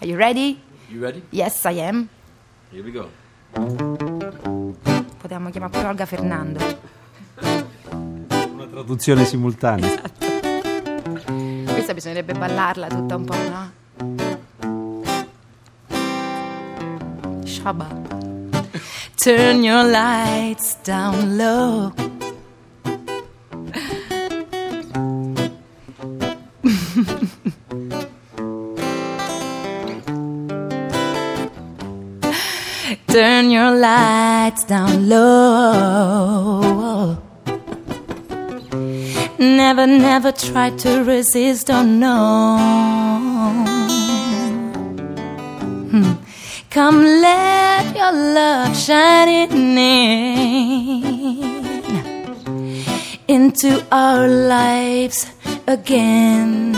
Are 0.01 0.07
you 0.07 0.17
ready? 0.17 0.61
You 0.89 1.01
ready? 1.01 1.23
Yes, 1.31 1.65
I 1.65 1.81
am. 1.81 2.09
Here 2.71 2.83
we 2.83 2.93
go. 2.93 3.09
Potremmo 5.19 5.51
chiamare 5.51 5.73
pure 5.73 5.87
Olga 5.89 6.07
Fernando. 6.07 6.61
Una 7.41 8.67
traduzione 8.67 9.25
simultanea. 9.25 10.01
Questa 11.67 11.95
bisognerebbe 11.95 12.35
ballarla 12.35 12.87
tutta 12.87 13.17
un 13.17 13.25
po', 13.25 13.35
no? 13.35 13.73
Shabba. 17.45 17.89
Turn 19.17 19.65
your 19.65 19.85
lights 19.85 20.77
down 20.85 21.37
low. 21.37 21.93
Turn 33.09 33.51
your 33.51 33.75
lights 33.75 34.65
down 34.65 35.09
low. 35.09 36.59
Never, 39.39 39.87
never 39.87 40.33
try 40.33 40.71
to 40.71 41.05
resist 41.05 41.71
or 41.71 41.85
no. 41.85 42.59
Hmm. 45.91 46.13
Come, 46.71 47.03
let 47.03 47.97
your 47.97 48.13
love 48.13 48.77
shine 48.77 49.29
in 49.29 49.79
into 53.29 53.85
our 53.93 54.27
lives 54.27 55.31
again. 55.67 56.75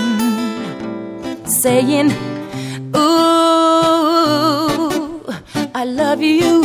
Saying, 1.47 2.11
Ooh, 2.95 4.60
I 5.73 5.85
love 5.85 6.21
you. 6.21 6.65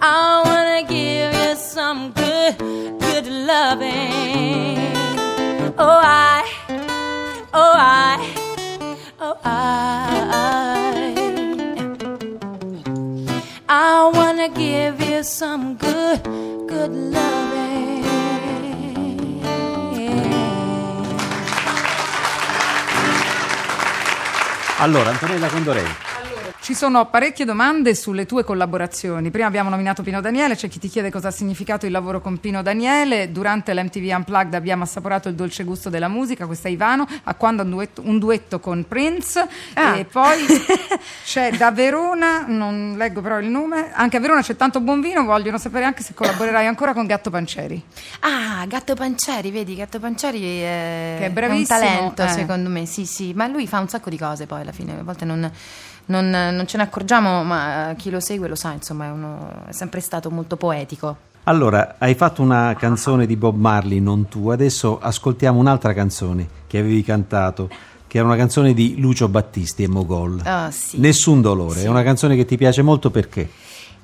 I 0.00 0.42
wanna 0.46 0.82
give 0.88 1.34
you 1.34 1.56
some 1.56 2.12
good, 2.12 2.56
good 3.00 3.26
loving. 3.26 4.94
Oh, 5.76 6.00
I, 6.02 6.44
oh, 7.52 7.74
I, 7.76 8.18
oh, 9.20 9.36
I. 9.44 9.54
I 13.68 14.10
wanna 14.14 14.48
give 14.50 15.00
you 15.00 15.22
some 15.24 15.74
good, 15.76 16.22
good 16.68 16.92
loving. 16.92 17.63
Allora, 24.84 25.08
Antonella 25.08 25.48
Condorelli. 25.48 26.13
Ci 26.64 26.72
sono 26.72 27.10
parecchie 27.10 27.44
domande 27.44 27.94
sulle 27.94 28.24
tue 28.24 28.42
collaborazioni. 28.42 29.30
Prima 29.30 29.46
abbiamo 29.46 29.68
nominato 29.68 30.02
Pino 30.02 30.22
Daniele, 30.22 30.56
c'è 30.56 30.66
chi 30.66 30.78
ti 30.78 30.88
chiede 30.88 31.10
cosa 31.10 31.28
ha 31.28 31.30
significato 31.30 31.84
il 31.84 31.92
lavoro 31.92 32.22
con 32.22 32.40
Pino 32.40 32.62
Daniele. 32.62 33.30
Durante 33.30 33.74
l'MTV 33.74 34.16
Unplugged 34.16 34.54
abbiamo 34.54 34.84
assaporato 34.84 35.28
il 35.28 35.34
dolce 35.34 35.62
gusto 35.62 35.90
della 35.90 36.08
musica, 36.08 36.46
questo 36.46 36.68
è 36.68 36.70
Ivano, 36.70 37.06
a 37.24 37.34
quando 37.34 37.64
un 37.64 37.68
duetto, 37.68 38.00
un 38.06 38.18
duetto 38.18 38.60
con 38.60 38.86
Prince. 38.88 39.46
Ah. 39.74 39.96
E 39.96 40.06
poi 40.06 40.38
c'è 41.22 41.50
da 41.50 41.70
Verona, 41.70 42.46
non 42.46 42.94
leggo 42.96 43.20
però 43.20 43.38
il 43.40 43.48
nome, 43.48 43.92
anche 43.92 44.16
a 44.16 44.20
Verona 44.20 44.40
c'è 44.40 44.56
tanto 44.56 44.80
buon 44.80 45.02
vino, 45.02 45.22
vogliono 45.22 45.58
sapere 45.58 45.84
anche 45.84 46.02
se 46.02 46.14
collaborerai 46.14 46.66
ancora 46.66 46.94
con 46.94 47.04
Gatto 47.04 47.28
Pancieri. 47.28 47.78
Ah, 48.20 48.64
Gatto 48.66 48.94
Pancieri, 48.94 49.50
vedi, 49.50 49.74
Gatto 49.74 50.00
Pancieri 50.00 50.40
è, 50.40 51.16
Che 51.18 51.24
è 51.24 51.28
un 51.28 51.34
bravissimo, 51.34 51.78
talento 51.78 52.22
eh. 52.22 52.28
secondo 52.28 52.70
me, 52.70 52.86
sì 52.86 53.04
sì, 53.04 53.34
ma 53.34 53.48
lui 53.48 53.66
fa 53.66 53.80
un 53.80 53.88
sacco 53.90 54.08
di 54.08 54.16
cose 54.16 54.46
poi 54.46 54.62
alla 54.62 54.72
fine, 54.72 54.98
a 54.98 55.02
volte 55.02 55.26
non, 55.26 55.52
non- 56.06 56.30
non 56.30 56.66
ce 56.66 56.76
ne 56.76 56.82
accorgiamo, 56.82 57.42
ma 57.44 57.94
chi 57.96 58.10
lo 58.10 58.20
segue 58.20 58.48
lo 58.48 58.54
sa, 58.54 58.72
insomma 58.72 59.06
è, 59.06 59.10
uno- 59.10 59.64
è 59.68 59.72
sempre 59.72 60.00
stato 60.00 60.30
molto 60.30 60.56
poetico. 60.56 61.16
Allora, 61.44 61.96
hai 61.98 62.14
fatto 62.14 62.40
una 62.40 62.74
canzone 62.78 63.26
di 63.26 63.36
Bob 63.36 63.56
Marley, 63.58 64.00
non 64.00 64.28
tu. 64.28 64.48
Adesso 64.48 64.98
ascoltiamo 65.00 65.58
un'altra 65.58 65.92
canzone 65.92 66.46
che 66.66 66.78
avevi 66.78 67.02
cantato, 67.02 67.68
che 68.06 68.16
era 68.18 68.26
una 68.26 68.36
canzone 68.36 68.72
di 68.72 68.98
Lucio 68.98 69.28
Battisti 69.28 69.82
e 69.82 69.88
Mogol. 69.88 70.40
Ah, 70.44 70.70
sì. 70.70 70.98
Nessun 70.98 71.42
dolore. 71.42 71.82
È 71.82 71.88
una 71.88 72.02
canzone 72.02 72.34
che 72.36 72.44
ti 72.46 72.56
piace 72.56 72.80
molto 72.80 73.10
perché? 73.10 73.50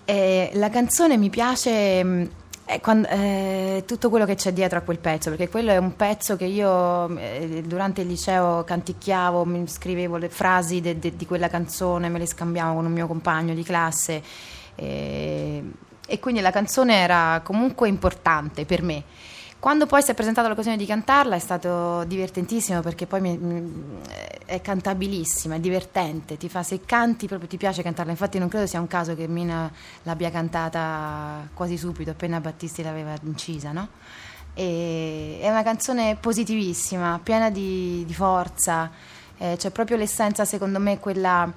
Eh, 0.04 0.50
la 0.54 0.68
canzone 0.68 1.16
mi 1.16 1.30
piace 1.30 2.28
mh, 2.70 2.74
è 2.74 2.80
quan- 2.80 3.06
eh, 3.08 3.84
tutto 3.86 4.08
quello 4.10 4.24
che 4.24 4.34
c'è 4.34 4.52
dietro 4.52 4.78
a 4.78 4.82
quel 4.82 4.98
pezzo, 4.98 5.30
perché 5.30 5.48
quello 5.48 5.70
è 5.70 5.76
un 5.76 5.96
pezzo 5.96 6.36
che 6.36 6.44
io 6.44 7.08
eh, 7.18 7.62
durante 7.64 8.02
il 8.02 8.06
liceo 8.06 8.64
canticchiavo, 8.64 9.44
mi 9.44 9.66
scrivevo 9.66 10.16
le 10.16 10.28
frasi 10.28 10.80
de- 10.80 10.98
de- 10.98 11.16
di 11.16 11.26
quella 11.26 11.48
canzone, 11.48 12.08
me 12.08 12.18
le 12.18 12.26
scambiavo 12.26 12.74
con 12.74 12.86
un 12.86 12.92
mio 12.92 13.06
compagno 13.06 13.54
di 13.54 13.62
classe 13.62 14.22
eh, 14.76 15.62
e 16.06 16.18
quindi 16.18 16.40
la 16.40 16.50
canzone 16.50 16.96
era 16.96 17.40
comunque 17.44 17.88
importante 17.88 18.64
per 18.64 18.82
me. 18.82 19.02
Quando 19.60 19.84
poi 19.84 20.02
si 20.02 20.10
è 20.10 20.14
presentata 20.14 20.48
l'occasione 20.48 20.78
di 20.78 20.86
cantarla 20.86 21.36
è 21.36 21.38
stato 21.38 22.02
divertentissimo 22.04 22.80
perché 22.80 23.04
poi 23.06 23.20
mi- 23.20 23.36
mi- 23.36 23.72
è 24.46 24.62
cantabilissima, 24.62 25.56
è 25.56 25.60
divertente, 25.60 26.38
ti 26.38 26.48
fa 26.48 26.62
se 26.62 26.80
canti 26.86 27.26
proprio 27.26 27.46
ti 27.46 27.58
piace 27.58 27.82
cantarla, 27.82 28.10
infatti 28.10 28.38
non 28.38 28.48
credo 28.48 28.66
sia 28.66 28.80
un 28.80 28.86
caso 28.86 29.14
che 29.14 29.28
Mina 29.28 29.70
l'abbia 30.04 30.30
cantata 30.30 31.46
quasi 31.52 31.76
subito 31.76 32.10
appena 32.10 32.40
Battisti 32.40 32.82
l'aveva 32.82 33.12
incisa, 33.22 33.70
no? 33.72 33.88
E- 34.54 35.38
è 35.42 35.50
una 35.50 35.62
canzone 35.62 36.16
positivissima, 36.18 37.20
piena 37.22 37.50
di, 37.50 38.02
di 38.06 38.14
forza, 38.14 38.90
Eh, 39.42 39.56
c'è 39.56 39.70
proprio 39.70 39.96
l'essenza, 39.96 40.44
secondo 40.44 40.78
me, 40.78 40.98
quella 40.98 41.50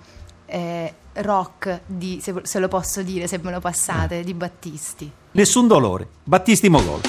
eh, 0.46 0.94
rock 1.16 1.82
di, 1.86 2.22
se, 2.22 2.34
se 2.44 2.60
lo 2.60 2.70
posso 2.70 3.02
dire, 3.02 3.28
se 3.28 3.40
me 3.40 3.52
lo 3.52 3.60
passate, 3.60 4.24
di 4.24 4.34
Battisti. 4.34 5.12
Nessun 5.32 5.68
dolore. 5.68 6.08
Battisti 6.24 6.70
Mogol. 6.70 7.02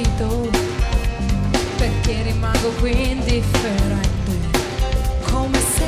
Stupito 0.00 0.48
perché 1.76 2.22
rimango 2.22 2.70
qui 2.78 3.10
indifferente. 3.10 4.08
Come 5.30 5.58
se 5.58 5.86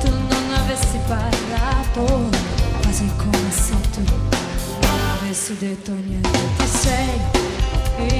tu 0.00 0.10
non 0.10 0.54
avessi 0.54 0.98
parlato 1.06 2.28
quasi 2.82 3.10
come 3.16 3.50
se 3.50 3.74
tu 3.92 4.02
non 4.02 5.00
avessi 5.18 5.56
detto 5.58 5.92
niente. 5.92 6.38
Ti 6.56 6.66
sei 6.66 7.20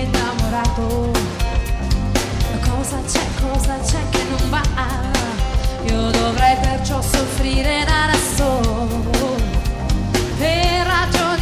innamorato. 0.03 1.13
Cosa 2.69 2.99
c'è 3.07 3.27
cosa 3.41 3.79
c'è 3.81 4.09
che 4.11 4.23
non 4.31 4.51
va? 4.51 4.63
Io 5.85 6.11
dovrei 6.11 6.57
perciò 6.61 7.01
soffrire 7.01 7.85
da 7.85 8.05
adesso 8.05 8.87
per 10.39 10.87
ragioni 10.87 11.38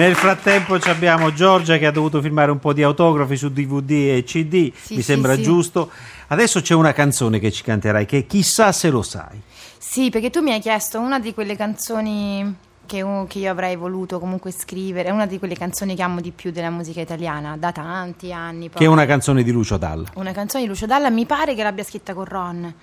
Nel 0.00 0.14
frattempo 0.14 0.80
ci 0.80 0.88
abbiamo 0.88 1.30
Giorgia 1.34 1.76
che 1.76 1.84
ha 1.84 1.90
dovuto 1.90 2.22
filmare 2.22 2.50
un 2.50 2.58
po' 2.58 2.72
di 2.72 2.82
autografi 2.82 3.36
su 3.36 3.50
DVD 3.50 3.90
e 3.90 4.24
CD, 4.24 4.72
Sì, 4.74 4.94
mi 4.96 5.02
sembra 5.02 5.34
sì. 5.34 5.42
giusto. 5.42 5.90
Adesso 6.28 6.62
c'è 6.62 6.72
una 6.72 6.94
canzone 6.94 7.38
che 7.38 7.52
ci 7.52 7.62
canterai 7.62 8.06
che 8.06 8.24
chissà 8.24 8.72
se 8.72 8.88
lo 8.88 9.02
sai. 9.02 9.38
Sì, 9.76 10.08
perché 10.08 10.30
tu 10.30 10.40
mi 10.40 10.52
hai 10.52 10.60
chiesto 10.60 10.98
una 10.98 11.20
di 11.20 11.34
quelle 11.34 11.54
canzoni 11.54 12.56
che, 12.86 13.04
che 13.28 13.38
io 13.40 13.50
avrei 13.50 13.76
voluto 13.76 14.18
comunque 14.18 14.52
scrivere, 14.52 15.10
è 15.10 15.12
una 15.12 15.26
di 15.26 15.38
quelle 15.38 15.54
canzoni 15.54 15.94
che 15.94 16.00
amo 16.00 16.22
di 16.22 16.30
più 16.30 16.50
della 16.50 16.70
musica 16.70 17.02
italiana, 17.02 17.58
da 17.58 17.70
tanti 17.70 18.32
anni. 18.32 18.70
Poi. 18.70 18.78
Che 18.78 18.84
è 18.86 18.88
una 18.88 19.04
canzone 19.04 19.42
di 19.42 19.50
Lucio 19.50 19.76
Dalla. 19.76 20.08
Una 20.14 20.32
canzone 20.32 20.62
di 20.62 20.68
Lucio 20.70 20.86
Dalla, 20.86 21.10
mi 21.10 21.26
pare 21.26 21.54
che 21.54 21.62
l'abbia 21.62 21.84
scritta 21.84 22.14
con 22.14 22.24
Ron. 22.24 22.74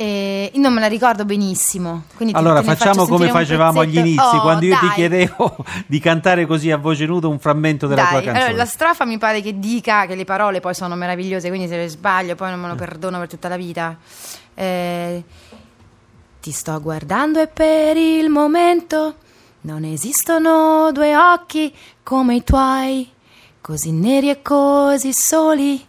E 0.00 0.52
io 0.54 0.60
non 0.60 0.72
me 0.72 0.78
la 0.80 0.86
ricordo 0.86 1.24
benissimo. 1.24 2.04
quindi 2.14 2.32
ti- 2.32 2.38
Allora 2.38 2.62
facciamo 2.62 3.04
come 3.06 3.30
facevamo 3.30 3.80
agli 3.80 3.98
inizi, 3.98 4.20
Oh, 4.36 4.40
quando 4.42 4.64
io 4.64 4.78
ti 4.78 4.86
dai. 4.86 4.94
chiedevo 4.94 5.56
di 5.86 5.98
cantare 5.98 6.46
così 6.46 6.70
a 6.70 6.76
voce 6.76 7.04
nuda 7.04 7.26
un 7.26 7.40
frammento 7.40 7.88
della 7.88 8.02
Dai, 8.02 8.10
tua 8.12 8.20
canzone. 8.20 8.38
allora 8.44 8.56
la 8.56 8.64
strofa 8.64 9.04
mi 9.04 9.18
pare 9.18 9.40
che 9.42 9.58
dica 9.58 10.06
che 10.06 10.14
le 10.14 10.24
parole 10.24 10.60
poi 10.60 10.72
sono 10.74 10.94
meravigliose, 10.94 11.48
quindi 11.48 11.66
se 11.66 11.76
le 11.76 11.88
sbaglio 11.88 12.36
poi 12.36 12.50
non 12.50 12.60
me 12.60 12.68
lo 12.68 12.74
Eh. 12.74 12.76
perdono 12.76 13.18
per 13.18 13.28
tutta 13.28 13.48
la 13.48 13.56
vita. 13.56 13.96
Eh, 14.54 15.24
ti 16.40 16.50
sto 16.52 16.80
guardando 16.80 17.40
e 17.40 17.48
per 17.48 17.96
il 17.96 18.28
momento 18.28 19.16
non 19.62 19.82
esistono 19.82 20.90
due 20.92 21.16
occhi 21.16 21.74
come 22.04 22.36
i 22.36 22.44
tuoi, 22.44 23.10
così 23.60 23.90
neri 23.90 24.30
e 24.30 24.42
così 24.42 25.12
soli. 25.12 25.84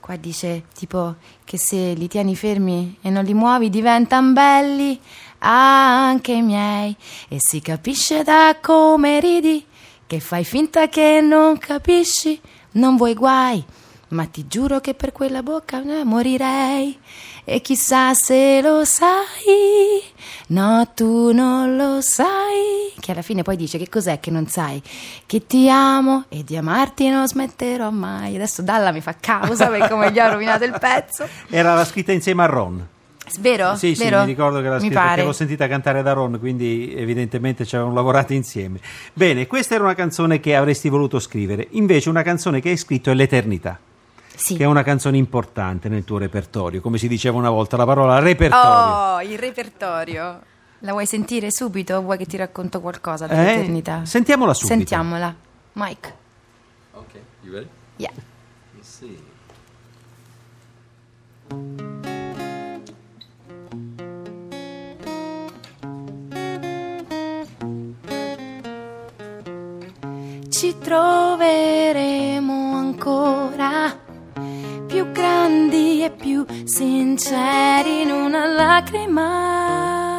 Qua 0.00 0.16
dice 0.16 0.64
tipo 0.74 1.16
che 1.50 1.58
se 1.58 1.94
li 1.94 2.06
tieni 2.06 2.36
fermi 2.36 2.98
e 3.02 3.10
non 3.10 3.24
li 3.24 3.34
muovi 3.34 3.70
diventano 3.70 4.30
belli. 4.30 5.00
anche 5.40 6.30
i 6.30 6.42
miei. 6.42 6.94
E 7.26 7.38
si 7.40 7.60
capisce 7.60 8.22
da 8.22 8.56
come 8.60 9.18
ridi 9.18 9.64
che 10.06 10.20
fai 10.20 10.44
finta 10.44 10.88
che 10.88 11.20
non 11.20 11.58
capisci, 11.58 12.40
non 12.72 12.94
vuoi 12.94 13.14
guai. 13.14 13.64
Ma 14.10 14.26
ti 14.26 14.46
giuro 14.46 14.78
che 14.78 14.94
per 14.94 15.10
quella 15.10 15.42
bocca 15.42 15.82
eh, 15.82 16.04
morirei. 16.04 16.96
E 17.44 17.60
chissà 17.60 18.14
se 18.14 18.60
lo 18.62 18.84
sai. 18.84 20.02
No, 20.48 20.88
tu 20.94 21.32
non 21.32 21.76
lo 21.76 22.00
sai. 22.00 22.92
Che 22.98 23.12
alla 23.12 23.22
fine 23.22 23.42
poi 23.42 23.56
dice: 23.56 23.78
Che 23.78 23.88
cos'è 23.88 24.20
che 24.20 24.30
non 24.30 24.46
sai? 24.46 24.82
Che 25.26 25.46
ti 25.46 25.68
amo 25.70 26.24
e 26.28 26.44
di 26.44 26.56
amarti 26.56 27.08
non 27.08 27.26
smetterò 27.26 27.90
mai. 27.90 28.34
Adesso 28.36 28.62
Dalla 28.62 28.92
mi 28.92 29.00
fa 29.00 29.14
causa 29.18 29.68
per 29.68 29.88
come 29.88 30.12
gli 30.12 30.18
ho 30.18 30.28
rovinato 30.30 30.64
il 30.64 30.76
pezzo. 30.78 31.26
Era 31.48 31.74
la 31.74 31.84
scritta 31.84 32.12
insieme 32.12 32.42
a 32.42 32.46
Ron. 32.46 32.86
Vero? 33.38 33.76
Sì, 33.76 33.94
sì, 33.94 34.02
Vero? 34.02 34.20
mi 34.20 34.26
ricordo 34.26 34.60
che 34.60 34.68
Mi 34.68 34.78
scritta 34.80 35.02
perché 35.02 35.22
l'ho 35.22 35.32
sentita 35.32 35.68
cantare 35.68 36.02
da 36.02 36.12
Ron, 36.14 36.38
quindi 36.40 36.92
evidentemente 36.96 37.64
ci 37.64 37.76
avevano 37.76 37.94
lavorato 37.94 38.32
insieme. 38.32 38.80
Bene, 39.12 39.46
questa 39.46 39.76
era 39.76 39.84
una 39.84 39.94
canzone 39.94 40.40
che 40.40 40.56
avresti 40.56 40.88
voluto 40.88 41.20
scrivere. 41.20 41.68
Invece 41.70 42.08
una 42.08 42.22
canzone 42.22 42.60
che 42.60 42.70
hai 42.70 42.76
scritto 42.76 43.08
è 43.10 43.14
L'Eternità, 43.14 43.78
Sì. 44.40 44.56
che 44.56 44.64
è 44.64 44.66
una 44.66 44.82
canzone 44.82 45.16
importante 45.16 45.88
nel 45.88 46.04
tuo 46.04 46.18
repertorio. 46.18 46.80
Come 46.80 46.98
si 46.98 47.08
diceva 47.08 47.36
una 47.36 47.50
volta, 47.50 47.76
la 47.76 47.84
parola 47.84 48.18
repertorio. 48.18 48.94
Oh, 49.16 49.20
il 49.22 49.38
repertorio. 49.38 50.40
La 50.80 50.92
vuoi 50.92 51.04
sentire 51.06 51.50
subito 51.50 51.96
o 51.96 52.00
vuoi 52.00 52.16
che 52.16 52.24
ti 52.24 52.36
racconto 52.38 52.80
qualcosa 52.80 53.26
Eh? 53.26 53.28
dell'eternità? 53.28 54.04
Sentiamola 54.04 54.54
subito. 54.54 54.74
Sentiamola. 54.76 55.34
Mike. 55.74 56.14
Okay, 56.94 57.20
you 57.42 57.52
ready? 57.52 57.68
Yeah. 57.96 58.10
Let's 58.74 58.88
see. 58.88 59.18
Ci 70.48 70.76
troveremo 70.78 72.52
ancora 72.76 73.96
più 74.90 75.12
grandi 75.12 76.02
e 76.02 76.10
più 76.10 76.44
sinceri 76.64 78.02
in 78.02 78.10
una 78.10 78.46
lacrima. 78.46 80.18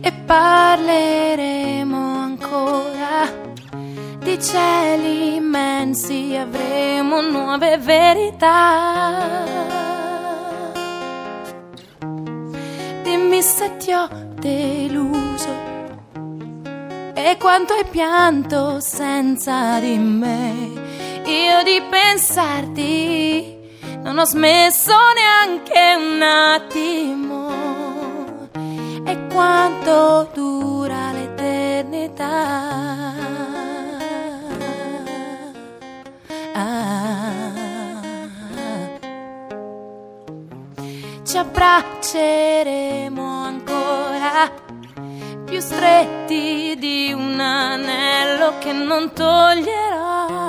E 0.00 0.12
parleremo 0.26 1.96
ancora 1.96 3.30
di 4.18 4.42
cieli 4.42 5.36
immensi, 5.36 6.34
avremo 6.34 7.20
nuove 7.20 7.78
verità. 7.78 9.52
Dimmi 13.02 13.40
se 13.42 13.76
ti 13.76 13.92
ho 13.92 14.08
deluso 14.40 15.72
e 17.14 17.36
quanto 17.38 17.74
hai 17.74 17.84
pianto 17.84 18.80
senza 18.80 19.78
di 19.78 19.96
me. 19.98 20.83
Io 21.26 21.62
di 21.62 21.80
pensarti 21.88 23.56
non 24.02 24.18
ho 24.18 24.24
smesso 24.24 24.92
neanche 25.14 25.94
un 25.96 26.20
attimo. 26.20 27.50
E 29.06 29.26
quanto 29.32 30.28
dura 30.34 31.12
l'eternità. 31.12 33.14
Ah. 36.52 37.22
Ci 41.24 41.38
abbracceremo 41.38 43.44
ancora 43.44 44.52
più 45.46 45.58
stretti 45.58 46.76
di 46.78 47.14
un 47.14 47.40
anello 47.40 48.58
che 48.58 48.72
non 48.72 49.10
toglierò 49.14 50.43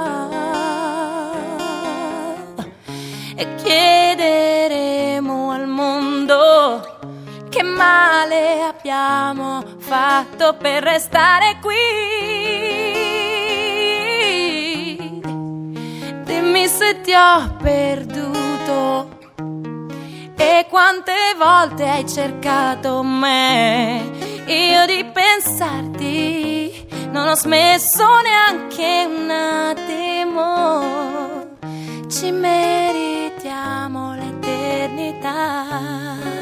e 3.35 3.55
chiederemo 3.55 5.51
al 5.51 5.67
mondo 5.67 6.97
che 7.49 7.63
male 7.63 8.61
abbiamo 8.63 9.63
fatto 9.77 10.55
per 10.57 10.83
restare 10.83 11.57
qui. 11.61 11.73
Dimmi 16.23 16.67
se 16.67 17.01
ti 17.01 17.13
ho 17.13 17.55
perduto 17.61 19.19
e 20.35 20.65
quante 20.69 21.13
volte 21.37 21.89
hai 21.89 22.07
cercato 22.07 23.03
me? 23.03 24.01
Io 24.45 24.85
di 24.85 25.03
pensarti 25.11 26.87
non 27.11 27.27
ho 27.27 27.35
smesso 27.35 28.05
neanche 28.21 29.05
un 29.07 29.29
attimo. 29.29 31.34
Ci 32.07 32.31
meritiamo 32.31 34.13
l'eternità. 34.13 36.34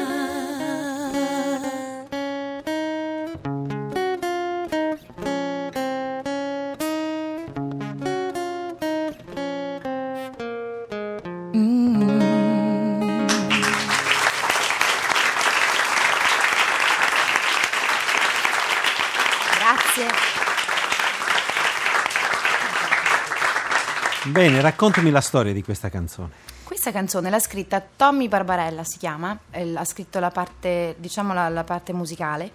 Bene, 24.34 24.60
raccontami 24.60 25.12
la 25.12 25.20
storia 25.20 25.52
di 25.52 25.62
questa 25.62 25.88
canzone. 25.88 26.30
Questa 26.64 26.90
canzone 26.90 27.30
l'ha 27.30 27.38
scritta 27.38 27.80
Tommy 27.94 28.26
Barbarella, 28.26 28.82
si 28.82 28.98
chiama, 28.98 29.38
ha 29.76 29.84
scritto 29.84 30.18
la 30.18 30.32
parte, 30.32 30.96
diciamo 30.98 31.32
la, 31.32 31.48
la 31.48 31.62
parte 31.62 31.92
musicale. 31.92 32.50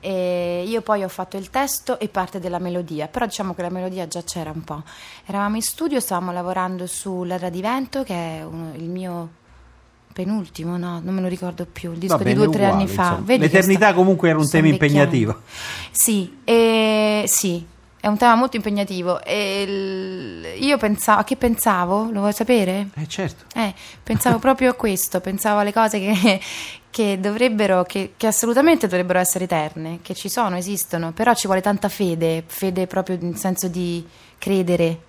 E 0.00 0.64
io 0.66 0.80
poi 0.80 1.04
ho 1.04 1.08
fatto 1.08 1.36
il 1.36 1.48
testo 1.48 2.00
e 2.00 2.08
parte 2.08 2.40
della 2.40 2.58
melodia, 2.58 3.06
però 3.06 3.24
diciamo 3.24 3.54
che 3.54 3.62
la 3.62 3.70
melodia 3.70 4.08
già 4.08 4.24
c'era 4.24 4.50
un 4.50 4.62
po'. 4.64 4.82
Eravamo 5.24 5.54
in 5.54 5.62
studio, 5.62 6.00
stavamo 6.00 6.32
lavorando 6.32 6.88
su 6.88 7.22
L'Era 7.22 7.50
di 7.50 7.60
Vento, 7.60 8.02
che 8.02 8.14
è 8.38 8.44
uno- 8.44 8.74
il 8.74 8.88
mio 8.88 9.30
penultimo, 10.12 10.76
no, 10.76 11.00
non 11.00 11.14
me 11.14 11.20
lo 11.20 11.28
ricordo 11.28 11.66
più, 11.70 11.92
il 11.92 11.98
disco 11.98 12.16
Va 12.16 12.24
di 12.24 12.30
bene, 12.30 12.36
due 12.36 12.46
o 12.48 12.50
tre 12.50 12.64
uguale, 12.64 12.82
anni 12.82 12.92
fa. 12.92 13.22
L'eternità 13.24 13.86
sta- 13.86 13.94
comunque 13.94 14.28
era 14.28 14.38
un 14.40 14.50
tema 14.50 14.66
impegnativo. 14.66 15.40
Sì, 15.92 16.38
e, 16.42 17.22
sì, 17.28 17.64
è 18.02 18.08
un 18.08 18.16
tema 18.16 18.34
molto 18.34 18.56
impegnativo. 18.56 19.22
E 19.22 19.62
il- 19.62 20.64
io 20.64 20.76
pensavo, 20.76 21.20
a 21.20 21.24
che 21.24 21.36
pensavo? 21.36 22.10
Lo 22.10 22.18
vuoi 22.18 22.32
sapere? 22.32 22.88
Eh 22.96 23.06
certo. 23.06 23.44
Eh, 23.54 23.72
pensavo 24.02 24.40
proprio 24.40 24.70
a 24.70 24.74
questo, 24.74 25.20
pensavo 25.20 25.60
alle 25.60 25.72
cose 25.72 26.00
che, 26.00 26.40
che 26.90 27.20
dovrebbero, 27.20 27.84
che, 27.84 28.14
che 28.16 28.26
assolutamente 28.26 28.88
dovrebbero 28.88 29.20
essere 29.20 29.44
eterne, 29.44 30.00
che 30.02 30.14
ci 30.14 30.28
sono, 30.28 30.56
esistono, 30.56 31.12
però 31.12 31.32
ci 31.34 31.46
vuole 31.46 31.60
tanta 31.60 31.88
fede, 31.88 32.42
fede 32.44 32.88
proprio 32.88 33.16
nel 33.20 33.36
senso 33.36 33.68
di 33.68 34.04
credere, 34.36 35.02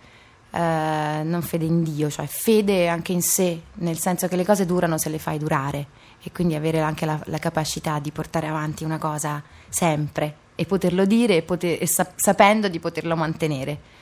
eh, 0.52 1.22
non 1.24 1.42
fede 1.42 1.66
in 1.66 1.82
Dio, 1.82 2.12
cioè 2.12 2.28
fede 2.28 2.90
anche 2.90 3.12
in 3.12 3.24
sé, 3.24 3.60
nel 3.78 3.98
senso 3.98 4.28
che 4.28 4.36
le 4.36 4.46
cose 4.46 4.68
durano 4.68 5.00
se 5.00 5.10
le 5.10 5.18
fai 5.18 5.40
durare 5.40 5.88
e 6.22 6.32
quindi 6.32 6.54
avere 6.54 6.80
anche 6.80 7.08
la, 7.08 7.20
la 7.26 7.40
capacità 7.40 7.98
di 7.98 8.12
portare 8.12 8.46
avanti 8.46 8.84
una 8.84 9.00
cosa 9.00 9.42
sempre 9.68 10.42
e 10.56 10.66
poterlo 10.66 11.06
dire 11.06 11.38
e, 11.38 11.42
poter- 11.42 11.82
e 11.82 11.88
sap- 11.88 12.14
sapendo 12.16 12.68
di 12.68 12.80
poterlo 12.80 13.16
mantenere. 13.16 14.02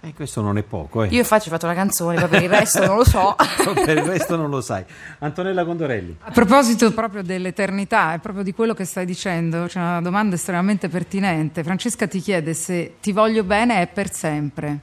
E 0.00 0.14
questo 0.14 0.40
non 0.40 0.56
è 0.56 0.62
poco, 0.62 1.02
eh. 1.02 1.08
Io 1.08 1.24
faccio, 1.24 1.48
ho 1.48 1.50
fatto 1.50 1.64
una 1.64 1.74
canzone, 1.74 2.20
poi 2.20 2.28
per 2.28 2.42
il 2.42 2.48
resto 2.48 2.86
non 2.86 2.96
lo 2.96 3.04
so. 3.04 3.34
per 3.74 3.96
il 3.96 4.04
resto 4.04 4.36
non 4.36 4.50
lo 4.50 4.60
sai. 4.60 4.84
Antonella 5.18 5.64
Condorelli. 5.64 6.16
A 6.20 6.30
proposito 6.30 6.92
proprio 6.92 7.22
dell'eternità 7.22 8.14
e 8.14 8.20
proprio 8.20 8.44
di 8.44 8.52
quello 8.54 8.72
che 8.72 8.84
stai 8.84 9.04
dicendo, 9.04 9.64
c'è 9.66 9.80
una 9.80 10.00
domanda 10.00 10.36
estremamente 10.36 10.88
pertinente. 10.88 11.64
Francesca 11.64 12.06
ti 12.06 12.20
chiede 12.20 12.54
se 12.54 12.96
ti 13.00 13.10
voglio 13.10 13.42
bene 13.42 13.80
è 13.80 13.86
per 13.88 14.12
sempre. 14.12 14.78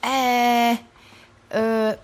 Eh, 0.00 0.82
eh, 1.48 1.98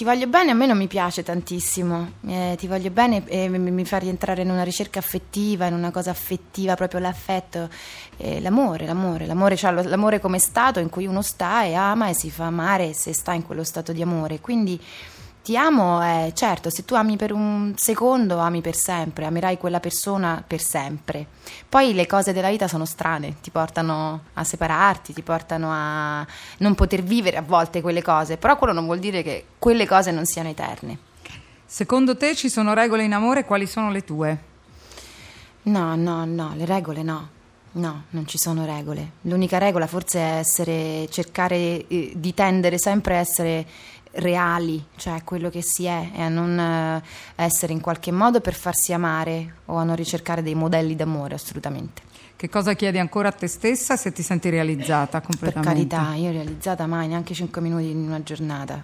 ti 0.00 0.06
voglio 0.06 0.28
bene, 0.28 0.52
a 0.52 0.54
me 0.54 0.64
non 0.64 0.78
mi 0.78 0.86
piace 0.86 1.22
tantissimo. 1.22 2.12
Eh, 2.26 2.54
ti 2.56 2.66
voglio 2.66 2.88
bene 2.88 3.22
e 3.26 3.50
mi, 3.50 3.58
mi 3.58 3.84
fa 3.84 3.98
rientrare 3.98 4.40
in 4.40 4.48
una 4.48 4.62
ricerca 4.62 4.98
affettiva, 4.98 5.66
in 5.66 5.74
una 5.74 5.90
cosa 5.90 6.08
affettiva, 6.08 6.74
proprio 6.74 7.00
l'affetto, 7.00 7.68
eh, 8.16 8.40
l'amore, 8.40 8.86
l'amore, 8.86 9.26
l'amore, 9.26 9.56
cioè 9.56 9.72
l'amore 9.72 10.18
come 10.18 10.38
stato 10.38 10.80
in 10.80 10.88
cui 10.88 11.04
uno 11.04 11.20
sta 11.20 11.64
e 11.64 11.74
ama 11.74 12.08
e 12.08 12.14
si 12.14 12.30
fa 12.30 12.46
amare 12.46 12.94
se 12.94 13.12
sta 13.12 13.34
in 13.34 13.44
quello 13.44 13.62
stato 13.62 13.92
di 13.92 14.00
amore. 14.00 14.40
Quindi 14.40 14.80
ti 15.42 15.56
amo, 15.56 16.02
eh, 16.02 16.32
certo, 16.34 16.68
se 16.68 16.84
tu 16.84 16.94
ami 16.94 17.16
per 17.16 17.32
un 17.32 17.72
secondo, 17.76 18.38
ami 18.38 18.60
per 18.60 18.74
sempre, 18.76 19.24
amerai 19.24 19.56
quella 19.56 19.80
persona 19.80 20.42
per 20.46 20.60
sempre. 20.60 21.26
Poi 21.68 21.94
le 21.94 22.06
cose 22.06 22.32
della 22.32 22.50
vita 22.50 22.68
sono 22.68 22.84
strane, 22.84 23.36
ti 23.40 23.50
portano 23.50 24.24
a 24.34 24.44
separarti, 24.44 25.14
ti 25.14 25.22
portano 25.22 25.70
a 25.72 26.26
non 26.58 26.74
poter 26.74 27.02
vivere 27.02 27.38
a 27.38 27.42
volte 27.42 27.80
quelle 27.80 28.02
cose, 28.02 28.36
però 28.36 28.56
quello 28.58 28.74
non 28.74 28.84
vuol 28.84 28.98
dire 28.98 29.22
che 29.22 29.46
quelle 29.58 29.86
cose 29.86 30.10
non 30.10 30.26
siano 30.26 30.50
eterne. 30.50 30.98
Secondo 31.64 32.16
te 32.16 32.34
ci 32.34 32.50
sono 32.50 32.74
regole 32.74 33.04
in 33.04 33.14
amore? 33.14 33.44
Quali 33.44 33.66
sono 33.66 33.90
le 33.90 34.04
tue? 34.04 34.38
No, 35.62 35.94
no, 35.94 36.24
no, 36.24 36.52
le 36.54 36.64
regole 36.66 37.02
no. 37.02 37.38
No, 37.72 38.04
non 38.10 38.26
ci 38.26 38.36
sono 38.36 38.66
regole. 38.66 39.12
L'unica 39.22 39.58
regola 39.58 39.86
forse 39.86 40.18
è 40.18 40.38
essere, 40.38 41.06
cercare 41.08 41.86
eh, 41.86 42.12
di 42.16 42.34
tendere 42.34 42.78
sempre 42.78 43.16
a 43.16 43.20
essere 43.20 43.64
reali, 44.12 44.84
cioè 44.96 45.22
quello 45.24 45.50
che 45.50 45.62
si 45.62 45.84
è, 45.84 46.10
e 46.14 46.22
a 46.22 46.28
non 46.28 46.58
eh, 46.58 47.02
essere 47.36 47.72
in 47.72 47.80
qualche 47.80 48.10
modo 48.12 48.40
per 48.40 48.54
farsi 48.54 48.92
amare 48.92 49.54
o 49.66 49.76
a 49.76 49.84
non 49.84 49.94
ricercare 49.96 50.42
dei 50.42 50.54
modelli 50.54 50.96
d'amore, 50.96 51.34
assolutamente. 51.34 52.02
Che 52.36 52.48
cosa 52.48 52.72
chiedi 52.72 52.98
ancora 52.98 53.28
a 53.28 53.32
te 53.32 53.46
stessa 53.46 53.96
se 53.96 54.12
ti 54.12 54.22
senti 54.22 54.48
realizzata 54.48 55.20
Per 55.20 55.28
completamente? 55.28 55.94
carità, 55.94 56.14
io 56.14 56.30
realizzata 56.30 56.86
mai, 56.86 57.06
neanche 57.08 57.34
5 57.34 57.60
minuti 57.60 57.90
in 57.90 57.98
una 57.98 58.22
giornata. 58.22 58.82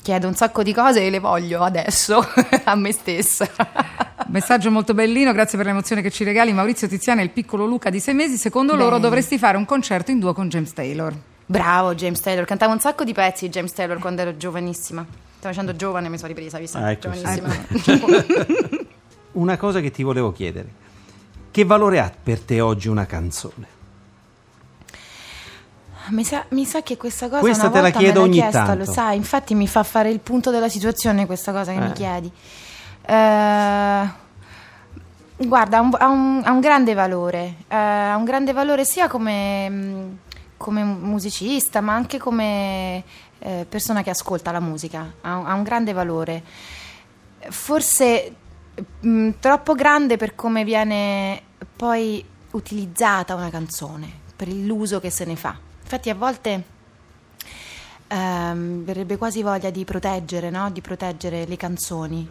Chiedo 0.00 0.28
un 0.28 0.36
sacco 0.36 0.62
di 0.62 0.72
cose 0.72 1.04
e 1.04 1.10
le 1.10 1.18
voglio 1.18 1.62
adesso 1.62 2.24
a 2.64 2.74
me 2.76 2.92
stessa. 2.92 3.48
Messaggio 4.28 4.70
molto 4.70 4.94
bellino, 4.94 5.32
grazie 5.32 5.56
per 5.58 5.66
l'emozione 5.66 6.00
che 6.00 6.10
ci 6.10 6.22
regali 6.22 6.52
Maurizio 6.52 6.86
Tiziano 6.86 7.20
e 7.20 7.24
il 7.24 7.30
piccolo 7.30 7.66
Luca 7.66 7.90
di 7.90 7.98
sei 7.98 8.14
mesi. 8.14 8.36
Secondo 8.36 8.76
loro 8.76 8.90
Bene. 8.96 9.02
dovresti 9.02 9.36
fare 9.36 9.56
un 9.56 9.64
concerto 9.64 10.10
in 10.10 10.20
duo 10.20 10.32
con 10.32 10.48
James 10.48 10.72
Taylor. 10.72 11.14
Bravo 11.46 11.94
James 11.94 12.20
Taylor, 12.20 12.44
cantavo 12.44 12.72
un 12.72 12.80
sacco 12.80 13.04
di 13.04 13.12
pezzi 13.12 13.46
di 13.46 13.52
James 13.52 13.72
Taylor 13.72 13.98
quando 13.98 14.22
ero 14.22 14.36
giovanissima. 14.36 15.04
Stavo 15.38 15.54
facendo 15.54 15.76
giovane, 15.76 16.08
mi 16.08 16.16
sono 16.16 16.28
ripresa, 16.28 16.58
visto? 16.58 16.76
Ah, 16.78 16.90
ecco, 16.90 17.08
Giovanissima. 17.10 17.54
Una 19.32 19.56
cosa 19.56 19.80
che 19.80 19.90
ti 19.90 20.02
volevo 20.02 20.32
chiedere. 20.32 20.68
Che 21.50 21.64
valore 21.64 22.00
ha 22.00 22.10
per 22.22 22.40
te 22.40 22.60
oggi 22.60 22.88
una 22.88 23.06
canzone? 23.06 23.74
Mi 26.08 26.24
sa, 26.24 26.44
mi 26.50 26.64
sa 26.64 26.82
che 26.82 26.96
questa 26.96 27.28
cosa 27.28 27.40
Questa 27.40 27.68
te 27.70 27.80
la 27.80 27.90
chiedo 27.90 28.22
ogni 28.22 28.38
chiesta, 28.38 28.64
tanto. 28.64 28.84
lo 28.84 28.90
sai, 28.92 29.16
infatti 29.16 29.54
mi 29.54 29.66
fa 29.66 29.82
fare 29.82 30.08
il 30.10 30.20
punto 30.20 30.50
della 30.50 30.68
situazione 30.68 31.26
questa 31.26 31.52
cosa 31.52 31.72
che 31.72 31.78
Eh. 31.78 31.80
mi 31.80 31.92
chiedi. 31.92 32.30
Eh, 33.02 34.08
guarda, 35.38 35.78
ha 35.78 35.80
un, 35.80 35.90
ha 35.98 36.06
un- 36.08 36.42
ha 36.44 36.50
un 36.52 36.60
grande 36.60 36.94
valore, 36.94 37.54
eh, 37.68 37.74
ha 37.76 38.16
un 38.16 38.24
grande 38.24 38.52
valore 38.52 38.84
sia 38.84 39.08
come, 39.08 39.68
mh, 39.68 40.18
come 40.56 40.82
musicista, 40.82 41.80
ma 41.80 41.94
anche 41.94 42.18
come 42.18 43.02
eh, 43.38 43.66
persona 43.68 44.02
che 44.02 44.10
ascolta 44.10 44.50
la 44.50 44.60
musica, 44.60 45.14
ha, 45.20 45.44
ha 45.44 45.54
un 45.54 45.62
grande 45.62 45.92
valore. 45.92 46.42
Forse 47.48 48.34
mh, 49.00 49.30
troppo 49.40 49.74
grande 49.74 50.16
per 50.16 50.34
come 50.34 50.64
viene 50.64 51.42
poi 51.74 52.24
utilizzata 52.52 53.34
una 53.34 53.50
canzone, 53.50 54.10
per 54.34 54.48
l'uso 54.48 55.00
che 55.00 55.10
se 55.10 55.24
ne 55.24 55.36
fa. 55.36 55.56
Infatti 55.82 56.10
a 56.10 56.14
volte 56.14 56.64
ehm, 58.08 58.84
verrebbe 58.84 59.16
quasi 59.16 59.42
voglia 59.42 59.70
di 59.70 59.84
proteggere, 59.84 60.50
no? 60.50 60.70
di 60.70 60.80
proteggere 60.80 61.46
le 61.46 61.56
canzoni, 61.56 62.28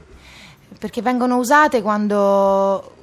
perché 0.80 1.02
vengono 1.02 1.38
usate 1.38 1.82
quando... 1.82 2.94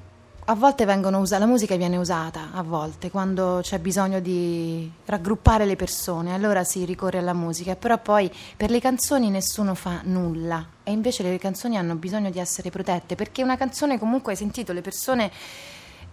A 0.45 0.57
volte 0.57 0.85
usate, 0.85 1.39
la 1.39 1.47
musica 1.47 1.77
viene 1.77 1.97
usata, 1.99 2.49
a 2.53 2.65
volte, 2.65 3.13
quando 3.13 3.61
c'è 3.63 3.79
bisogno 3.79 4.19
di 4.19 4.91
raggruppare 5.05 5.65
le 5.65 5.77
persone, 5.77 6.35
allora 6.35 6.65
si 6.65 6.85
ricorre 6.85 7.19
alla 7.19 7.33
musica, 7.33 7.77
però 7.77 7.97
poi 7.99 8.29
per 8.57 8.71
le 8.71 8.81
canzoni 8.81 9.31
nessuno 9.31 9.77
fa 9.77 10.01
nulla 10.03 10.67
e 10.83 10.91
invece 10.91 11.23
le 11.23 11.39
canzoni 11.39 11.77
hanno 11.77 11.95
bisogno 11.95 12.29
di 12.29 12.41
essere 12.41 12.71
protette, 12.71 13.15
perché 13.15 13.45
una 13.45 13.57
canzone 13.57 14.01
comunque 14.01 14.33
hai 14.33 14.39
sentito 14.39 14.73
le 14.73 14.81
persone 14.81 15.31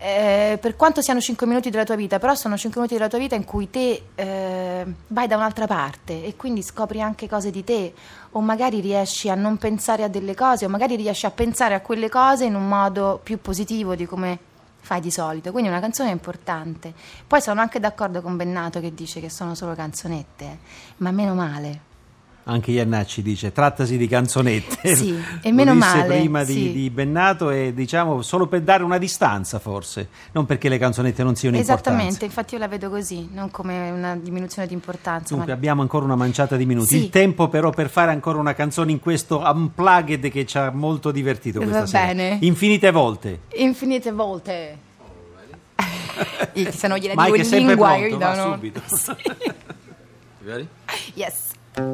eh, 0.02 0.58
per 0.62 0.76
quanto 0.76 1.02
siano 1.02 1.20
5 1.20 1.46
minuti 1.46 1.70
della 1.70 1.84
tua 1.84 1.96
vita, 1.96 2.20
però 2.20 2.34
sono 2.34 2.56
5 2.56 2.80
minuti 2.80 2.98
della 2.98 3.10
tua 3.10 3.20
vita 3.20 3.34
in 3.34 3.44
cui 3.44 3.70
te 3.70 4.04
eh, 4.14 4.86
vai 5.08 5.28
da 5.28 5.36
un'altra 5.36 5.68
parte 5.68 6.24
e 6.24 6.36
quindi 6.36 6.62
scopri 6.62 7.02
anche 7.02 7.28
cose 7.28 7.52
di 7.52 7.64
te 7.64 7.94
o 8.32 8.42
magari 8.42 8.80
riesci 8.80 9.30
a 9.30 9.36
non 9.36 9.58
pensare 9.58 10.04
a 10.04 10.08
delle 10.08 10.36
cose 10.36 10.66
o 10.66 10.70
magari 10.70 10.96
riesci 10.96 11.26
a 11.26 11.32
pensare 11.32 11.74
a 11.74 11.82
quelle 11.82 12.10
cose 12.10 12.46
in 12.46 12.56
un 12.56 12.68
modo 12.68 13.20
più 13.24 13.40
positivo 13.40 13.96
di 13.96 14.06
come 14.06 14.40
fai 14.82 15.02
di 15.02 15.12
solito. 15.12 15.52
Quindi 15.52 15.70
una 15.70 15.80
canzone 15.80 16.10
è 16.10 16.14
importante. 16.14 16.94
Poi 17.28 17.42
sono 17.42 17.62
anche 17.62 17.80
d'accordo 17.80 18.22
con 18.22 18.38
Bennato 18.38 18.80
che 18.80 18.94
dice 18.94 19.20
che 19.20 19.30
sono 19.30 19.56
solo 19.56 19.74
canzonette, 19.76 20.60
ma 20.98 21.12
meno 21.12 21.34
male. 21.34 21.89
Anche 22.46 22.72
Iannacci 22.72 23.22
dice 23.22 23.52
trattasi 23.52 23.96
di 23.96 24.08
canzonette. 24.08 24.96
Sì, 24.96 25.10
e 25.44 25.50
Lo 25.50 25.56
meno 25.56 25.74
disse 25.76 25.86
male, 25.98 26.18
prima 26.18 26.44
di, 26.44 26.54
sì. 26.54 26.72
di 26.72 26.90
Bennato 26.90 27.52
e 27.52 27.74
diciamo 27.76 28.24
solo 28.24 28.48
per 28.48 28.62
dare 28.62 28.82
una 28.82 28.98
distanza 28.98 29.60
forse, 29.60 30.08
non 30.32 30.48
perché 30.48 30.68
le 30.68 30.80
canzonette 30.80 31.22
non 31.22 31.36
siano 31.36 31.58
Esattamente, 31.58 32.04
importanti. 32.06 32.26
infatti 32.26 32.54
io 32.56 32.60
la 32.60 32.68
vedo 32.68 32.90
così, 32.90 33.30
non 33.32 33.52
come 33.52 33.92
una 33.92 34.16
diminuzione 34.16 34.68
di 34.68 34.74
importanza. 34.74 35.36
Dunque 35.36 35.52
ma- 35.52 35.58
abbiamo 35.58 35.82
ancora 35.84 36.06
una 36.06 36.16
manciata 36.16 36.56
di 36.56 36.66
minuti. 36.66 36.88
Sì. 36.88 37.04
Il 37.04 37.10
tempo 37.10 37.50
però 37.50 37.70
per 37.70 37.88
fare 37.90 38.10
ancora 38.12 38.40
una 38.40 38.56
canzone 38.56 38.92
in 38.94 39.00
questo 39.00 39.40
unplugged 39.46 40.32
che 40.32 40.46
ci 40.48 40.58
ha 40.58 40.72
molto 40.72 41.12
divertito 41.12 41.60
questa 41.60 41.82
Va 41.82 41.86
sera. 41.86 42.06
bene. 42.08 42.38
Infinite 42.42 42.90
volte. 42.90 43.42
Infinite 43.58 44.12
volte. 44.12 44.78
Se 46.72 46.88
non 46.88 46.98
gliela 46.98 47.14
Mike 47.16 47.26
dico 47.26 47.36
è 47.36 47.40
in 47.40 47.46
sempre 47.46 47.68
lingua, 47.68 47.88
pronto, 47.90 48.18
capito, 48.18 48.18
va 48.18 48.36
no? 48.46 48.54
subito. 48.54 48.82
You 50.42 50.50
ready? 50.52 50.68
Yes. 51.16 51.48
Ho 51.80 51.86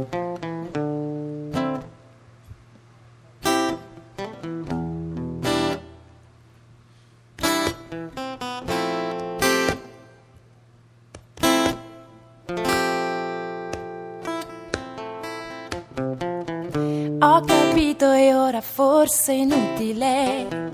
capito 17.41 18.11
e 18.11 18.33
ora 18.33 18.61
forse 18.61 19.33
è 19.33 19.35
inutile 19.35 20.73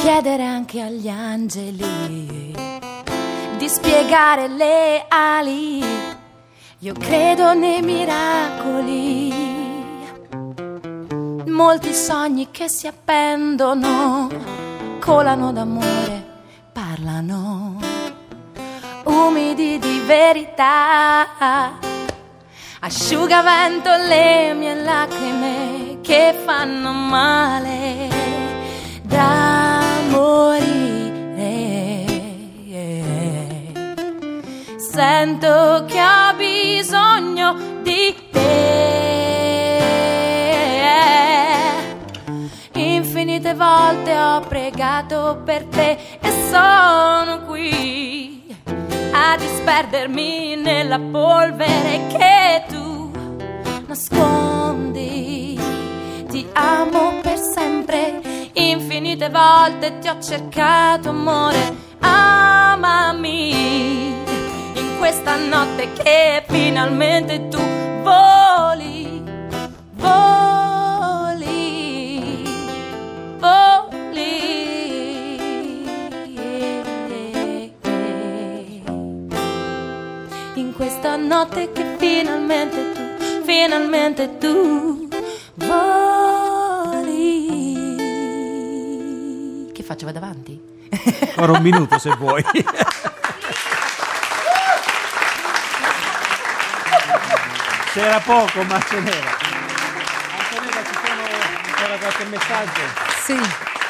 chiedere 0.00 0.42
anche 0.42 0.80
agli 0.80 1.08
angeli 1.08 2.52
di 3.56 3.68
spiegare 3.68 4.48
le 4.48 5.04
ali. 5.06 6.19
Io 6.82 6.94
credo 6.94 7.52
nei 7.52 7.82
miracoli, 7.82 9.30
molti 11.44 11.92
sogni 11.92 12.50
che 12.50 12.70
si 12.70 12.86
appendono, 12.86 14.26
colano 14.98 15.52
d'amore, 15.52 16.24
parlano, 16.72 17.76
umidi 19.04 19.78
di 19.78 20.00
verità. 20.06 21.78
Asciugavento 22.80 23.90
le 24.08 24.54
mie 24.54 24.82
lacrime 24.82 25.98
che 26.00 26.34
fanno 26.46 26.92
male. 26.92 28.08
Da 29.02 29.59
Sento 35.00 35.86
che 35.86 35.98
ho 35.98 36.34
bisogno 36.36 37.56
di 37.80 38.14
te. 38.30 39.78
Infinite 42.74 43.54
volte 43.54 44.14
ho 44.14 44.40
pregato 44.40 45.40
per 45.42 45.64
te 45.64 45.96
e 46.20 46.30
sono 46.50 47.46
qui 47.46 48.54
a 49.12 49.38
disperdermi 49.38 50.56
nella 50.56 50.98
polvere 50.98 52.06
che 52.08 52.64
tu 52.68 53.10
nascondi. 53.86 55.58
Ti 56.28 56.46
amo 56.52 57.14
per 57.22 57.38
sempre, 57.38 58.20
infinite 58.52 59.30
volte 59.30 59.98
ti 59.98 60.08
ho 60.08 60.20
cercato 60.20 61.08
amore, 61.08 61.74
amami 62.00 63.30
questa 65.00 65.34
notte 65.36 65.92
che 65.94 66.44
finalmente 66.46 67.48
tu 67.48 67.58
voli, 68.02 69.22
voli, 69.92 71.42
voli. 73.38 74.58
In 80.56 80.74
questa 80.76 81.16
notte 81.16 81.72
che 81.72 81.96
finalmente 81.96 82.92
tu, 82.92 83.00
finalmente 83.44 84.36
tu 84.36 85.08
voli. 85.54 85.78
Che 89.72 89.82
faccio? 89.82 90.04
Vado 90.04 90.18
avanti? 90.18 90.60
Ora 91.36 91.52
un 91.52 91.62
minuto 91.62 91.98
se 91.98 92.14
vuoi. 92.16 92.44
C'era 97.92 98.18
poco, 98.20 98.62
ma 98.62 98.80
ce 98.80 99.00
n'era. 99.00 99.30
Antonella, 100.38 100.84
ci 100.84 100.94
sono 100.94 101.22
ancora 101.66 101.96
qualche 101.98 102.24
messaggio? 102.24 102.80
Sì, 103.24 103.38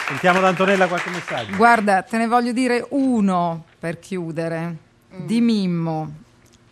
Sentiamo 0.06 0.40
da 0.40 0.48
Antonella 0.48 0.86
qualche 0.88 1.10
messaggio. 1.10 1.54
guarda, 1.54 2.02
te 2.02 2.16
ne 2.18 2.26
voglio 2.26 2.50
dire 2.52 2.84
uno 2.90 3.64
per 3.78 3.98
chiudere. 4.00 4.76
Di 5.12 5.40
Mimmo. 5.40 6.12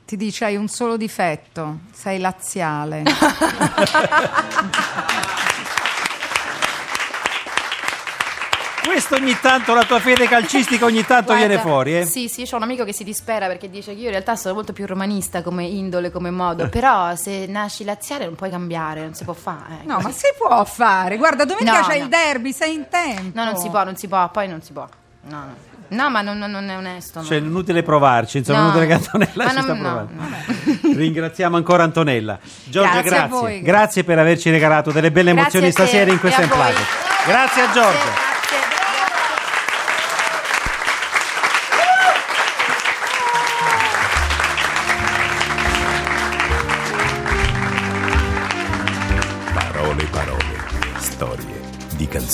Ti 0.06 0.16
dice 0.16 0.46
hai 0.46 0.56
un 0.56 0.68
solo 0.68 0.96
difetto, 0.96 1.80
sei 1.92 2.18
laziale. 2.18 3.02
Questo 8.98 9.14
ogni 9.14 9.38
tanto, 9.40 9.74
la 9.74 9.84
tua 9.84 10.00
fede 10.00 10.26
calcistica 10.26 10.84
ogni 10.84 11.04
tanto 11.06 11.26
Guarda, 11.26 11.46
viene 11.46 11.60
fuori, 11.62 11.98
eh? 11.98 12.04
Sì, 12.04 12.26
sì, 12.26 12.42
ho 12.50 12.56
un 12.56 12.62
amico 12.64 12.82
che 12.82 12.92
si 12.92 13.04
dispera 13.04 13.46
perché 13.46 13.70
dice 13.70 13.92
che 13.94 13.98
io 14.00 14.06
in 14.06 14.10
realtà 14.10 14.34
sono 14.34 14.54
molto 14.54 14.72
più 14.72 14.86
romanista 14.86 15.40
come 15.40 15.62
indole, 15.66 16.10
come 16.10 16.32
modo, 16.32 16.68
però 16.68 17.14
se 17.14 17.46
nasci 17.46 17.84
laziale 17.84 18.24
non 18.24 18.34
puoi 18.34 18.50
cambiare, 18.50 19.02
non 19.02 19.14
si 19.14 19.22
può 19.22 19.34
fare. 19.34 19.82
eh, 19.82 19.86
No, 19.86 20.00
ma 20.00 20.10
si 20.10 20.24
può 20.36 20.64
fare. 20.64 21.16
Guarda, 21.16 21.44
domenica 21.44 21.78
No, 21.78 21.86
c'è 21.86 21.96
no. 21.98 22.02
il 22.02 22.08
derby, 22.10 22.52
sei 22.52 22.74
in 22.74 22.86
tempo. 22.90 23.38
No, 23.38 23.44
non 23.44 23.56
si 23.56 23.68
può, 23.68 23.84
non 23.84 23.94
si 23.96 24.08
può, 24.08 24.28
poi 24.30 24.48
non 24.48 24.62
si 24.62 24.72
può. 24.72 24.88
No, 25.28 25.36
no. 25.36 25.54
No, 25.90 26.10
ma 26.10 26.20
non, 26.20 26.36
non- 26.36 26.68
è 26.68 26.76
onesto. 26.76 27.20
no. 27.20 27.24
Cioè, 27.24 27.36
è 27.36 27.40
inutile 27.40 27.84
provarci, 27.84 28.38
insomma, 28.38 28.58
No. 28.58 28.64
inutile 28.64 28.86
che 28.88 28.92
Antonella 28.94 29.44
Ma 29.44 29.48
ci 29.50 29.54
non- 29.54 29.64
sta 29.64 29.74
provando. 29.74 30.10
no. 30.12 30.92
Ringraziamo 30.98 31.56
ancora 31.56 31.84
Antonella. 31.84 32.36
Giorgia, 32.64 32.90
Grazie 32.94 33.10
grazie. 33.10 33.24
a 33.24 33.28
voi. 33.28 33.62
Grazie 33.62 34.02
per 34.02 34.18
averci 34.18 34.50
regalato 34.50 34.90
delle 34.90 35.12
belle 35.12 35.32
Grazie 35.34 35.60
emozioni 35.60 35.70
stasera 35.70 36.10
in 36.10 36.16
e 36.16 36.20
questa 36.20 36.44
voi. 36.44 36.48
Unplugged. 36.50 36.86
Grazie 37.28 37.62
a 37.62 37.70
Giorgia. 37.70 38.36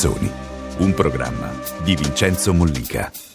Canzoni. 0.04 0.30
Un 0.78 0.92
programma 0.92 1.50
di 1.82 1.94
Vincenzo 1.96 2.52
Mollica. 2.52 3.33